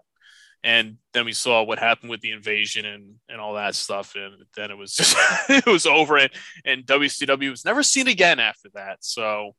And 0.63 0.99
then 1.15 1.25
we 1.25 1.33
saw 1.33 1.63
what 1.63 1.79
happened 1.79 2.11
with 2.11 2.21
the 2.21 2.33
invasion 2.33 2.85
and 2.85 3.15
and 3.29 3.41
all 3.41 3.55
that 3.55 3.75
stuff, 3.75 4.15
and 4.17 4.35
then 4.57 4.71
it 4.71 4.77
was 4.77 4.93
just 4.95 5.17
it 5.49 5.67
was 5.67 5.87
over, 5.87 6.17
and 6.19 6.31
and 6.65 6.87
WCW 6.87 7.51
was 7.51 7.65
never 7.65 7.83
seen 7.83 8.09
again 8.09 8.41
after 8.41 8.69
that. 8.75 8.99
So 9.01 9.55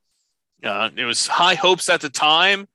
uh, 0.64 0.90
it 0.96 1.06
was 1.06 1.28
high 1.28 1.56
hopes 1.56 1.90
at 1.90 2.02
the 2.02 2.10
time, 2.10 2.68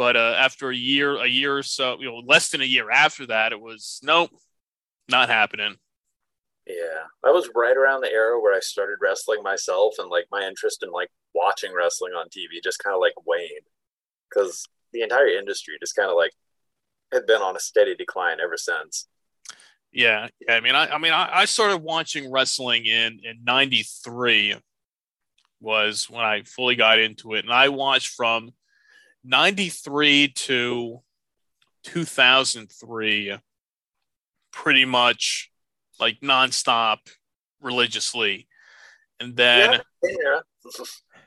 but 0.00 0.16
uh, 0.16 0.34
after 0.38 0.70
a 0.70 0.74
year, 0.74 1.18
a 1.18 1.26
year 1.26 1.58
or 1.58 1.62
so, 1.62 1.98
you 2.00 2.06
know, 2.06 2.22
less 2.24 2.48
than 2.48 2.62
a 2.62 2.64
year 2.64 2.90
after 2.90 3.26
that, 3.26 3.52
it 3.52 3.60
was 3.60 4.00
nope, 4.02 4.30
not 5.10 5.28
happening. 5.28 5.76
Yeah, 6.66 7.04
that 7.22 7.34
was 7.34 7.50
right 7.54 7.76
around 7.76 8.00
the 8.00 8.10
era 8.10 8.40
where 8.40 8.56
I 8.56 8.60
started 8.60 8.96
wrestling 9.02 9.42
myself, 9.42 9.96
and 9.98 10.08
like 10.08 10.24
my 10.32 10.42
interest 10.42 10.82
in 10.82 10.90
like 10.90 11.10
watching 11.34 11.74
wrestling 11.74 12.14
on 12.14 12.28
TV 12.28 12.64
just 12.64 12.82
kind 12.82 12.94
of 12.94 13.00
like 13.02 13.12
waned 13.26 13.66
because 14.30 14.64
the 14.94 15.02
entire 15.02 15.28
industry 15.28 15.74
just 15.78 15.96
kind 15.96 16.08
of 16.08 16.16
like 16.16 16.32
had 17.12 17.26
been 17.26 17.42
on 17.42 17.54
a 17.54 17.60
steady 17.60 17.94
decline 17.94 18.38
ever 18.42 18.56
since. 18.56 19.06
Yeah, 19.92 20.28
yeah. 20.40 20.54
I 20.54 20.60
mean, 20.60 20.74
I, 20.74 20.86
I 20.94 20.96
mean, 20.96 21.12
I, 21.12 21.28
I 21.30 21.44
started 21.44 21.82
watching 21.82 22.32
wrestling 22.32 22.86
in 22.86 23.20
in 23.22 23.44
'93 23.44 24.56
was 25.60 26.08
when 26.08 26.24
I 26.24 26.44
fully 26.44 26.76
got 26.76 26.98
into 26.98 27.34
it, 27.34 27.44
and 27.44 27.52
I 27.52 27.68
watched 27.68 28.14
from 28.14 28.52
'93 29.24 30.28
to 30.28 31.02
2003, 31.84 33.38
pretty 34.52 34.84
much 34.84 35.50
like 35.98 36.20
nonstop, 36.20 36.98
religiously, 37.60 38.48
and 39.18 39.36
then 39.36 39.80
yeah, 40.02 40.10
yeah. 40.64 40.84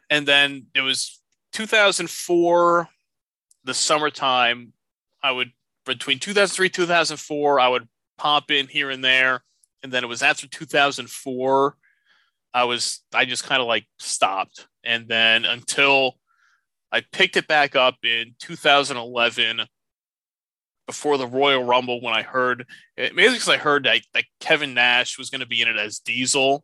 and 0.09 0.27
then 0.27 0.67
it 0.73 0.81
was 0.81 1.21
2004, 1.53 2.89
the 3.63 3.73
summertime. 3.73 4.73
I 5.21 5.31
would 5.31 5.51
between 5.85 6.19
2003 6.19 6.69
2004, 6.69 7.59
I 7.59 7.67
would 7.67 7.87
pop 8.17 8.51
in 8.51 8.67
here 8.67 8.89
and 8.89 9.03
there, 9.03 9.43
and 9.81 9.91
then 9.91 10.03
it 10.03 10.07
was 10.07 10.23
after 10.23 10.47
2004 10.47 11.77
I 12.53 12.65
was 12.65 13.01
I 13.13 13.25
just 13.25 13.43
kind 13.43 13.61
of 13.61 13.67
like 13.67 13.85
stopped, 13.97 14.67
and 14.83 15.07
then 15.07 15.45
until 15.45 16.17
I 16.93 17.01
picked 17.11 17.37
it 17.37 17.47
back 17.47 17.75
up 17.75 17.95
in 18.03 18.35
2011 18.39 19.61
before 20.85 21.17
the 21.17 21.25
Royal 21.25 21.63
Rumble 21.63 21.99
when 22.01 22.13
I 22.13 22.21
heard 22.21 22.67
mainly 22.97 23.33
because 23.33 23.49
I 23.49 23.57
heard 23.57 23.85
that, 23.85 24.01
that 24.13 24.25
Kevin 24.39 24.75
Nash 24.75 25.17
was 25.17 25.31
going 25.31 25.41
to 25.41 25.47
be 25.47 25.61
in 25.61 25.67
it 25.67 25.77
as 25.77 25.99
Diesel, 25.99 26.63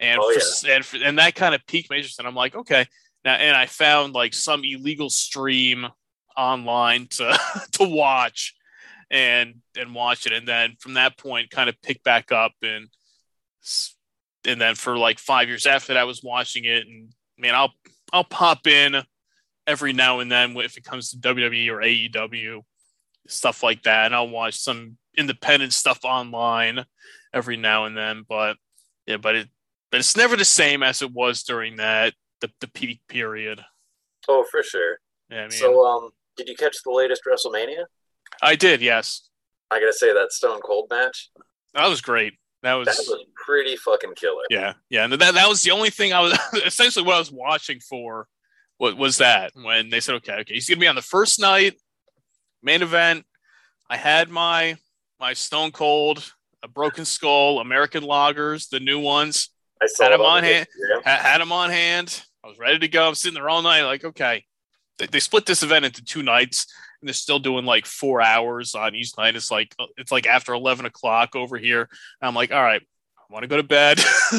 and 0.00 0.18
oh, 0.20 0.34
for, 0.34 0.66
yeah. 0.66 0.74
and, 0.74 0.84
for, 0.84 0.96
and 0.96 1.18
that 1.18 1.36
kind 1.36 1.54
of 1.54 1.64
piqued 1.66 1.90
my 1.90 1.96
interest, 1.96 2.18
and 2.18 2.26
I'm 2.26 2.34
like, 2.34 2.56
okay, 2.56 2.86
now 3.24 3.34
and 3.34 3.56
I 3.56 3.66
found 3.66 4.14
like 4.14 4.34
some 4.34 4.62
illegal 4.64 5.10
stream 5.10 5.86
online 6.36 7.06
to 7.10 7.38
to 7.72 7.84
watch 7.84 8.54
and 9.12 9.60
and 9.78 9.94
watch 9.94 10.26
it, 10.26 10.32
and 10.32 10.48
then 10.48 10.74
from 10.80 10.94
that 10.94 11.16
point, 11.16 11.50
kind 11.50 11.68
of 11.68 11.80
pick 11.82 12.02
back 12.02 12.32
up 12.32 12.52
and 12.62 12.88
and 14.44 14.60
then 14.60 14.74
for 14.74 14.96
like 14.96 15.20
five 15.20 15.46
years 15.46 15.66
after 15.66 15.94
that, 15.94 16.00
I 16.00 16.04
was 16.04 16.20
watching 16.20 16.64
it, 16.64 16.84
and 16.84 17.12
man, 17.38 17.54
I'll 17.54 17.72
I'll 18.12 18.24
pop 18.24 18.66
in 18.66 19.04
every 19.66 19.92
now 19.92 20.20
and 20.20 20.30
then 20.30 20.56
if 20.56 20.76
it 20.76 20.84
comes 20.84 21.10
to 21.10 21.18
WWE 21.18 21.68
or 21.68 21.78
AEW 21.78 22.62
stuff 23.28 23.62
like 23.62 23.82
that, 23.84 24.06
and 24.06 24.14
I'll 24.14 24.28
watch 24.28 24.58
some 24.58 24.96
independent 25.16 25.72
stuff 25.72 26.00
online 26.04 26.84
every 27.32 27.56
now 27.56 27.84
and 27.84 27.96
then. 27.96 28.24
But 28.28 28.56
yeah, 29.06 29.16
but 29.16 29.36
it 29.36 29.48
but 29.90 30.00
it's 30.00 30.16
never 30.16 30.36
the 30.36 30.44
same 30.44 30.82
as 30.82 31.02
it 31.02 31.12
was 31.12 31.42
during 31.42 31.76
that 31.76 32.14
the, 32.40 32.50
the 32.60 32.68
peak 32.68 33.00
period. 33.08 33.64
Oh, 34.28 34.44
for 34.50 34.62
sure. 34.62 34.98
Yeah, 35.30 35.38
I 35.38 35.42
mean, 35.42 35.50
so 35.50 35.84
um, 35.86 36.10
did 36.36 36.48
you 36.48 36.56
catch 36.56 36.76
the 36.84 36.90
latest 36.90 37.22
WrestleMania? 37.26 37.84
I 38.40 38.56
did. 38.56 38.80
Yes. 38.80 39.28
I 39.70 39.80
gotta 39.80 39.92
say 39.92 40.12
that 40.12 40.32
Stone 40.32 40.60
Cold 40.60 40.88
match. 40.90 41.30
That 41.74 41.88
was 41.88 42.00
great. 42.00 42.34
That 42.62 42.74
was, 42.74 42.86
that 42.86 42.96
was 43.08 43.24
pretty 43.44 43.76
fucking 43.76 44.14
killer. 44.14 44.42
Yeah, 44.48 44.74
yeah, 44.88 45.04
and 45.04 45.12
that 45.14 45.34
that 45.34 45.48
was 45.48 45.62
the 45.62 45.72
only 45.72 45.90
thing 45.90 46.12
I 46.12 46.20
was 46.20 46.38
essentially 46.64 47.04
what 47.04 47.16
I 47.16 47.18
was 47.18 47.32
watching 47.32 47.80
for. 47.80 48.28
What 48.82 48.96
was 48.96 49.18
that 49.18 49.52
when 49.54 49.90
they 49.90 50.00
said, 50.00 50.16
okay, 50.16 50.40
okay, 50.40 50.54
he's 50.54 50.68
gonna 50.68 50.80
be 50.80 50.88
on 50.88 50.96
the 50.96 51.02
first 51.02 51.38
night, 51.38 51.74
main 52.64 52.82
event. 52.82 53.24
I 53.88 53.96
had 53.96 54.28
my 54.28 54.76
my 55.20 55.34
Stone 55.34 55.70
Cold, 55.70 56.32
a 56.64 56.68
Broken 56.68 57.04
Skull, 57.04 57.60
American 57.60 58.02
Lagers, 58.02 58.68
the 58.70 58.80
new 58.80 58.98
ones. 58.98 59.50
I 59.80 59.86
saw 59.86 60.06
had 60.06 60.14
him 60.14 60.22
on 60.22 60.42
hand. 60.42 60.66
Yeah. 61.06 61.16
Had 61.16 61.40
them 61.40 61.52
on 61.52 61.70
hand. 61.70 62.24
I 62.42 62.48
was 62.48 62.58
ready 62.58 62.80
to 62.80 62.88
go. 62.88 63.06
I'm 63.06 63.14
sitting 63.14 63.34
there 63.34 63.48
all 63.48 63.62
night, 63.62 63.84
like, 63.84 64.02
okay. 64.02 64.42
They, 64.98 65.06
they 65.06 65.20
split 65.20 65.46
this 65.46 65.62
event 65.62 65.84
into 65.84 66.02
two 66.02 66.24
nights 66.24 66.66
and 67.00 67.06
they're 67.06 67.14
still 67.14 67.38
doing 67.38 67.64
like 67.64 67.86
four 67.86 68.20
hours 68.20 68.74
on 68.74 68.96
each 68.96 69.16
night. 69.16 69.36
It's 69.36 69.52
like 69.52 69.72
uh, 69.78 69.86
it's 69.96 70.10
like 70.10 70.26
after 70.26 70.54
eleven 70.54 70.86
o'clock 70.86 71.36
over 71.36 71.56
here. 71.56 71.88
I'm 72.20 72.34
like, 72.34 72.50
all 72.50 72.60
right, 72.60 72.82
I 72.82 73.32
want 73.32 73.44
to 73.44 73.48
go 73.48 73.58
to 73.58 73.62
bed. 73.62 74.00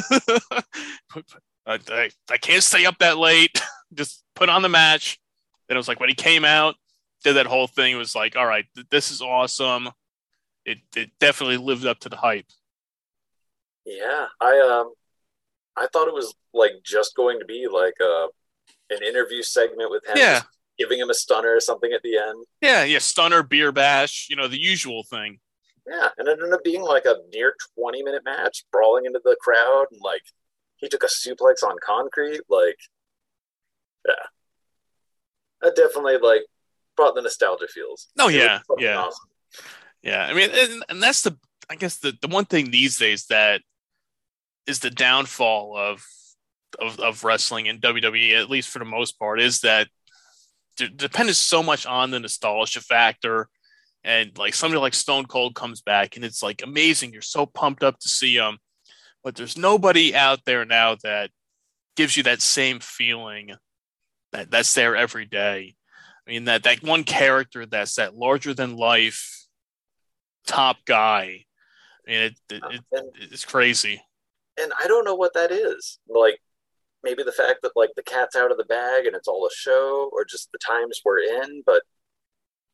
I, 1.66 1.80
I, 1.88 2.10
I 2.30 2.38
can't 2.38 2.62
stay 2.62 2.86
up 2.86 2.98
that 2.98 3.18
late. 3.18 3.62
Just 3.96 4.24
put 4.36 4.50
on 4.50 4.62
the 4.62 4.70
match. 4.70 5.20
Then 5.68 5.78
it 5.78 5.80
was 5.80 5.88
like 5.88 6.00
when 6.00 6.10
he 6.10 6.16
came 6.16 6.46
out, 6.46 6.76
did 7.24 7.34
that 7.34 7.46
whole 7.46 7.68
thing. 7.68 7.94
It 7.94 7.98
was 7.98 8.16
like, 8.16 8.36
all 8.36 8.46
right, 8.46 8.66
th- 8.76 8.88
this 8.90 9.12
is 9.12 9.22
awesome. 9.22 9.90
It 10.66 10.80
it 10.96 11.12
definitely 11.20 11.58
lived 11.58 11.86
up 11.86 12.00
to 12.02 12.10
the 12.10 12.18
hype. 12.18 12.48
Yeah, 13.86 14.28
I 14.40 14.60
um, 14.60 14.94
I 15.78 15.88
thought 15.92 16.08
it 16.08 16.14
was 16.14 16.34
like 16.54 16.72
just 16.84 17.16
going 17.16 17.40
to 17.40 17.46
be 17.46 17.68
like 17.72 17.96
a 18.02 18.06
uh, 18.06 18.28
an 18.90 19.04
interview 19.04 19.42
segment 19.42 19.90
with 19.90 20.06
him. 20.06 20.18
Yeah, 20.18 20.42
giving 20.78 21.00
him 21.00 21.10
a 21.10 21.14
stunner 21.14 21.56
or 21.56 21.60
something 21.60 21.92
at 21.94 22.02
the 22.04 22.18
end. 22.18 22.46
Yeah, 22.62 22.84
yeah, 22.84 23.00
stunner, 23.00 23.44
beer 23.44 23.72
bash, 23.72 24.28
you 24.30 24.36
know, 24.36 24.48
the 24.48 24.60
usual 24.60 25.04
thing. 25.04 25.40
Yeah, 25.88 26.10
and 26.18 26.28
it 26.28 26.32
ended 26.32 26.54
up 26.54 26.64
being 26.64 26.82
like 26.82 27.06
a 27.06 27.18
near 27.34 27.56
20 27.78 28.04
minute 28.04 28.24
match, 28.24 28.64
brawling 28.72 29.06
into 29.06 29.20
the 29.24 29.36
crowd, 29.42 29.86
and 29.92 30.00
like 30.02 30.24
he 30.78 30.88
took 30.88 31.04
a 31.04 31.08
suplex 31.08 31.64
on 31.64 31.76
concrete. 31.86 32.42
Like, 32.50 32.78
yeah, 34.08 34.14
that 35.62 35.76
definitely 35.76 36.18
like 36.18 36.42
brought 36.96 37.16
the 37.16 37.22
nostalgia 37.22 37.68
feels. 37.68 38.08
Oh, 38.20 38.30
yeah, 38.30 38.60
yeah. 38.78 38.98
Awesome. 38.98 39.30
Yeah, 40.02 40.26
I 40.26 40.34
mean, 40.34 40.50
and, 40.54 40.84
and 40.90 41.04
that's 41.04 41.22
the, 41.22 41.38
I 41.70 41.76
guess, 41.76 41.98
the, 41.98 42.14
the 42.22 42.28
one 42.28 42.46
thing 42.46 42.72
these 42.72 42.98
days 42.98 43.26
that 43.28 43.62
is 44.68 44.80
the 44.80 44.90
downfall 44.90 45.78
of, 45.78 46.06
of, 46.80 47.00
of 47.00 47.24
wrestling 47.24 47.68
and 47.68 47.82
WWE, 47.82 48.38
at 48.38 48.50
least 48.50 48.70
for 48.70 48.80
the 48.80 48.86
most 48.86 49.18
part, 49.18 49.40
is 49.40 49.62
that 49.62 49.88
depends 50.76 51.38
so 51.38 51.64
much 51.64 51.86
on 51.86 52.12
the 52.12 52.20
nostalgia 52.20 52.82
factor. 52.82 53.48
And 54.04 54.38
like 54.38 54.54
somebody 54.54 54.82
like 54.82 54.94
Stone 54.94 55.28
Cold 55.28 55.56
comes 55.56 55.82
back 55.82 56.16
and 56.16 56.26
it's 56.26 56.44
like 56.44 56.62
amazing. 56.62 57.14
You're 57.14 57.22
so 57.22 57.46
pumped 57.46 57.84
up 57.84 58.00
to 58.00 58.10
see 58.10 58.36
him. 58.36 58.58
But 59.24 59.36
there's 59.36 59.58
nobody 59.58 60.14
out 60.14 60.40
there 60.46 60.66
now 60.66 60.98
that 61.04 61.30
gives 61.96 62.18
you 62.18 62.24
that 62.24 62.42
same 62.42 62.82
feeling 62.82 63.52
that 64.34 64.52
that's 64.52 64.74
there 64.74 64.96
every 64.96 65.26
day. 65.26 65.76
I 66.28 66.32
mean 66.32 66.46
that 66.46 66.64
that 66.64 66.84
one 66.84 67.04
character 67.04 67.66
that's 67.66 67.96
that 67.96 68.16
larger 68.16 68.54
than 68.54 68.76
life 68.76 69.46
top 70.46 70.78
guy. 70.86 71.46
I 72.08 72.12
mean 72.12 72.20
it, 72.22 72.34
it, 72.50 72.64
it 72.92 73.06
it's 73.32 73.46
crazy. 73.46 74.02
And 74.62 74.72
I 74.80 74.88
don't 74.88 75.06
know 75.06 75.16
what 75.16 75.34
that 75.34 75.52
is. 75.52 76.00
Like 76.08 76.40
maybe 77.04 77.24
the 77.24 77.32
fact 77.32 77.60
that 77.62 77.76
like 77.76 77.92
the 77.96 78.04
cat's 78.04 78.36
out 78.36 78.52
of 78.52 78.58
the 78.58 78.64
bag 78.64 79.06
and 79.06 79.16
it's 79.16 79.28
all 79.28 79.46
a 79.46 79.54
show 79.54 80.10
or 80.14 80.26
just 80.26 80.52
the 80.52 80.60
times 80.66 81.02
we're 81.04 81.20
in 81.20 81.62
but 81.66 81.84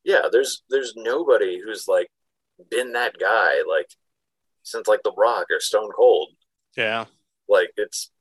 yeah 0.03 0.27
there's 0.31 0.63
there's 0.69 0.93
nobody 0.95 1.59
who's 1.59 1.87
like 1.87 2.07
been 2.69 2.93
that 2.93 3.17
guy 3.19 3.61
like 3.67 3.87
since 4.63 4.87
like 4.87 5.01
the 5.03 5.13
rock 5.17 5.47
or 5.49 5.59
stone 5.59 5.89
cold 5.95 6.29
yeah 6.77 7.05
like 7.47 7.71
it's 7.75 8.11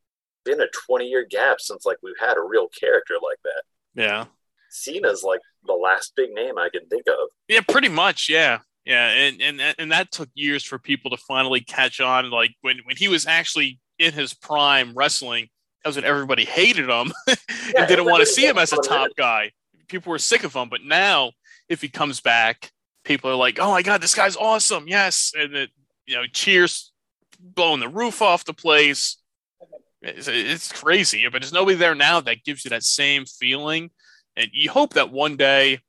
been 0.48 0.60
a 0.60 0.68
20 0.86 1.06
year 1.06 1.26
gap 1.28 1.60
since 1.60 1.84
like 1.84 1.98
we've 2.02 2.18
had 2.20 2.36
a 2.36 2.42
real 2.42 2.68
character 2.68 3.14
like 3.22 3.38
that 3.44 3.62
yeah 3.94 4.24
cena's 4.70 5.22
like 5.22 5.40
the 5.66 5.72
last 5.72 6.12
big 6.16 6.30
name 6.32 6.58
i 6.58 6.68
can 6.68 6.86
think 6.88 7.06
of 7.06 7.28
yeah 7.48 7.60
pretty 7.68 7.88
much 7.88 8.28
yeah 8.28 8.58
yeah 8.84 9.08
and 9.08 9.40
and 9.40 9.60
and 9.78 9.92
that 9.92 10.10
took 10.10 10.28
years 10.34 10.64
for 10.64 10.78
people 10.78 11.10
to 11.10 11.16
finally 11.16 11.60
catch 11.60 12.00
on 12.00 12.30
like 12.30 12.54
when 12.62 12.78
when 12.84 12.96
he 12.96 13.08
was 13.08 13.26
actually 13.26 13.80
in 13.98 14.12
his 14.12 14.34
prime 14.34 14.92
wrestling 14.94 15.48
that 15.82 15.88
was 15.90 15.96
when 15.96 16.04
everybody 16.04 16.44
hated 16.44 16.88
him 16.88 17.12
and 17.28 17.88
didn't 17.88 18.04
want 18.04 18.20
to 18.20 18.26
see 18.26 18.46
him 18.46 18.58
as 18.58 18.72
a 18.72 18.76
top 18.76 19.10
guy. 19.16 19.52
People 19.88 20.10
were 20.10 20.18
sick 20.18 20.44
of 20.44 20.54
him. 20.54 20.68
But 20.68 20.82
now, 20.84 21.32
if 21.68 21.80
he 21.80 21.88
comes 21.88 22.20
back, 22.20 22.72
people 23.04 23.30
are 23.30 23.36
like, 23.36 23.58
"Oh 23.60 23.70
my 23.70 23.82
god, 23.82 24.00
this 24.00 24.14
guy's 24.14 24.36
awesome!" 24.36 24.88
Yes, 24.88 25.32
and 25.38 25.54
it, 25.54 25.70
you 26.06 26.16
know, 26.16 26.26
cheers, 26.26 26.92
blowing 27.38 27.80
the 27.80 27.88
roof 27.88 28.22
off 28.22 28.44
the 28.44 28.52
place. 28.52 29.16
It's, 30.02 30.28
it's 30.28 30.72
crazy, 30.72 31.26
but 31.30 31.42
there's 31.42 31.52
nobody 31.52 31.76
there 31.76 31.94
now 31.94 32.20
that 32.20 32.44
gives 32.44 32.64
you 32.64 32.70
that 32.70 32.84
same 32.84 33.24
feeling. 33.26 33.90
And 34.36 34.48
you 34.52 34.70
hope 34.70 34.94
that 34.94 35.12
one 35.12 35.36
day 35.36 35.80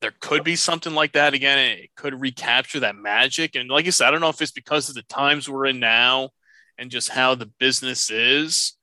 there 0.00 0.12
could 0.20 0.44
be 0.44 0.56
something 0.56 0.94
like 0.94 1.12
that 1.12 1.34
again. 1.34 1.58
It 1.58 1.90
could 1.96 2.20
recapture 2.20 2.80
that 2.80 2.96
magic. 2.96 3.56
And 3.56 3.68
like 3.68 3.86
I 3.86 3.90
said, 3.90 4.08
I 4.08 4.10
don't 4.10 4.20
know 4.20 4.28
if 4.28 4.42
it's 4.42 4.52
because 4.52 4.88
of 4.88 4.94
the 4.94 5.02
times 5.02 5.48
we're 5.48 5.66
in 5.66 5.80
now 5.80 6.30
and 6.76 6.90
just 6.90 7.08
how 7.08 7.34
the 7.34 7.50
business 7.58 8.10
is 8.10 8.74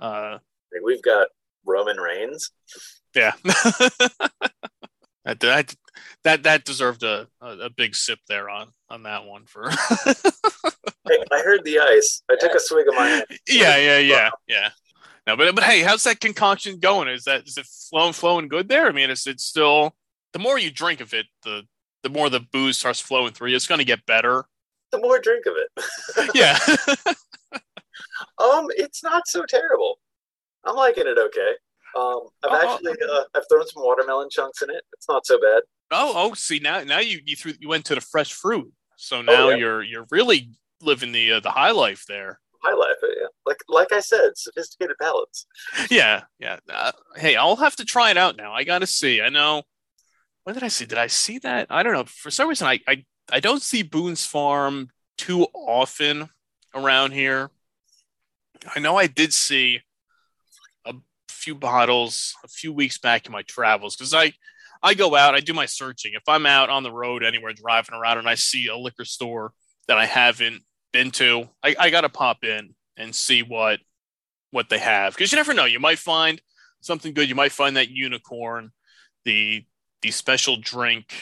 uh, 0.00 0.38
we've 0.82 1.02
got 1.02 1.28
Roman 1.64 1.98
Reigns. 1.98 2.50
Yeah. 3.14 3.32
that, 5.24 5.40
that 5.40 5.74
that 6.24 6.42
that 6.44 6.64
deserved 6.64 7.02
a, 7.02 7.26
a, 7.40 7.70
big 7.70 7.94
sip 7.94 8.18
there 8.28 8.48
on 8.48 8.68
on 8.88 9.02
that 9.02 9.24
one 9.24 9.44
for 9.46 9.70
I 9.70 11.42
heard 11.42 11.64
the 11.64 11.78
ice. 11.80 12.22
I 12.30 12.36
took 12.38 12.54
a 12.54 12.60
swig 12.60 12.88
of 12.88 12.94
my 12.94 13.24
Yeah, 13.48 13.76
yeah, 13.76 13.98
yeah, 13.98 14.30
yeah. 14.48 14.68
No, 15.26 15.36
but 15.36 15.54
but 15.54 15.64
hey, 15.64 15.82
how's 15.82 16.04
that 16.04 16.20
concoction 16.20 16.78
going? 16.78 17.08
Is 17.08 17.24
that 17.24 17.46
is 17.46 17.58
it 17.58 17.66
flowing 17.66 18.12
flowing 18.12 18.48
good 18.48 18.68
there? 18.68 18.86
I 18.86 18.92
mean, 18.92 19.10
is 19.10 19.26
it 19.26 19.40
still 19.40 19.94
the 20.32 20.38
more 20.38 20.58
you 20.58 20.70
drink 20.70 21.00
of 21.00 21.12
it, 21.12 21.26
the 21.42 21.62
the 22.02 22.08
more 22.08 22.30
the 22.30 22.40
booze 22.52 22.78
starts 22.78 23.00
flowing 23.00 23.32
through 23.32 23.50
you. 23.50 23.56
It's 23.56 23.66
going 23.66 23.78
to 23.78 23.84
get 23.84 24.06
better. 24.06 24.44
The 24.90 24.98
more 24.98 25.18
drink 25.18 25.44
of 25.46 25.54
it. 25.56 26.30
yeah. 26.34 26.58
um, 28.38 28.66
it's 28.70 29.02
not 29.02 29.26
so 29.26 29.44
terrible. 29.46 29.98
I'm 30.64 30.76
liking 30.76 31.06
it 31.06 31.18
okay. 31.18 31.52
Um, 31.96 32.28
I've 32.44 32.50
oh, 32.52 32.74
actually 32.74 32.92
uh, 32.92 33.22
I've 33.34 33.42
thrown 33.50 33.66
some 33.66 33.82
watermelon 33.82 34.28
chunks 34.30 34.62
in 34.62 34.70
it. 34.70 34.82
It's 34.92 35.08
not 35.08 35.26
so 35.26 35.40
bad. 35.40 35.62
Oh, 35.90 36.12
oh, 36.14 36.34
see 36.34 36.60
now 36.60 36.82
now 36.84 37.00
you 37.00 37.20
you 37.24 37.36
threw 37.36 37.52
you 37.58 37.68
went 37.68 37.84
to 37.86 37.94
the 37.94 38.00
fresh 38.00 38.32
fruit. 38.32 38.72
So 38.96 39.18
oh, 39.18 39.22
now 39.22 39.46
oh, 39.46 39.48
yeah. 39.50 39.56
you're 39.56 39.82
you're 39.82 40.06
really 40.10 40.50
living 40.82 41.12
the 41.12 41.32
uh, 41.32 41.40
the 41.40 41.50
high 41.50 41.72
life 41.72 42.04
there. 42.08 42.38
High 42.62 42.74
life, 42.74 42.96
yeah. 43.02 43.26
Like 43.46 43.58
like 43.68 43.92
I 43.92 44.00
said, 44.00 44.36
sophisticated 44.36 44.96
palates. 45.00 45.46
Yeah, 45.90 46.22
yeah. 46.38 46.58
Uh, 46.72 46.92
hey, 47.16 47.36
I'll 47.36 47.56
have 47.56 47.76
to 47.76 47.84
try 47.84 48.10
it 48.10 48.16
out 48.16 48.36
now. 48.36 48.52
I 48.52 48.64
got 48.64 48.80
to 48.80 48.86
see. 48.86 49.20
I 49.20 49.30
know. 49.30 49.62
When 50.44 50.54
did 50.54 50.62
I 50.62 50.68
see? 50.68 50.86
Did 50.86 50.98
I 50.98 51.08
see 51.08 51.38
that? 51.38 51.66
I 51.70 51.82
don't 51.82 51.92
know. 51.92 52.04
For 52.04 52.30
some 52.30 52.48
reason, 52.48 52.68
I 52.68 52.80
I, 52.86 53.04
I 53.32 53.40
don't 53.40 53.62
see 53.62 53.82
Boone's 53.82 54.26
Farm 54.26 54.90
too 55.18 55.46
often 55.54 56.28
around 56.74 57.12
here. 57.12 57.50
I 58.74 58.78
know 58.78 58.96
I 58.96 59.06
did 59.06 59.32
see 59.32 59.80
few 61.40 61.54
bottles 61.54 62.34
a 62.44 62.48
few 62.48 62.72
weeks 62.72 62.98
back 62.98 63.26
in 63.26 63.32
my 63.32 63.42
travels 63.42 63.96
because 63.96 64.14
I 64.14 64.32
I 64.82 64.94
go 64.94 65.14
out, 65.14 65.34
I 65.34 65.40
do 65.40 65.52
my 65.52 65.66
searching. 65.66 66.12
If 66.14 66.22
I'm 66.26 66.46
out 66.46 66.70
on 66.70 66.82
the 66.82 66.92
road 66.92 67.22
anywhere 67.22 67.52
driving 67.52 67.94
around 67.94 68.18
and 68.18 68.28
I 68.28 68.34
see 68.34 68.68
a 68.68 68.76
liquor 68.76 69.04
store 69.04 69.52
that 69.88 69.98
I 69.98 70.06
haven't 70.06 70.62
been 70.92 71.10
to, 71.12 71.48
I, 71.62 71.76
I 71.78 71.90
got 71.90 72.02
to 72.02 72.08
pop 72.08 72.44
in 72.44 72.74
and 72.96 73.14
see 73.14 73.42
what 73.42 73.80
what 74.52 74.68
they 74.68 74.78
have 74.78 75.14
because 75.14 75.32
you 75.32 75.36
never 75.36 75.54
know. 75.54 75.64
You 75.64 75.80
might 75.80 75.98
find 75.98 76.40
something 76.80 77.14
good. 77.14 77.28
You 77.28 77.34
might 77.34 77.52
find 77.52 77.76
that 77.76 77.90
unicorn, 77.90 78.70
the 79.24 79.64
the 80.02 80.10
special 80.10 80.56
drink 80.56 81.12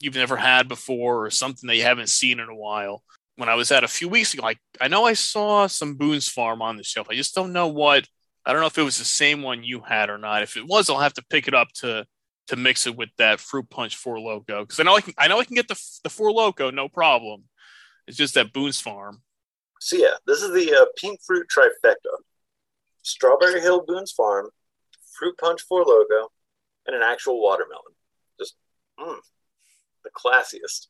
you've 0.00 0.14
never 0.14 0.36
had 0.36 0.68
before, 0.68 1.24
or 1.24 1.30
something 1.30 1.68
that 1.68 1.76
you 1.76 1.82
haven't 1.82 2.08
seen 2.08 2.40
in 2.40 2.48
a 2.48 2.56
while. 2.56 3.02
When 3.36 3.48
I 3.48 3.54
was 3.54 3.72
at 3.72 3.84
a 3.84 3.88
few 3.88 4.08
weeks 4.08 4.34
ago, 4.34 4.46
I, 4.46 4.56
I 4.80 4.88
know 4.88 5.04
I 5.04 5.14
saw 5.14 5.66
some 5.66 5.96
Boone's 5.96 6.28
Farm 6.28 6.60
on 6.60 6.76
the 6.76 6.84
shelf. 6.84 7.08
I 7.10 7.14
just 7.14 7.34
don't 7.34 7.52
know 7.52 7.68
what. 7.68 8.06
I 8.44 8.52
don't 8.52 8.60
know 8.60 8.66
if 8.66 8.78
it 8.78 8.82
was 8.82 8.98
the 8.98 9.04
same 9.04 9.42
one 9.42 9.62
you 9.62 9.80
had 9.80 10.10
or 10.10 10.18
not. 10.18 10.42
If 10.42 10.56
it 10.56 10.66
was, 10.66 10.90
I'll 10.90 10.98
have 10.98 11.14
to 11.14 11.24
pick 11.30 11.48
it 11.48 11.54
up 11.54 11.68
to 11.76 12.06
to 12.48 12.56
mix 12.56 12.86
it 12.86 12.96
with 12.96 13.10
that 13.18 13.40
fruit 13.40 13.70
punch 13.70 13.96
Four 13.96 14.16
Loko 14.16 14.60
because 14.62 14.80
I 14.80 14.82
know 14.82 14.96
I 14.96 15.00
can 15.00 15.14
I 15.16 15.28
know 15.28 15.38
I 15.40 15.44
can 15.44 15.54
get 15.54 15.68
the 15.68 15.80
the 16.02 16.10
Four 16.10 16.30
Loko 16.30 16.72
no 16.72 16.88
problem. 16.88 17.44
It's 18.06 18.16
just 18.16 18.34
that 18.34 18.52
Boone's 18.52 18.80
Farm. 18.80 19.22
So 19.80 19.96
yeah, 19.96 20.14
this 20.26 20.42
is 20.42 20.52
the 20.52 20.74
uh, 20.74 20.86
pink 20.96 21.20
fruit 21.24 21.46
trifecta: 21.48 21.94
Strawberry 23.02 23.60
Hill 23.60 23.84
Boone's 23.86 24.12
Farm, 24.12 24.48
fruit 25.16 25.36
punch 25.38 25.62
Four 25.62 25.84
Loko, 25.84 26.28
and 26.86 26.96
an 26.96 27.02
actual 27.02 27.40
watermelon. 27.40 27.94
Just 28.38 28.56
mm, 28.98 29.16
the 30.04 30.10
classiest. 30.10 30.88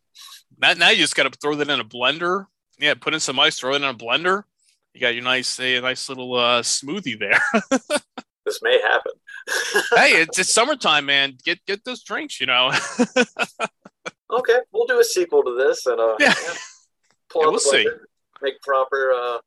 Now, 0.58 0.72
now 0.72 0.90
you 0.90 0.98
just 0.98 1.16
got 1.16 1.30
to 1.30 1.38
throw 1.38 1.54
that 1.56 1.68
in 1.68 1.80
a 1.80 1.84
blender. 1.84 2.46
Yeah, 2.78 2.94
put 2.94 3.14
in 3.14 3.20
some 3.20 3.38
ice, 3.38 3.58
throw 3.58 3.74
it 3.74 3.76
in 3.76 3.84
a 3.84 3.94
blender. 3.94 4.44
You 4.94 5.00
got 5.00 5.14
your 5.14 5.24
nice, 5.24 5.58
a 5.58 5.80
nice 5.80 6.08
little 6.08 6.34
uh, 6.34 6.62
smoothie 6.62 7.18
there. 7.18 7.40
this 8.44 8.60
may 8.62 8.80
happen. 8.80 9.12
hey, 9.94 10.12
it's, 10.22 10.38
it's 10.38 10.52
summertime, 10.52 11.06
man. 11.06 11.36
Get 11.44 11.64
get 11.66 11.84
those 11.84 12.02
drinks, 12.02 12.40
you 12.40 12.46
know. 12.46 12.70
okay, 14.30 14.58
we'll 14.70 14.86
do 14.86 15.00
a 15.00 15.04
sequel 15.04 15.42
to 15.44 15.56
this, 15.56 15.86
and 15.86 15.98
uh, 15.98 16.16
yeah, 16.20 16.34
yeah, 16.42 16.52
yeah 16.52 16.54
we'll 17.34 17.58
see. 17.58 17.88
Make 18.42 18.60
proper 18.60 19.12
uh, 19.12 19.38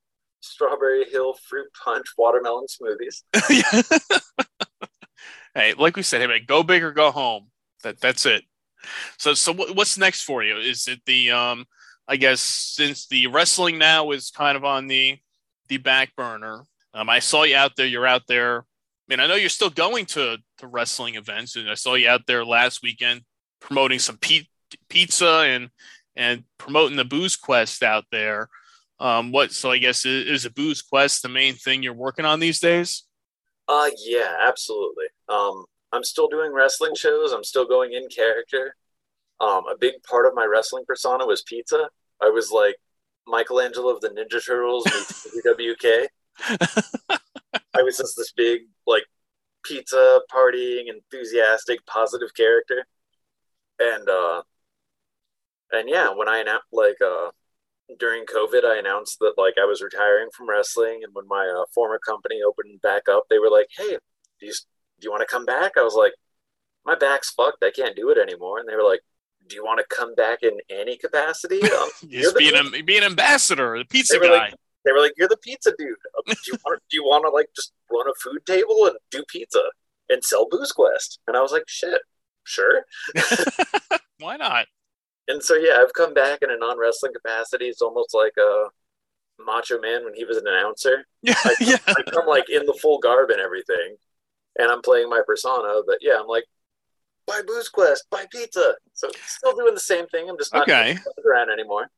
strawberry 0.41 1.05
hill 1.11 1.35
fruit 1.47 1.67
punch 1.83 2.07
watermelon 2.17 2.65
smoothies. 2.67 3.21
hey, 5.53 5.73
like 5.73 5.95
we 5.95 6.01
said, 6.01 6.21
hey 6.21 6.27
man, 6.27 6.41
go 6.47 6.63
big 6.63 6.83
or 6.83 6.91
go 6.91 7.11
home. 7.11 7.49
That 7.83 7.99
that's 7.99 8.25
it. 8.25 8.43
So 9.19 9.35
so 9.35 9.53
what's 9.53 9.97
next 9.97 10.23
for 10.23 10.43
you? 10.43 10.57
Is 10.57 10.87
it 10.87 11.01
the 11.05 11.31
um? 11.31 11.65
I 12.07 12.17
guess 12.17 12.39
since 12.39 13.07
the 13.07 13.25
wrestling 13.27 13.79
now 13.79 14.11
is 14.11 14.29
kind 14.29 14.55
of 14.55 14.63
on 14.63 14.85
the 14.85 15.17
the 15.68 15.78
back 15.78 16.16
burner. 16.16 16.63
Um, 16.93 17.09
I 17.09 17.20
saw 17.20 17.43
you 17.43 17.55
out 17.55 17.76
there. 17.76 17.86
You're 17.86 18.07
out 18.07 18.24
there 18.28 18.66
I 19.07 19.13
mean, 19.13 19.20
I 19.20 19.28
know 19.28 19.36
you're 19.36 19.49
still 19.49 19.70
going 19.70 20.05
to 20.07 20.38
to 20.57 20.68
wrestling 20.68 21.16
events, 21.16 21.55
and 21.55 21.70
I 21.70 21.76
saw 21.76 21.93
you 21.93 22.09
out 22.09 22.26
there 22.26 22.43
last 22.43 22.82
weekend 22.82 23.22
promoting 23.59 23.99
some 23.99 24.18
pe- 24.18 24.47
pizza 24.89 25.43
and 25.45 25.70
and 26.16 26.43
promoting 26.57 26.97
the 26.97 27.05
Booze 27.05 27.36
Quest 27.36 27.84
out 27.84 28.05
there. 28.11 28.49
Um, 28.99 29.32
what? 29.32 29.51
So 29.51 29.70
I 29.70 29.78
guess 29.78 30.05
is, 30.05 30.28
is 30.28 30.45
a 30.45 30.49
Booze 30.49 30.82
Quest 30.82 31.22
the 31.22 31.30
main 31.30 31.53
thing 31.53 31.84
you're 31.84 31.93
working 31.93 32.26
on 32.26 32.39
these 32.39 32.59
days? 32.59 33.03
Uh, 33.68 33.89
yeah, 34.03 34.38
absolutely. 34.41 35.05
Um, 35.30 35.66
I'm 35.91 36.03
still 36.03 36.28
doing 36.28 36.51
wrestling 36.51 36.95
shows. 36.95 37.32
I'm 37.32 37.43
still 37.43 37.68
going 37.68 37.93
in 37.93 38.07
character. 38.07 38.76
Um, 39.39 39.66
a 39.68 39.78
big 39.80 40.01
part 40.09 40.26
of 40.26 40.34
my 40.34 40.45
wrestling 40.45 40.86
persona 40.88 41.28
was 41.28 41.43
pizza. 41.43 41.89
I 42.22 42.30
was 42.30 42.49
like 42.51 42.76
Michelangelo 43.28 43.93
of 43.93 44.01
the 44.01 44.09
Ninja 44.09 44.43
Turtles 44.45 44.86
meets 44.86 45.28
WK. 45.45 46.09
I 47.78 47.82
was 47.82 47.97
just 47.97 48.15
this 48.17 48.32
big 48.32 48.61
like 48.86 49.03
pizza 49.63 50.21
partying, 50.34 50.86
enthusiastic, 50.88 51.86
positive 51.86 52.34
character, 52.36 52.86
and 53.80 54.07
uh, 54.09 54.41
and 55.71 55.89
yeah, 55.89 56.09
when 56.13 56.30
I 56.30 56.39
announced 56.39 56.67
like 56.71 56.97
uh 57.01 57.32
during 57.99 58.26
COVID, 58.26 58.65
I 58.65 58.78
announced 58.80 59.19
that 59.19 59.34
like 59.38 59.55
I 59.61 59.65
was 59.65 59.82
retiring 59.82 60.30
from 60.36 60.49
wrestling, 60.49 61.01
and 61.03 61.13
when 61.13 61.28
my 61.28 61.47
uh, 61.47 61.65
former 61.73 61.99
company 61.99 62.41
opened 62.45 62.82
back 62.82 63.03
up, 63.09 63.26
they 63.30 63.39
were 63.39 63.49
like, 63.49 63.67
"Hey, 63.78 63.97
do 64.39 64.45
you 64.45 64.53
do 64.99 65.05
you 65.05 65.11
want 65.11 65.21
to 65.21 65.34
come 65.34 65.45
back?" 65.45 65.73
I 65.78 65.84
was 65.84 65.95
like, 65.95 66.13
"My 66.86 66.95
back's 66.95 67.32
fucked. 67.32 67.63
I 67.63 67.71
can't 67.71 67.95
do 67.95 68.09
it 68.09 68.17
anymore." 68.17 68.59
And 68.59 68.67
they 68.67 68.76
were 68.76 68.84
like, 68.84 69.01
"Do 69.47 69.55
you 69.55 69.63
want 69.63 69.79
to 69.79 69.95
come 69.95 70.15
back 70.15 70.43
in 70.43 70.59
any 70.69 70.97
capacity?" 70.97 71.61
Um, 71.75 71.89
Just 72.07 72.37
be 72.37 72.53
an, 72.53 72.85
be 72.85 72.97
an 72.97 73.03
ambassador, 73.03 73.77
the 73.77 73.85
pizza 73.85 74.19
guy. 74.19 74.29
Like, 74.29 74.53
they 74.85 74.91
were 74.91 74.99
like, 74.99 75.13
"You're 75.17 75.27
the 75.27 75.37
pizza 75.37 75.73
dude. 75.77 75.89
Um, 75.89 76.23
do 76.27 76.35
you 76.47 76.57
want 76.63 76.81
do 76.89 76.97
you 76.97 77.03
want 77.03 77.25
to 77.25 77.29
like 77.29 77.49
just 77.55 77.73
run 77.91 78.07
a 78.07 78.13
food 78.21 78.45
table 78.45 78.85
and 78.85 78.95
do 79.11 79.23
pizza 79.27 79.63
and 80.09 80.23
sell 80.23 80.47
Booze 80.49 80.71
Quest?" 80.71 81.19
And 81.27 81.35
I 81.35 81.41
was 81.41 81.51
like, 81.51 81.63
"Shit, 81.67 82.01
sure. 82.43 82.85
Why 84.19 84.37
not?" 84.37 84.67
And 85.27 85.41
so 85.43 85.55
yeah, 85.55 85.77
I've 85.81 85.93
come 85.93 86.13
back 86.13 86.39
in 86.41 86.51
a 86.51 86.57
non 86.57 86.79
wrestling 86.79 87.13
capacity. 87.13 87.65
It's 87.65 87.81
almost 87.81 88.13
like 88.13 88.33
a 88.37 88.69
Macho 89.43 89.79
Man 89.79 90.03
when 90.03 90.13
he 90.13 90.25
was 90.25 90.37
an 90.37 90.47
announcer. 90.47 91.05
Yeah, 91.21 91.35
I, 91.43 91.55
yeah. 91.59 91.77
I 91.87 92.01
come 92.11 92.27
like 92.27 92.49
in 92.49 92.65
the 92.65 92.77
full 92.81 92.99
garb 92.99 93.31
and 93.31 93.39
everything, 93.39 93.97
and 94.57 94.69
I'm 94.71 94.81
playing 94.81 95.09
my 95.09 95.21
persona. 95.25 95.81
But 95.85 95.97
yeah, 96.01 96.19
I'm 96.19 96.27
like, 96.27 96.45
buy 97.28 97.41
Booze 97.45 97.69
Quest, 97.69 98.05
buy 98.09 98.26
pizza. 98.32 98.76
So 98.93 99.09
still 99.26 99.55
doing 99.55 99.73
the 99.73 99.80
same 99.80 100.07
thing. 100.07 100.30
I'm 100.30 100.38
just 100.38 100.53
not 100.53 100.63
okay. 100.63 100.97
around 101.26 101.49
anymore. 101.49 101.89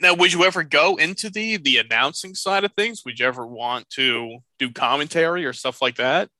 Now, 0.00 0.14
would 0.14 0.32
you 0.32 0.44
ever 0.44 0.62
go 0.62 0.96
into 0.96 1.28
the 1.28 1.58
the 1.58 1.78
announcing 1.78 2.34
side 2.34 2.64
of 2.64 2.72
things? 2.72 3.04
Would 3.04 3.20
you 3.20 3.26
ever 3.26 3.46
want 3.46 3.88
to 3.90 4.38
do 4.58 4.72
commentary 4.72 5.44
or 5.44 5.52
stuff 5.52 5.82
like 5.82 5.96
that? 5.96 6.30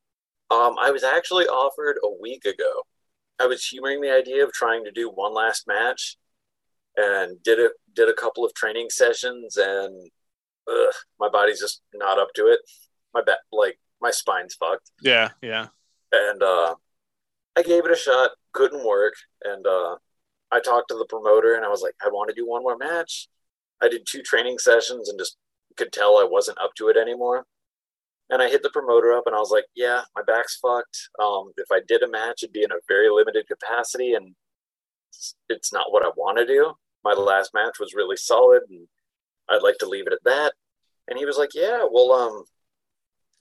Um, 0.50 0.76
I 0.80 0.90
was 0.90 1.04
actually 1.04 1.44
offered 1.44 1.98
a 2.02 2.10
week 2.20 2.44
ago. 2.44 2.82
I 3.38 3.46
was 3.46 3.64
humoring 3.64 4.00
the 4.00 4.12
idea 4.14 4.44
of 4.44 4.52
trying 4.52 4.84
to 4.84 4.90
do 4.90 5.10
one 5.10 5.34
last 5.34 5.66
match, 5.68 6.16
and 6.96 7.42
did 7.42 7.58
a 7.58 7.70
did 7.94 8.08
a 8.08 8.14
couple 8.14 8.44
of 8.44 8.54
training 8.54 8.88
sessions, 8.90 9.56
and 9.56 10.10
ugh, 10.68 10.94
my 11.18 11.28
body's 11.28 11.60
just 11.60 11.82
not 11.94 12.18
up 12.18 12.28
to 12.34 12.46
it. 12.46 12.60
My 13.12 13.22
back, 13.22 13.38
like 13.52 13.78
my 14.00 14.10
spine's 14.10 14.54
fucked. 14.54 14.90
Yeah, 15.02 15.30
yeah. 15.42 15.66
And 16.12 16.42
uh, 16.42 16.74
I 17.56 17.62
gave 17.62 17.84
it 17.84 17.92
a 17.92 17.96
shot. 17.96 18.30
Couldn't 18.52 18.86
work, 18.86 19.14
and 19.44 19.66
uh, 19.66 19.96
I 20.50 20.60
talked 20.60 20.88
to 20.88 20.96
the 20.96 21.06
promoter, 21.08 21.54
and 21.54 21.64
I 21.64 21.68
was 21.68 21.82
like, 21.82 21.94
I 22.04 22.08
want 22.08 22.28
to 22.28 22.34
do 22.34 22.48
one 22.48 22.62
more 22.62 22.76
match 22.76 23.28
I 23.82 23.88
did 23.88 24.06
two 24.06 24.22
training 24.22 24.58
sessions 24.58 25.08
and 25.08 25.18
just 25.18 25.36
could 25.76 25.92
tell 25.92 26.18
I 26.18 26.24
wasn't 26.24 26.60
up 26.60 26.74
to 26.76 26.88
it 26.88 26.96
anymore. 26.96 27.46
And 28.28 28.40
I 28.40 28.48
hit 28.48 28.62
the 28.62 28.70
promoter 28.70 29.12
up 29.12 29.24
and 29.26 29.34
I 29.34 29.38
was 29.38 29.50
like, 29.50 29.64
yeah, 29.74 30.02
my 30.14 30.22
back's 30.22 30.56
fucked. 30.56 31.08
Um, 31.20 31.52
if 31.56 31.66
I 31.72 31.80
did 31.86 32.02
a 32.02 32.08
match, 32.08 32.42
it'd 32.42 32.52
be 32.52 32.62
in 32.62 32.70
a 32.70 32.76
very 32.86 33.08
limited 33.10 33.46
capacity 33.48 34.14
and 34.14 34.34
it's 35.48 35.72
not 35.72 35.90
what 35.90 36.04
I 36.04 36.10
want 36.16 36.38
to 36.38 36.46
do. 36.46 36.72
My 37.02 37.12
last 37.12 37.52
match 37.54 37.80
was 37.80 37.94
really 37.94 38.16
solid 38.16 38.62
and 38.68 38.86
I'd 39.48 39.62
like 39.62 39.78
to 39.78 39.88
leave 39.88 40.06
it 40.06 40.12
at 40.12 40.24
that. 40.24 40.52
And 41.08 41.18
he 41.18 41.24
was 41.24 41.38
like, 41.38 41.54
yeah, 41.54 41.84
well, 41.90 42.12
um, 42.12 42.44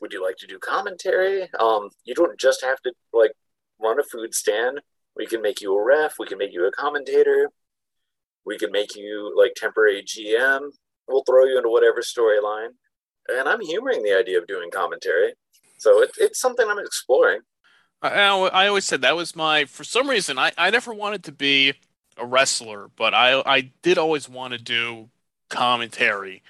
would 0.02 0.14
you 0.14 0.24
like 0.24 0.38
to 0.38 0.48
do 0.48 0.58
commentary? 0.58 1.48
Um, 1.60 1.90
you 2.06 2.16
don't 2.16 2.40
just 2.40 2.64
have 2.64 2.80
to 2.82 2.94
like 3.14 3.34
run 3.80 4.00
a 4.00 4.04
food 4.04 4.34
stand. 4.34 4.82
We 5.16 5.26
can 5.26 5.42
make 5.42 5.62
you 5.62 5.78
a 5.78 5.84
ref. 5.84 6.14
We 6.20 6.28
can 6.28 6.38
make 6.38 6.54
you 6.54 6.66
a 6.66 6.72
commentator. 6.72 7.50
We 8.46 8.58
can 8.58 8.72
make 8.72 8.96
you 8.96 9.34
like 9.38 9.54
temporary 9.56 10.04
GM. 10.04 10.70
We'll 11.08 11.24
throw 11.24 11.46
you 11.46 11.58
into 11.58 11.70
whatever 11.70 12.02
storyline. 12.02 12.70
And 13.28 13.48
I'm 13.48 13.62
humoring 13.62 14.04
the 14.04 14.18
idea 14.18 14.40
of 14.40 14.48
doing 14.48 14.72
commentary. 14.72 15.34
So 15.78 16.02
it, 16.02 16.12
it's 16.18 16.40
something 16.40 16.66
I'm 16.68 16.80
exploring. 16.80 17.42
I, 18.02 18.10
I 18.10 18.68
always 18.68 18.86
said 18.86 19.02
that 19.02 19.16
was 19.16 19.36
my 19.36 19.66
for 19.66 19.84
some 19.84 20.10
reason 20.10 20.40
I, 20.40 20.52
I 20.58 20.70
never 20.70 20.94
wanted 20.94 21.24
to 21.26 21.32
be 21.32 21.74
a 22.18 22.26
wrestler, 22.26 22.90
but 22.96 23.14
I 23.14 23.42
I 23.46 23.72
did 23.82 23.98
always 23.98 24.30
want 24.30 24.54
to 24.54 24.60
do 24.60 25.10
commentary. 25.50 26.42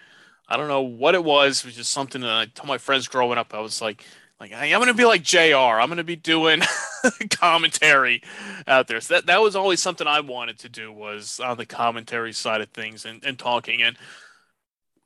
I 0.48 0.58
don't 0.58 0.68
know 0.68 0.82
what 0.82 1.16
it 1.16 1.24
was. 1.24 1.60
It 1.60 1.66
was 1.66 1.76
just 1.76 1.92
something 1.92 2.22
that 2.22 2.32
I 2.32 2.46
told 2.46 2.68
my 2.68 2.78
friends 2.78 3.08
growing 3.08 3.38
up. 3.38 3.54
I 3.54 3.60
was 3.60 3.82
like, 3.82 4.04
like 4.40 4.52
hey, 4.52 4.74
I'm 4.74 4.80
gonna 4.80 4.94
be 4.94 5.06
like 5.06 5.24
Jr. 5.24 5.56
I'm 5.56 5.90
gonna 5.90 6.04
be 6.04 6.16
doing 6.16 6.62
commentary 7.30 8.22
out 8.68 8.88
there. 8.88 9.02
So 9.02 9.16
that 9.16 9.26
that 9.26 9.42
was 9.42 9.56
always 9.56 9.82
something 9.82 10.08
I 10.08 10.22
wanted 10.22 10.60
to 10.60 10.70
do 10.70 10.92
was 10.92 11.40
on 11.40 11.58
the 11.58 11.66
commentary 11.66 12.34
side 12.34 12.62
of 12.62 12.70
things 12.70 13.06
and, 13.06 13.24
and 13.24 13.38
talking 13.38 13.82
and 13.82 13.98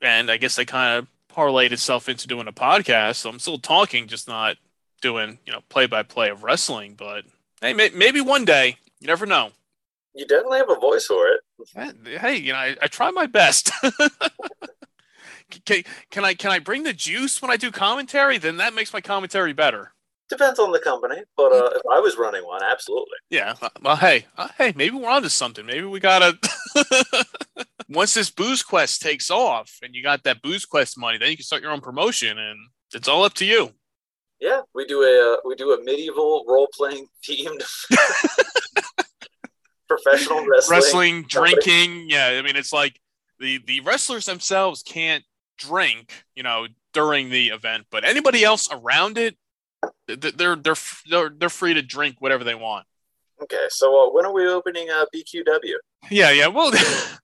and 0.00 0.30
I 0.30 0.36
guess 0.36 0.58
I 0.58 0.64
kind 0.64 0.98
of 0.98 1.08
parlayed 1.34 1.72
itself 1.72 2.08
into 2.08 2.28
doing 2.28 2.46
a 2.46 2.52
podcast. 2.52 3.16
So 3.16 3.30
I'm 3.30 3.38
still 3.38 3.58
talking, 3.58 4.06
just 4.06 4.28
not 4.28 4.56
doing 5.00 5.38
you 5.44 5.52
know 5.52 5.60
play 5.68 5.86
by 5.86 6.02
play 6.02 6.30
of 6.30 6.44
wrestling. 6.44 6.94
But 6.94 7.24
hey, 7.60 7.74
may, 7.74 7.90
maybe 7.90 8.20
one 8.20 8.44
day 8.44 8.76
you 9.00 9.06
never 9.08 9.26
know. 9.26 9.50
You 10.14 10.26
definitely 10.26 10.58
have 10.58 10.70
a 10.70 10.76
voice 10.76 11.06
for 11.06 11.26
it. 11.26 11.40
Hey, 12.20 12.36
you 12.36 12.52
know 12.52 12.58
I, 12.58 12.76
I 12.80 12.86
try 12.86 13.10
my 13.10 13.26
best. 13.26 13.72
can, 15.64 15.82
can 16.10 16.24
I 16.24 16.34
can 16.34 16.50
I 16.50 16.58
bring 16.58 16.82
the 16.82 16.92
juice 16.92 17.40
when 17.40 17.50
I 17.50 17.56
do 17.56 17.70
commentary? 17.70 18.38
Then 18.38 18.56
that 18.58 18.74
makes 18.74 18.92
my 18.92 19.00
commentary 19.00 19.52
better. 19.52 19.92
Depends 20.30 20.58
on 20.58 20.72
the 20.72 20.78
company, 20.78 21.22
but 21.36 21.52
uh, 21.52 21.70
if 21.74 21.82
I 21.90 22.00
was 22.00 22.16
running 22.16 22.44
one, 22.44 22.62
absolutely. 22.62 23.16
Yeah. 23.28 23.54
Uh, 23.60 23.68
well, 23.82 23.96
hey, 23.96 24.26
uh, 24.38 24.48
hey, 24.56 24.72
maybe 24.74 24.96
we're 24.96 25.10
onto 25.10 25.28
something. 25.28 25.66
Maybe 25.66 25.84
we 25.84 26.00
gotta. 26.00 26.38
Once 27.90 28.14
this 28.14 28.30
booze 28.30 28.62
quest 28.62 29.02
takes 29.02 29.30
off, 29.30 29.78
and 29.82 29.94
you 29.94 30.02
got 30.02 30.24
that 30.24 30.40
booze 30.40 30.64
quest 30.64 30.98
money, 30.98 31.18
then 31.18 31.30
you 31.30 31.36
can 31.36 31.44
start 31.44 31.60
your 31.60 31.72
own 31.72 31.82
promotion, 31.82 32.38
and 32.38 32.58
it's 32.94 33.06
all 33.06 33.22
up 33.24 33.34
to 33.34 33.44
you. 33.44 33.70
Yeah, 34.40 34.62
we 34.74 34.86
do 34.86 35.02
a 35.02 35.34
uh, 35.34 35.36
we 35.44 35.54
do 35.54 35.72
a 35.72 35.84
medieval 35.84 36.44
role 36.48 36.68
playing 36.74 37.06
themed 37.28 37.62
professional 39.88 40.46
wrestling, 40.46 40.76
wrestling, 40.76 41.22
drinking. 41.28 42.06
Yeah, 42.08 42.28
I 42.38 42.42
mean, 42.42 42.56
it's 42.56 42.72
like 42.72 42.98
the 43.38 43.60
the 43.66 43.80
wrestlers 43.80 44.26
themselves 44.26 44.82
can't 44.82 45.24
drink, 45.58 46.24
you 46.34 46.42
know, 46.42 46.66
during 46.92 47.30
the 47.30 47.48
event, 47.48 47.86
but 47.90 48.04
anybody 48.04 48.44
else 48.44 48.68
around 48.70 49.18
it, 49.18 49.36
they're 50.06 50.56
they're 50.56 50.76
they're 51.10 51.30
they're 51.30 51.48
free 51.48 51.74
to 51.74 51.82
drink 51.82 52.16
whatever 52.20 52.44
they 52.44 52.54
want. 52.54 52.86
Okay, 53.42 53.66
so 53.68 54.06
uh, 54.08 54.12
when 54.12 54.24
are 54.24 54.32
we 54.32 54.46
opening 54.46 54.88
uh, 54.90 55.04
BQW? 55.14 55.74
Yeah, 56.10 56.30
yeah, 56.30 56.46
we'll, 56.48 56.72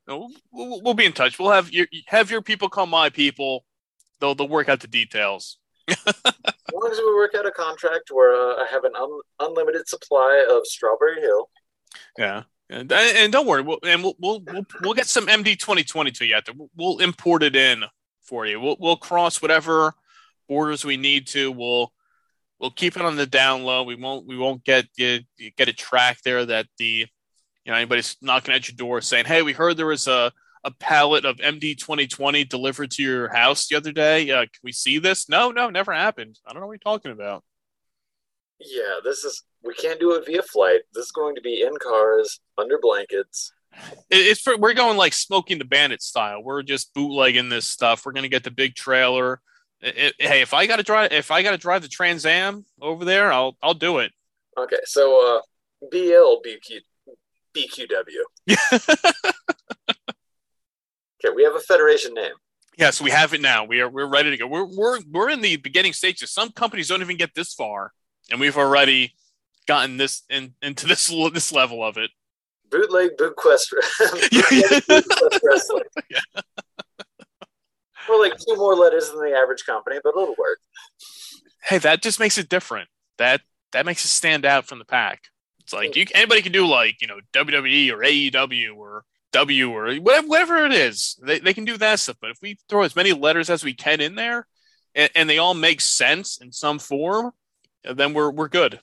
we'll 0.07 0.83
we'll 0.83 0.95
be 0.95 1.07
in 1.07 1.12
touch. 1.12 1.39
We'll 1.39 1.53
have 1.53 1.72
your 1.72 1.87
have 2.07 2.31
your 2.31 2.43
people 2.43 2.68
call 2.68 2.87
my 2.87 3.11
people. 3.11 3.64
They'll 4.20 4.35
they'll 4.35 4.49
work 4.49 4.68
out 4.68 4.81
the 4.81 4.89
details. 4.89 5.59
as 5.89 5.97
long 6.72 6.91
as 6.91 6.99
we 6.99 7.14
work 7.14 7.35
out 7.35 7.47
a 7.47 7.51
contract 7.51 8.11
where 8.12 8.35
uh, 8.35 8.62
I 8.62 8.66
have 8.70 8.85
an 8.85 8.93
un- 8.97 9.20
unlimited 9.41 9.89
supply 9.89 10.47
of 10.49 10.66
Strawberry 10.66 11.20
Hill. 11.20 11.49
Yeah. 12.18 12.43
And, 12.68 12.93
and 12.93 13.33
don't 13.33 13.49
worry, 13.49 13.62
we'll, 13.62 13.81
and 13.83 14.01
we'll, 14.01 14.14
we'll, 14.20 14.41
we'll, 14.47 14.66
we'll 14.81 14.95
get 14.95 15.09
some 15.09 15.26
MD 15.26 15.59
2020 15.59 16.12
to 16.12 16.24
you 16.24 16.37
out 16.37 16.47
there. 16.47 16.55
We'll 16.76 16.99
import 16.99 17.43
it 17.43 17.57
in 17.57 17.83
for 18.31 18.47
you. 18.47 18.61
We'll, 18.61 18.76
we'll 18.78 18.97
cross 18.97 19.43
whatever 19.43 19.93
borders 20.49 20.85
we 20.85 20.97
need 20.97 21.26
to. 21.28 21.51
We'll 21.51 21.93
we'll 22.59 22.70
keep 22.70 22.97
it 22.97 23.03
on 23.03 23.16
the 23.16 23.26
down 23.26 23.64
low. 23.64 23.83
We 23.83 23.97
won't 23.97 24.26
we 24.26 24.39
won't 24.39 24.64
get 24.64 24.87
get, 24.97 25.24
get 25.57 25.68
a 25.68 25.72
track 25.72 26.22
there 26.24 26.47
that 26.47 26.66
the 26.78 27.07
you 27.64 27.72
know 27.72 27.74
anybody's 27.74 28.16
knocking 28.22 28.55
at 28.55 28.68
your 28.68 28.76
door 28.76 29.01
saying, 29.01 29.26
"Hey, 29.26 29.43
we 29.43 29.53
heard 29.53 29.76
there 29.76 29.87
was 29.87 30.07
a 30.07 30.33
a 30.62 30.70
pallet 30.70 31.24
of 31.24 31.39
MD 31.39 31.76
2020 31.76 32.45
delivered 32.45 32.91
to 32.93 33.03
your 33.03 33.28
house 33.28 33.66
the 33.66 33.76
other 33.76 33.93
day. 33.93 34.31
Uh, 34.31 34.43
can 34.43 34.61
we 34.62 34.72
see 34.72 34.99
this?" 34.99 35.28
No, 35.28 35.51
no, 35.51 35.68
never 35.68 35.93
happened. 35.93 36.39
I 36.47 36.53
don't 36.53 36.61
know 36.61 36.68
what 36.68 36.78
you're 36.85 36.93
talking 36.93 37.12
about. 37.12 37.43
Yeah, 38.61 39.01
this 39.03 39.24
is 39.24 39.43
we 39.62 39.74
can't 39.74 39.99
do 39.99 40.12
it 40.12 40.24
via 40.24 40.43
flight. 40.43 40.83
This 40.95 41.07
is 41.07 41.12
going 41.12 41.35
to 41.35 41.41
be 41.41 41.62
in 41.62 41.76
cars 41.83 42.41
under 42.57 42.78
blankets 42.81 43.53
it's 44.10 44.40
for 44.40 44.56
we're 44.56 44.74
going 44.74 44.96
like 44.96 45.12
smoking 45.12 45.58
the 45.58 45.64
bandit 45.64 46.02
style. 46.02 46.42
We're 46.42 46.62
just 46.62 46.92
bootlegging 46.94 47.48
this 47.48 47.66
stuff. 47.66 48.04
We're 48.04 48.12
gonna 48.12 48.28
get 48.28 48.44
the 48.44 48.50
big 48.50 48.74
trailer. 48.74 49.40
It, 49.80 49.96
it, 49.96 50.14
hey, 50.18 50.42
if 50.42 50.52
I 50.52 50.66
gotta 50.66 50.82
drive, 50.82 51.12
if 51.12 51.30
I 51.30 51.42
gotta 51.42 51.58
drive 51.58 51.82
the 51.82 51.88
Trans 51.88 52.26
Am 52.26 52.64
over 52.80 53.04
there, 53.04 53.32
I'll 53.32 53.56
I'll 53.62 53.74
do 53.74 53.98
it. 53.98 54.12
Okay, 54.58 54.80
so 54.84 55.36
uh, 55.36 55.40
BL 55.90 56.40
BQ 56.44 56.80
BQW. 57.56 58.24
okay, 61.24 61.34
we 61.34 61.44
have 61.44 61.54
a 61.54 61.60
federation 61.60 62.14
name. 62.14 62.34
Yes, 62.76 63.00
we 63.00 63.10
have 63.10 63.34
it 63.34 63.40
now. 63.40 63.64
We 63.64 63.80
are 63.80 63.88
we're 63.88 64.06
ready 64.06 64.30
to 64.30 64.36
go. 64.36 64.46
We're 64.46 64.64
we're 64.64 65.00
we're 65.10 65.30
in 65.30 65.40
the 65.40 65.56
beginning 65.56 65.92
stages. 65.92 66.30
Some 66.30 66.50
companies 66.52 66.88
don't 66.88 67.02
even 67.02 67.16
get 67.16 67.34
this 67.34 67.54
far, 67.54 67.92
and 68.30 68.40
we've 68.40 68.56
already 68.56 69.14
gotten 69.66 69.96
this 69.98 70.22
in, 70.28 70.54
into 70.62 70.86
this 70.86 71.06
this 71.32 71.52
level 71.52 71.84
of 71.84 71.96
it 71.96 72.10
bootleg 72.76 73.16
booze 73.16 73.32
quest, 73.36 73.74
wrestling. 75.44 75.84
Yeah. 76.10 76.42
We're 78.08 78.20
like 78.20 78.38
two 78.38 78.56
more 78.56 78.74
letters 78.74 79.10
than 79.10 79.20
the 79.20 79.36
average 79.36 79.64
company, 79.64 79.98
but 80.02 80.10
it'll 80.10 80.34
work. 80.38 80.58
Hey, 81.62 81.78
that 81.78 82.02
just 82.02 82.18
makes 82.18 82.38
it 82.38 82.48
different. 82.48 82.88
That 83.18 83.40
that 83.72 83.86
makes 83.86 84.04
it 84.04 84.08
stand 84.08 84.44
out 84.44 84.66
from 84.66 84.78
the 84.78 84.84
pack. 84.84 85.24
It's 85.60 85.72
like 85.72 85.94
you, 85.94 86.06
anybody 86.14 86.42
can 86.42 86.52
do 86.52 86.66
like 86.66 87.00
you 87.00 87.06
know 87.06 87.20
WWE 87.32 87.92
or 87.92 87.98
AEW 87.98 88.76
or 88.76 89.04
W 89.32 89.70
or 89.70 89.94
whatever, 89.96 90.26
whatever 90.26 90.66
it 90.66 90.72
is. 90.72 91.18
They, 91.22 91.38
they 91.38 91.54
can 91.54 91.64
do 91.64 91.76
that 91.76 92.00
stuff. 92.00 92.16
But 92.20 92.30
if 92.30 92.38
we 92.42 92.58
throw 92.68 92.82
as 92.82 92.96
many 92.96 93.12
letters 93.12 93.50
as 93.50 93.62
we 93.62 93.74
can 93.74 94.00
in 94.00 94.16
there, 94.16 94.46
and, 94.94 95.10
and 95.14 95.30
they 95.30 95.38
all 95.38 95.54
make 95.54 95.80
sense 95.80 96.38
in 96.40 96.50
some 96.50 96.78
form, 96.78 97.32
then 97.84 98.14
we're 98.14 98.30
we're 98.30 98.48
good 98.48 98.80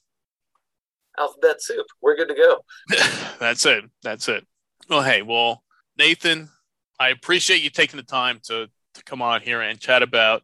alphabet 1.17 1.61
soup. 1.61 1.85
We're 2.01 2.15
good 2.15 2.29
to 2.29 2.35
go. 2.35 2.59
That's 3.39 3.65
it. 3.65 3.83
That's 4.03 4.27
it. 4.29 4.45
Well, 4.89 5.01
hey, 5.01 5.21
well, 5.21 5.63
Nathan, 5.97 6.49
I 6.99 7.09
appreciate 7.09 7.63
you 7.63 7.69
taking 7.69 7.97
the 7.97 8.03
time 8.03 8.39
to, 8.47 8.67
to 8.93 9.03
come 9.03 9.21
on 9.21 9.41
here 9.41 9.61
and 9.61 9.79
chat 9.79 10.01
about 10.03 10.43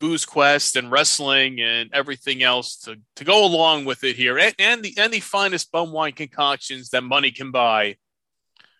Booze 0.00 0.24
Quest 0.24 0.76
and 0.76 0.90
wrestling 0.90 1.60
and 1.60 1.90
everything 1.92 2.42
else 2.42 2.76
to, 2.80 2.96
to 3.16 3.24
go 3.24 3.44
along 3.44 3.84
with 3.84 4.04
it 4.04 4.16
here 4.16 4.38
and, 4.38 4.54
and 4.58 4.82
the 4.82 4.94
and 4.98 5.12
the 5.12 5.20
finest 5.20 5.70
bum 5.72 5.92
wine 5.92 6.12
concoctions 6.12 6.90
that 6.90 7.02
money 7.02 7.30
can 7.30 7.50
buy 7.50 7.96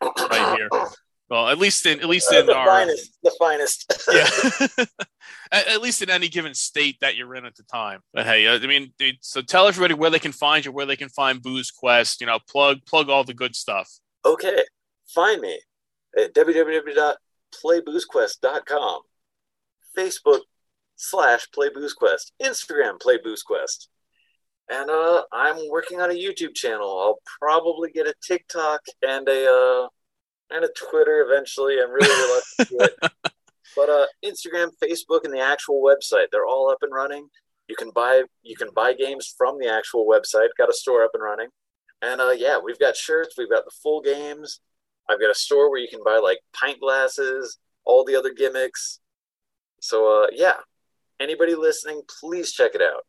right 0.02 0.56
here. 0.58 0.68
Well, 1.30 1.48
at 1.48 1.58
least 1.58 1.86
in 1.86 2.00
at 2.00 2.08
least 2.08 2.30
in 2.32 2.46
the 2.46 2.54
our 2.54 2.66
finest, 2.66 3.16
the 3.22 3.32
finest. 3.38 3.92
yeah. 4.12 4.84
at, 5.52 5.68
at, 5.68 5.80
least 5.80 6.02
in 6.02 6.10
any 6.10 6.28
given 6.28 6.52
state 6.52 6.98
that 7.00 7.16
you're 7.16 7.34
in 7.34 7.46
at 7.46 7.56
the 7.56 7.62
time. 7.62 8.00
But 8.12 8.26
hey, 8.26 8.46
I 8.46 8.58
mean, 8.58 8.92
dude, 8.98 9.16
so 9.20 9.40
tell 9.40 9.66
everybody 9.66 9.94
where 9.94 10.10
they 10.10 10.18
can 10.18 10.32
find 10.32 10.62
you, 10.64 10.72
where 10.72 10.86
they 10.86 10.96
can 10.96 11.08
find 11.08 11.42
Booze 11.42 11.70
Quest. 11.70 12.20
You 12.20 12.26
know, 12.26 12.40
plug 12.48 12.84
plug 12.86 13.08
all 13.08 13.24
the 13.24 13.32
good 13.32 13.56
stuff. 13.56 13.88
Okay, 14.24 14.64
find 15.14 15.40
me 15.40 15.60
at 16.16 16.34
www.playboozequest.com, 16.34 19.00
Facebook 19.96 20.40
slash 20.96 21.46
playboozequest, 21.56 22.32
Instagram 22.42 22.98
playboozequest, 22.98 23.86
And 24.68 24.90
uh, 24.90 25.22
I'm 25.32 25.70
working 25.70 26.00
on 26.00 26.10
a 26.10 26.14
YouTube 26.14 26.54
channel. 26.54 27.00
I'll 27.00 27.20
probably 27.40 27.90
get 27.90 28.06
a 28.06 28.14
TikTok 28.26 28.80
and 29.02 29.28
a 29.28 29.50
uh, 29.50 29.88
and 30.50 30.64
a 30.64 30.68
Twitter 30.68 31.26
eventually. 31.28 31.76
I'm 31.82 31.90
really 31.90 32.08
reluctant 32.08 32.68
to 32.68 32.76
it. 32.84 33.12
But 33.76 33.88
uh, 33.88 34.06
Instagram, 34.24 34.70
Facebook, 34.82 35.24
and 35.24 35.32
the 35.32 35.40
actual 35.40 35.82
website, 35.82 36.26
they're 36.30 36.46
all 36.46 36.70
up 36.70 36.82
and 36.82 36.92
running. 36.92 37.28
You 37.68 37.76
can 37.76 37.90
buy 37.90 38.22
you 38.42 38.56
can 38.56 38.68
buy 38.74 38.92
games 38.92 39.34
from 39.36 39.58
the 39.58 39.68
actual 39.68 40.06
website. 40.06 40.48
Got 40.58 40.68
a 40.68 40.74
store 40.74 41.02
up 41.02 41.10
and 41.14 41.22
running. 41.22 41.48
And 42.02 42.20
uh, 42.20 42.30
yeah, 42.30 42.58
we've 42.62 42.78
got 42.78 42.96
shirts, 42.96 43.34
we've 43.38 43.50
got 43.50 43.64
the 43.64 43.72
full 43.82 44.00
games. 44.02 44.60
I've 45.08 45.20
got 45.20 45.30
a 45.30 45.34
store 45.34 45.70
where 45.70 45.80
you 45.80 45.88
can 45.88 46.02
buy 46.04 46.18
like 46.18 46.38
pint 46.52 46.80
glasses, 46.80 47.58
all 47.84 48.04
the 48.04 48.16
other 48.16 48.32
gimmicks. 48.32 49.00
So 49.80 50.24
uh, 50.24 50.26
yeah, 50.32 50.56
anybody 51.18 51.54
listening, 51.54 52.02
please 52.20 52.52
check 52.52 52.74
it 52.74 52.82
out. 52.82 53.06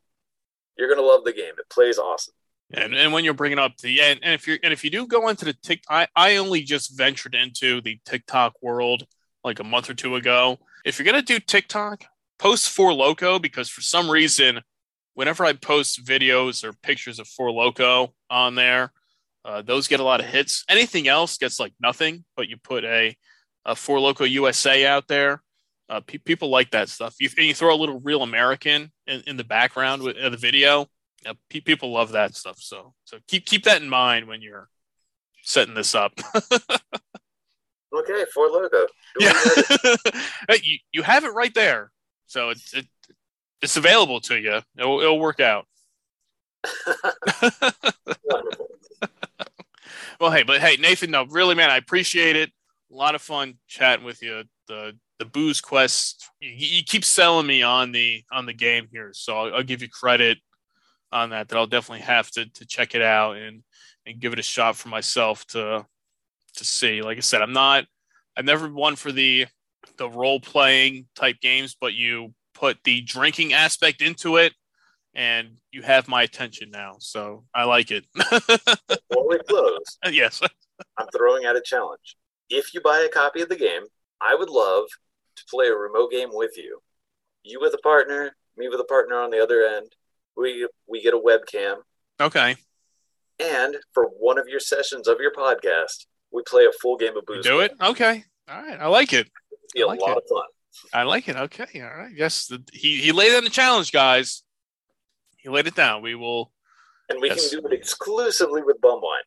You're 0.77 0.89
gonna 0.89 1.07
love 1.07 1.25
the 1.25 1.33
game. 1.33 1.53
It 1.57 1.69
plays 1.69 1.97
awesome. 1.97 2.33
And, 2.75 2.93
and 2.93 3.13
when 3.13 3.23
you're 3.23 3.33
bringing 3.33 3.59
up 3.59 3.77
the 3.77 4.01
and, 4.01 4.19
and 4.21 4.33
if 4.33 4.47
you're 4.47 4.59
and 4.61 4.73
if 4.73 4.83
you 4.83 4.89
do 4.89 5.07
go 5.07 5.29
into 5.29 5.45
the 5.45 5.53
tick, 5.53 5.83
I, 5.89 6.07
I 6.15 6.35
only 6.35 6.61
just 6.61 6.97
ventured 6.97 7.33
into 7.33 7.81
the 7.81 7.99
TikTok 8.05 8.61
world 8.61 9.05
like 9.43 9.59
a 9.59 9.63
month 9.63 9.89
or 9.89 9.93
two 9.93 10.15
ago. 10.15 10.57
If 10.83 10.99
you're 10.99 11.05
gonna 11.05 11.21
do 11.21 11.39
TikTok, 11.39 12.03
post 12.37 12.69
Four 12.69 12.91
Loko 12.91 13.41
because 13.41 13.69
for 13.69 13.81
some 13.81 14.09
reason, 14.09 14.59
whenever 15.13 15.45
I 15.45 15.53
post 15.53 16.05
videos 16.05 16.63
or 16.63 16.73
pictures 16.73 17.17
of 17.19 17.27
Four 17.27 17.49
Loko 17.49 18.09
on 18.29 18.55
there, 18.55 18.91
uh, 19.45 19.61
those 19.61 19.87
get 19.87 20.01
a 20.01 20.03
lot 20.03 20.19
of 20.19 20.25
hits. 20.25 20.65
Anything 20.67 21.07
else 21.07 21.37
gets 21.37 21.59
like 21.59 21.73
nothing. 21.79 22.25
But 22.35 22.49
you 22.49 22.57
put 22.57 22.83
a, 22.83 23.15
a 23.63 23.75
Four 23.75 23.99
Loko 23.99 24.29
USA 24.29 24.85
out 24.85 25.07
there, 25.07 25.41
uh, 25.87 26.01
pe- 26.01 26.17
people 26.17 26.49
like 26.49 26.71
that 26.71 26.89
stuff. 26.89 27.15
You, 27.21 27.29
and 27.37 27.47
you 27.47 27.53
throw 27.53 27.73
a 27.73 27.77
little 27.77 28.01
real 28.01 28.21
American 28.21 28.91
in, 29.07 29.23
in 29.27 29.37
the 29.37 29.45
background 29.45 30.01
with 30.01 30.17
uh, 30.17 30.29
the 30.29 30.37
video 30.37 30.87
yeah, 31.25 31.33
pe- 31.49 31.59
people 31.59 31.91
love 31.91 32.11
that 32.11 32.35
stuff. 32.35 32.57
So 32.59 32.93
so 33.03 33.17
keep 33.27 33.45
keep 33.45 33.63
that 33.63 33.81
in 33.81 33.89
mind 33.89 34.27
when 34.27 34.41
you're 34.41 34.69
setting 35.41 35.73
this 35.73 35.95
up. 35.95 36.13
okay, 36.35 38.25
Four 38.33 38.49
Loko. 38.49 38.85
Yeah, 39.19 39.33
you 40.61 40.77
you 40.93 41.01
have 41.01 41.23
it 41.23 41.33
right 41.33 41.53
there. 41.53 41.91
So 42.27 42.49
it's 42.49 42.73
it, 42.73 42.85
it's 43.61 43.77
available 43.77 44.19
to 44.21 44.37
you. 44.37 44.59
It'll, 44.77 44.99
it'll 45.01 45.19
work 45.19 45.39
out. 45.39 45.65
well, 50.19 50.31
hey, 50.31 50.43
but 50.43 50.61
hey, 50.61 50.77
Nathan, 50.79 51.11
no, 51.11 51.25
really, 51.25 51.55
man, 51.55 51.69
I 51.71 51.77
appreciate 51.77 52.35
it. 52.35 52.51
A 52.91 52.95
lot 52.95 53.15
of 53.15 53.21
fun 53.21 53.55
chatting 53.67 54.05
with 54.05 54.21
you. 54.21 54.43
The 54.67 54.93
the 55.17 55.25
booze 55.25 55.61
quest, 55.61 56.29
you, 56.39 56.49
you 56.49 56.83
keep 56.83 57.05
selling 57.05 57.47
me 57.47 57.63
on 57.63 57.91
the 57.91 58.23
on 58.31 58.45
the 58.45 58.53
game 58.53 58.87
here, 58.91 59.11
so 59.13 59.37
I'll, 59.37 59.55
I'll, 59.55 59.63
give 59.63 59.81
you 59.81 59.89
credit 59.89 60.37
on 61.15 61.29
that. 61.31 61.49
That 61.49 61.57
I'll 61.57 61.67
definitely 61.67 62.05
have 62.05 62.29
to 62.31 62.45
to 62.45 62.65
check 62.65 62.95
it 62.95 63.01
out 63.01 63.37
and 63.37 63.63
and 64.05 64.19
give 64.19 64.33
it 64.33 64.39
a 64.39 64.43
shot 64.43 64.75
for 64.75 64.89
myself 64.89 65.45
to 65.47 65.85
to 66.55 66.65
see. 66.65 67.01
Like 67.01 67.17
I 67.17 67.21
said, 67.21 67.41
I'm 67.41 67.53
not, 67.53 67.85
I've 68.37 68.45
never 68.45 68.71
won 68.71 68.95
for 68.95 69.11
the 69.11 69.47
the 69.97 70.09
role 70.09 70.39
playing 70.39 71.07
type 71.15 71.39
games, 71.41 71.75
but 71.79 71.93
you 71.93 72.33
put 72.53 72.77
the 72.83 73.01
drinking 73.01 73.53
aspect 73.53 74.01
into 74.01 74.37
it 74.37 74.53
and 75.13 75.57
you 75.71 75.81
have 75.81 76.07
my 76.07 76.23
attention 76.23 76.69
now. 76.71 76.95
So 76.99 77.45
I 77.53 77.63
like 77.63 77.91
it. 77.91 78.05
Before 78.13 79.27
we 79.27 79.39
close, 79.47 79.97
yes, 80.11 80.41
I'm 80.97 81.07
throwing 81.15 81.45
out 81.45 81.55
a 81.55 81.61
challenge. 81.61 82.17
If 82.49 82.73
you 82.73 82.81
buy 82.81 82.99
a 82.99 83.09
copy 83.09 83.41
of 83.41 83.49
the 83.49 83.55
game, 83.55 83.83
I 84.21 84.35
would 84.35 84.49
love 84.49 84.85
to 85.35 85.43
play 85.49 85.67
a 85.67 85.75
remote 85.75 86.11
game 86.11 86.29
with 86.31 86.57
you. 86.57 86.79
You 87.43 87.59
with 87.59 87.73
a 87.73 87.79
partner, 87.79 88.35
me 88.57 88.69
with 88.69 88.79
a 88.79 88.85
partner 88.85 89.15
on 89.15 89.29
the 89.29 89.41
other 89.41 89.61
end. 89.65 89.93
We 90.37 90.67
we 90.87 91.01
get 91.01 91.13
a 91.13 91.19
webcam. 91.19 91.77
Okay. 92.19 92.55
And 93.39 93.75
for 93.93 94.05
one 94.05 94.37
of 94.37 94.47
your 94.47 94.59
sessions 94.59 95.07
of 95.07 95.17
your 95.19 95.33
podcast, 95.33 96.05
we 96.31 96.43
play 96.47 96.65
a 96.65 96.71
full 96.81 96.97
game 96.97 97.17
of 97.17 97.25
booze. 97.25 97.45
do 97.45 97.59
it? 97.59 97.73
Okay. 97.81 98.23
All 98.49 98.61
right. 98.61 98.79
I 98.79 98.87
like 98.87 99.13
it. 99.13 99.27
It'd 99.51 99.73
be 99.73 99.81
a 99.81 99.87
like 99.87 99.99
lot 99.99 100.11
it. 100.11 100.17
of 100.17 100.23
fun. 100.29 100.45
I 100.93 101.03
like 101.03 101.27
it. 101.27 101.35
Okay. 101.35 101.81
All 101.81 101.97
right. 101.97 102.11
Yes. 102.15 102.47
The, 102.47 102.63
he, 102.71 103.01
he 103.01 103.11
laid 103.11 103.31
down 103.31 103.43
the 103.43 103.49
challenge, 103.49 103.91
guys. 103.91 104.43
He 105.37 105.49
laid 105.49 105.67
it 105.67 105.75
down. 105.75 106.01
We 106.01 106.15
will. 106.15 106.51
And 107.09 107.21
we 107.21 107.29
yes. 107.29 107.49
can 107.49 107.61
do 107.61 107.67
it 107.67 107.73
exclusively 107.73 108.61
with 108.63 108.79
bum 108.81 108.99
wine. 109.01 109.21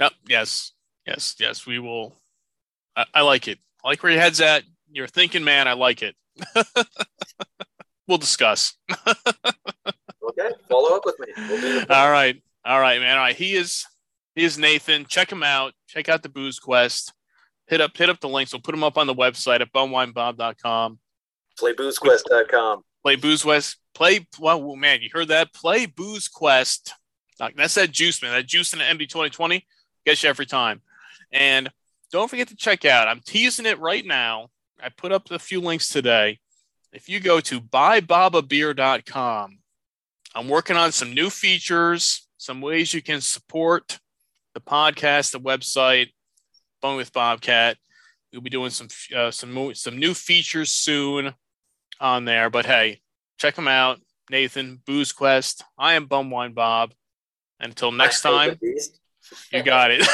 Yep. 0.00 0.12
Yes. 0.28 0.72
Yes. 1.06 1.36
Yes. 1.38 1.66
We 1.66 1.78
will. 1.78 2.20
I, 2.94 3.04
I 3.14 3.20
like 3.22 3.48
it. 3.48 3.58
I 3.84 3.88
like 3.88 4.02
where 4.02 4.12
your 4.12 4.20
head's 4.20 4.40
at. 4.40 4.64
You're 4.90 5.06
thinking, 5.06 5.44
man. 5.44 5.68
I 5.68 5.72
like 5.72 6.02
it. 6.02 6.14
we'll 8.06 8.18
discuss. 8.18 8.74
okay. 10.38 10.54
Follow 10.68 10.96
up 10.96 11.02
with 11.04 11.18
me. 11.20 11.26
We'll 11.36 11.80
All 11.90 12.10
right. 12.10 12.40
All 12.64 12.80
right, 12.80 13.00
man. 13.00 13.16
All 13.16 13.24
right. 13.24 13.36
He 13.36 13.54
is 13.54 13.86
he 14.34 14.44
is 14.44 14.58
Nathan. 14.58 15.06
Check 15.06 15.30
him 15.30 15.42
out. 15.42 15.72
Check 15.88 16.08
out 16.08 16.22
the 16.22 16.28
Booze 16.28 16.58
Quest. 16.58 17.12
Hit 17.68 17.80
up 17.80 17.96
hit 17.96 18.10
up 18.10 18.20
the 18.20 18.28
links. 18.28 18.52
We'll 18.52 18.62
put 18.62 18.72
them 18.72 18.84
up 18.84 18.98
on 18.98 19.06
the 19.06 19.14
website 19.14 19.60
at 19.60 19.72
bumwinebob.com. 19.72 20.98
Playboozequest.com. 21.58 22.82
Play 23.02 23.16
Booze 23.16 23.42
Quest. 23.42 23.76
Play 23.94 24.26
well, 24.38 24.76
man. 24.76 25.00
You 25.00 25.08
heard 25.12 25.28
that? 25.28 25.52
Play 25.54 25.86
Booze 25.86 26.28
Quest. 26.28 26.92
That's 27.38 27.74
that 27.74 27.90
juice, 27.90 28.22
man. 28.22 28.32
That 28.32 28.46
juice 28.46 28.72
in 28.72 28.78
the 28.78 28.84
MD 28.84 29.08
twenty 29.08 29.30
twenty 29.30 29.66
gets 30.04 30.22
you 30.22 30.28
every 30.28 30.46
time. 30.46 30.82
And 31.32 31.70
don't 32.12 32.28
forget 32.28 32.48
to 32.48 32.56
check 32.56 32.84
out. 32.84 33.08
I'm 33.08 33.20
teasing 33.20 33.66
it 33.66 33.78
right 33.78 34.04
now. 34.04 34.48
I 34.82 34.90
put 34.90 35.12
up 35.12 35.30
a 35.30 35.38
few 35.38 35.60
links 35.60 35.88
today. 35.88 36.38
If 36.92 37.08
you 37.08 37.20
go 37.20 37.40
to 37.40 37.60
buybobabeer.com, 37.60 39.58
I'm 40.36 40.48
working 40.48 40.76
on 40.76 40.92
some 40.92 41.14
new 41.14 41.30
features, 41.30 42.28
some 42.36 42.60
ways 42.60 42.92
you 42.92 43.00
can 43.00 43.22
support 43.22 43.98
the 44.52 44.60
podcast, 44.60 45.32
the 45.32 45.40
website, 45.40 46.08
Bone 46.82 46.98
with 46.98 47.10
Bobcat. 47.10 47.78
We'll 48.30 48.42
be 48.42 48.50
doing 48.50 48.68
some 48.68 48.88
uh, 49.16 49.30
some 49.30 49.74
some 49.74 49.98
new 49.98 50.12
features 50.12 50.70
soon 50.70 51.32
on 52.00 52.26
there. 52.26 52.50
But 52.50 52.66
hey, 52.66 53.00
check 53.38 53.54
them 53.54 53.66
out, 53.66 53.98
Nathan 54.30 54.82
Booze 54.84 55.10
Quest. 55.10 55.64
I 55.78 55.94
am 55.94 56.04
Bum 56.04 56.28
Bumwine 56.28 56.54
Bob. 56.54 56.92
Until 57.58 57.90
next 57.90 58.20
time, 58.20 58.58
you 59.50 59.62
got 59.62 59.90
it. 59.90 60.06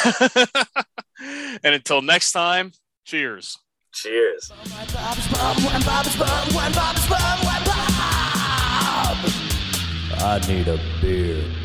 and 1.65 1.75
until 1.75 2.01
next 2.01 2.31
time, 2.31 2.71
cheers. 3.05 3.59
Cheers. 3.93 4.53
I 10.25 10.39
need 10.47 10.69
a 10.69 10.79
beer. 11.01 11.62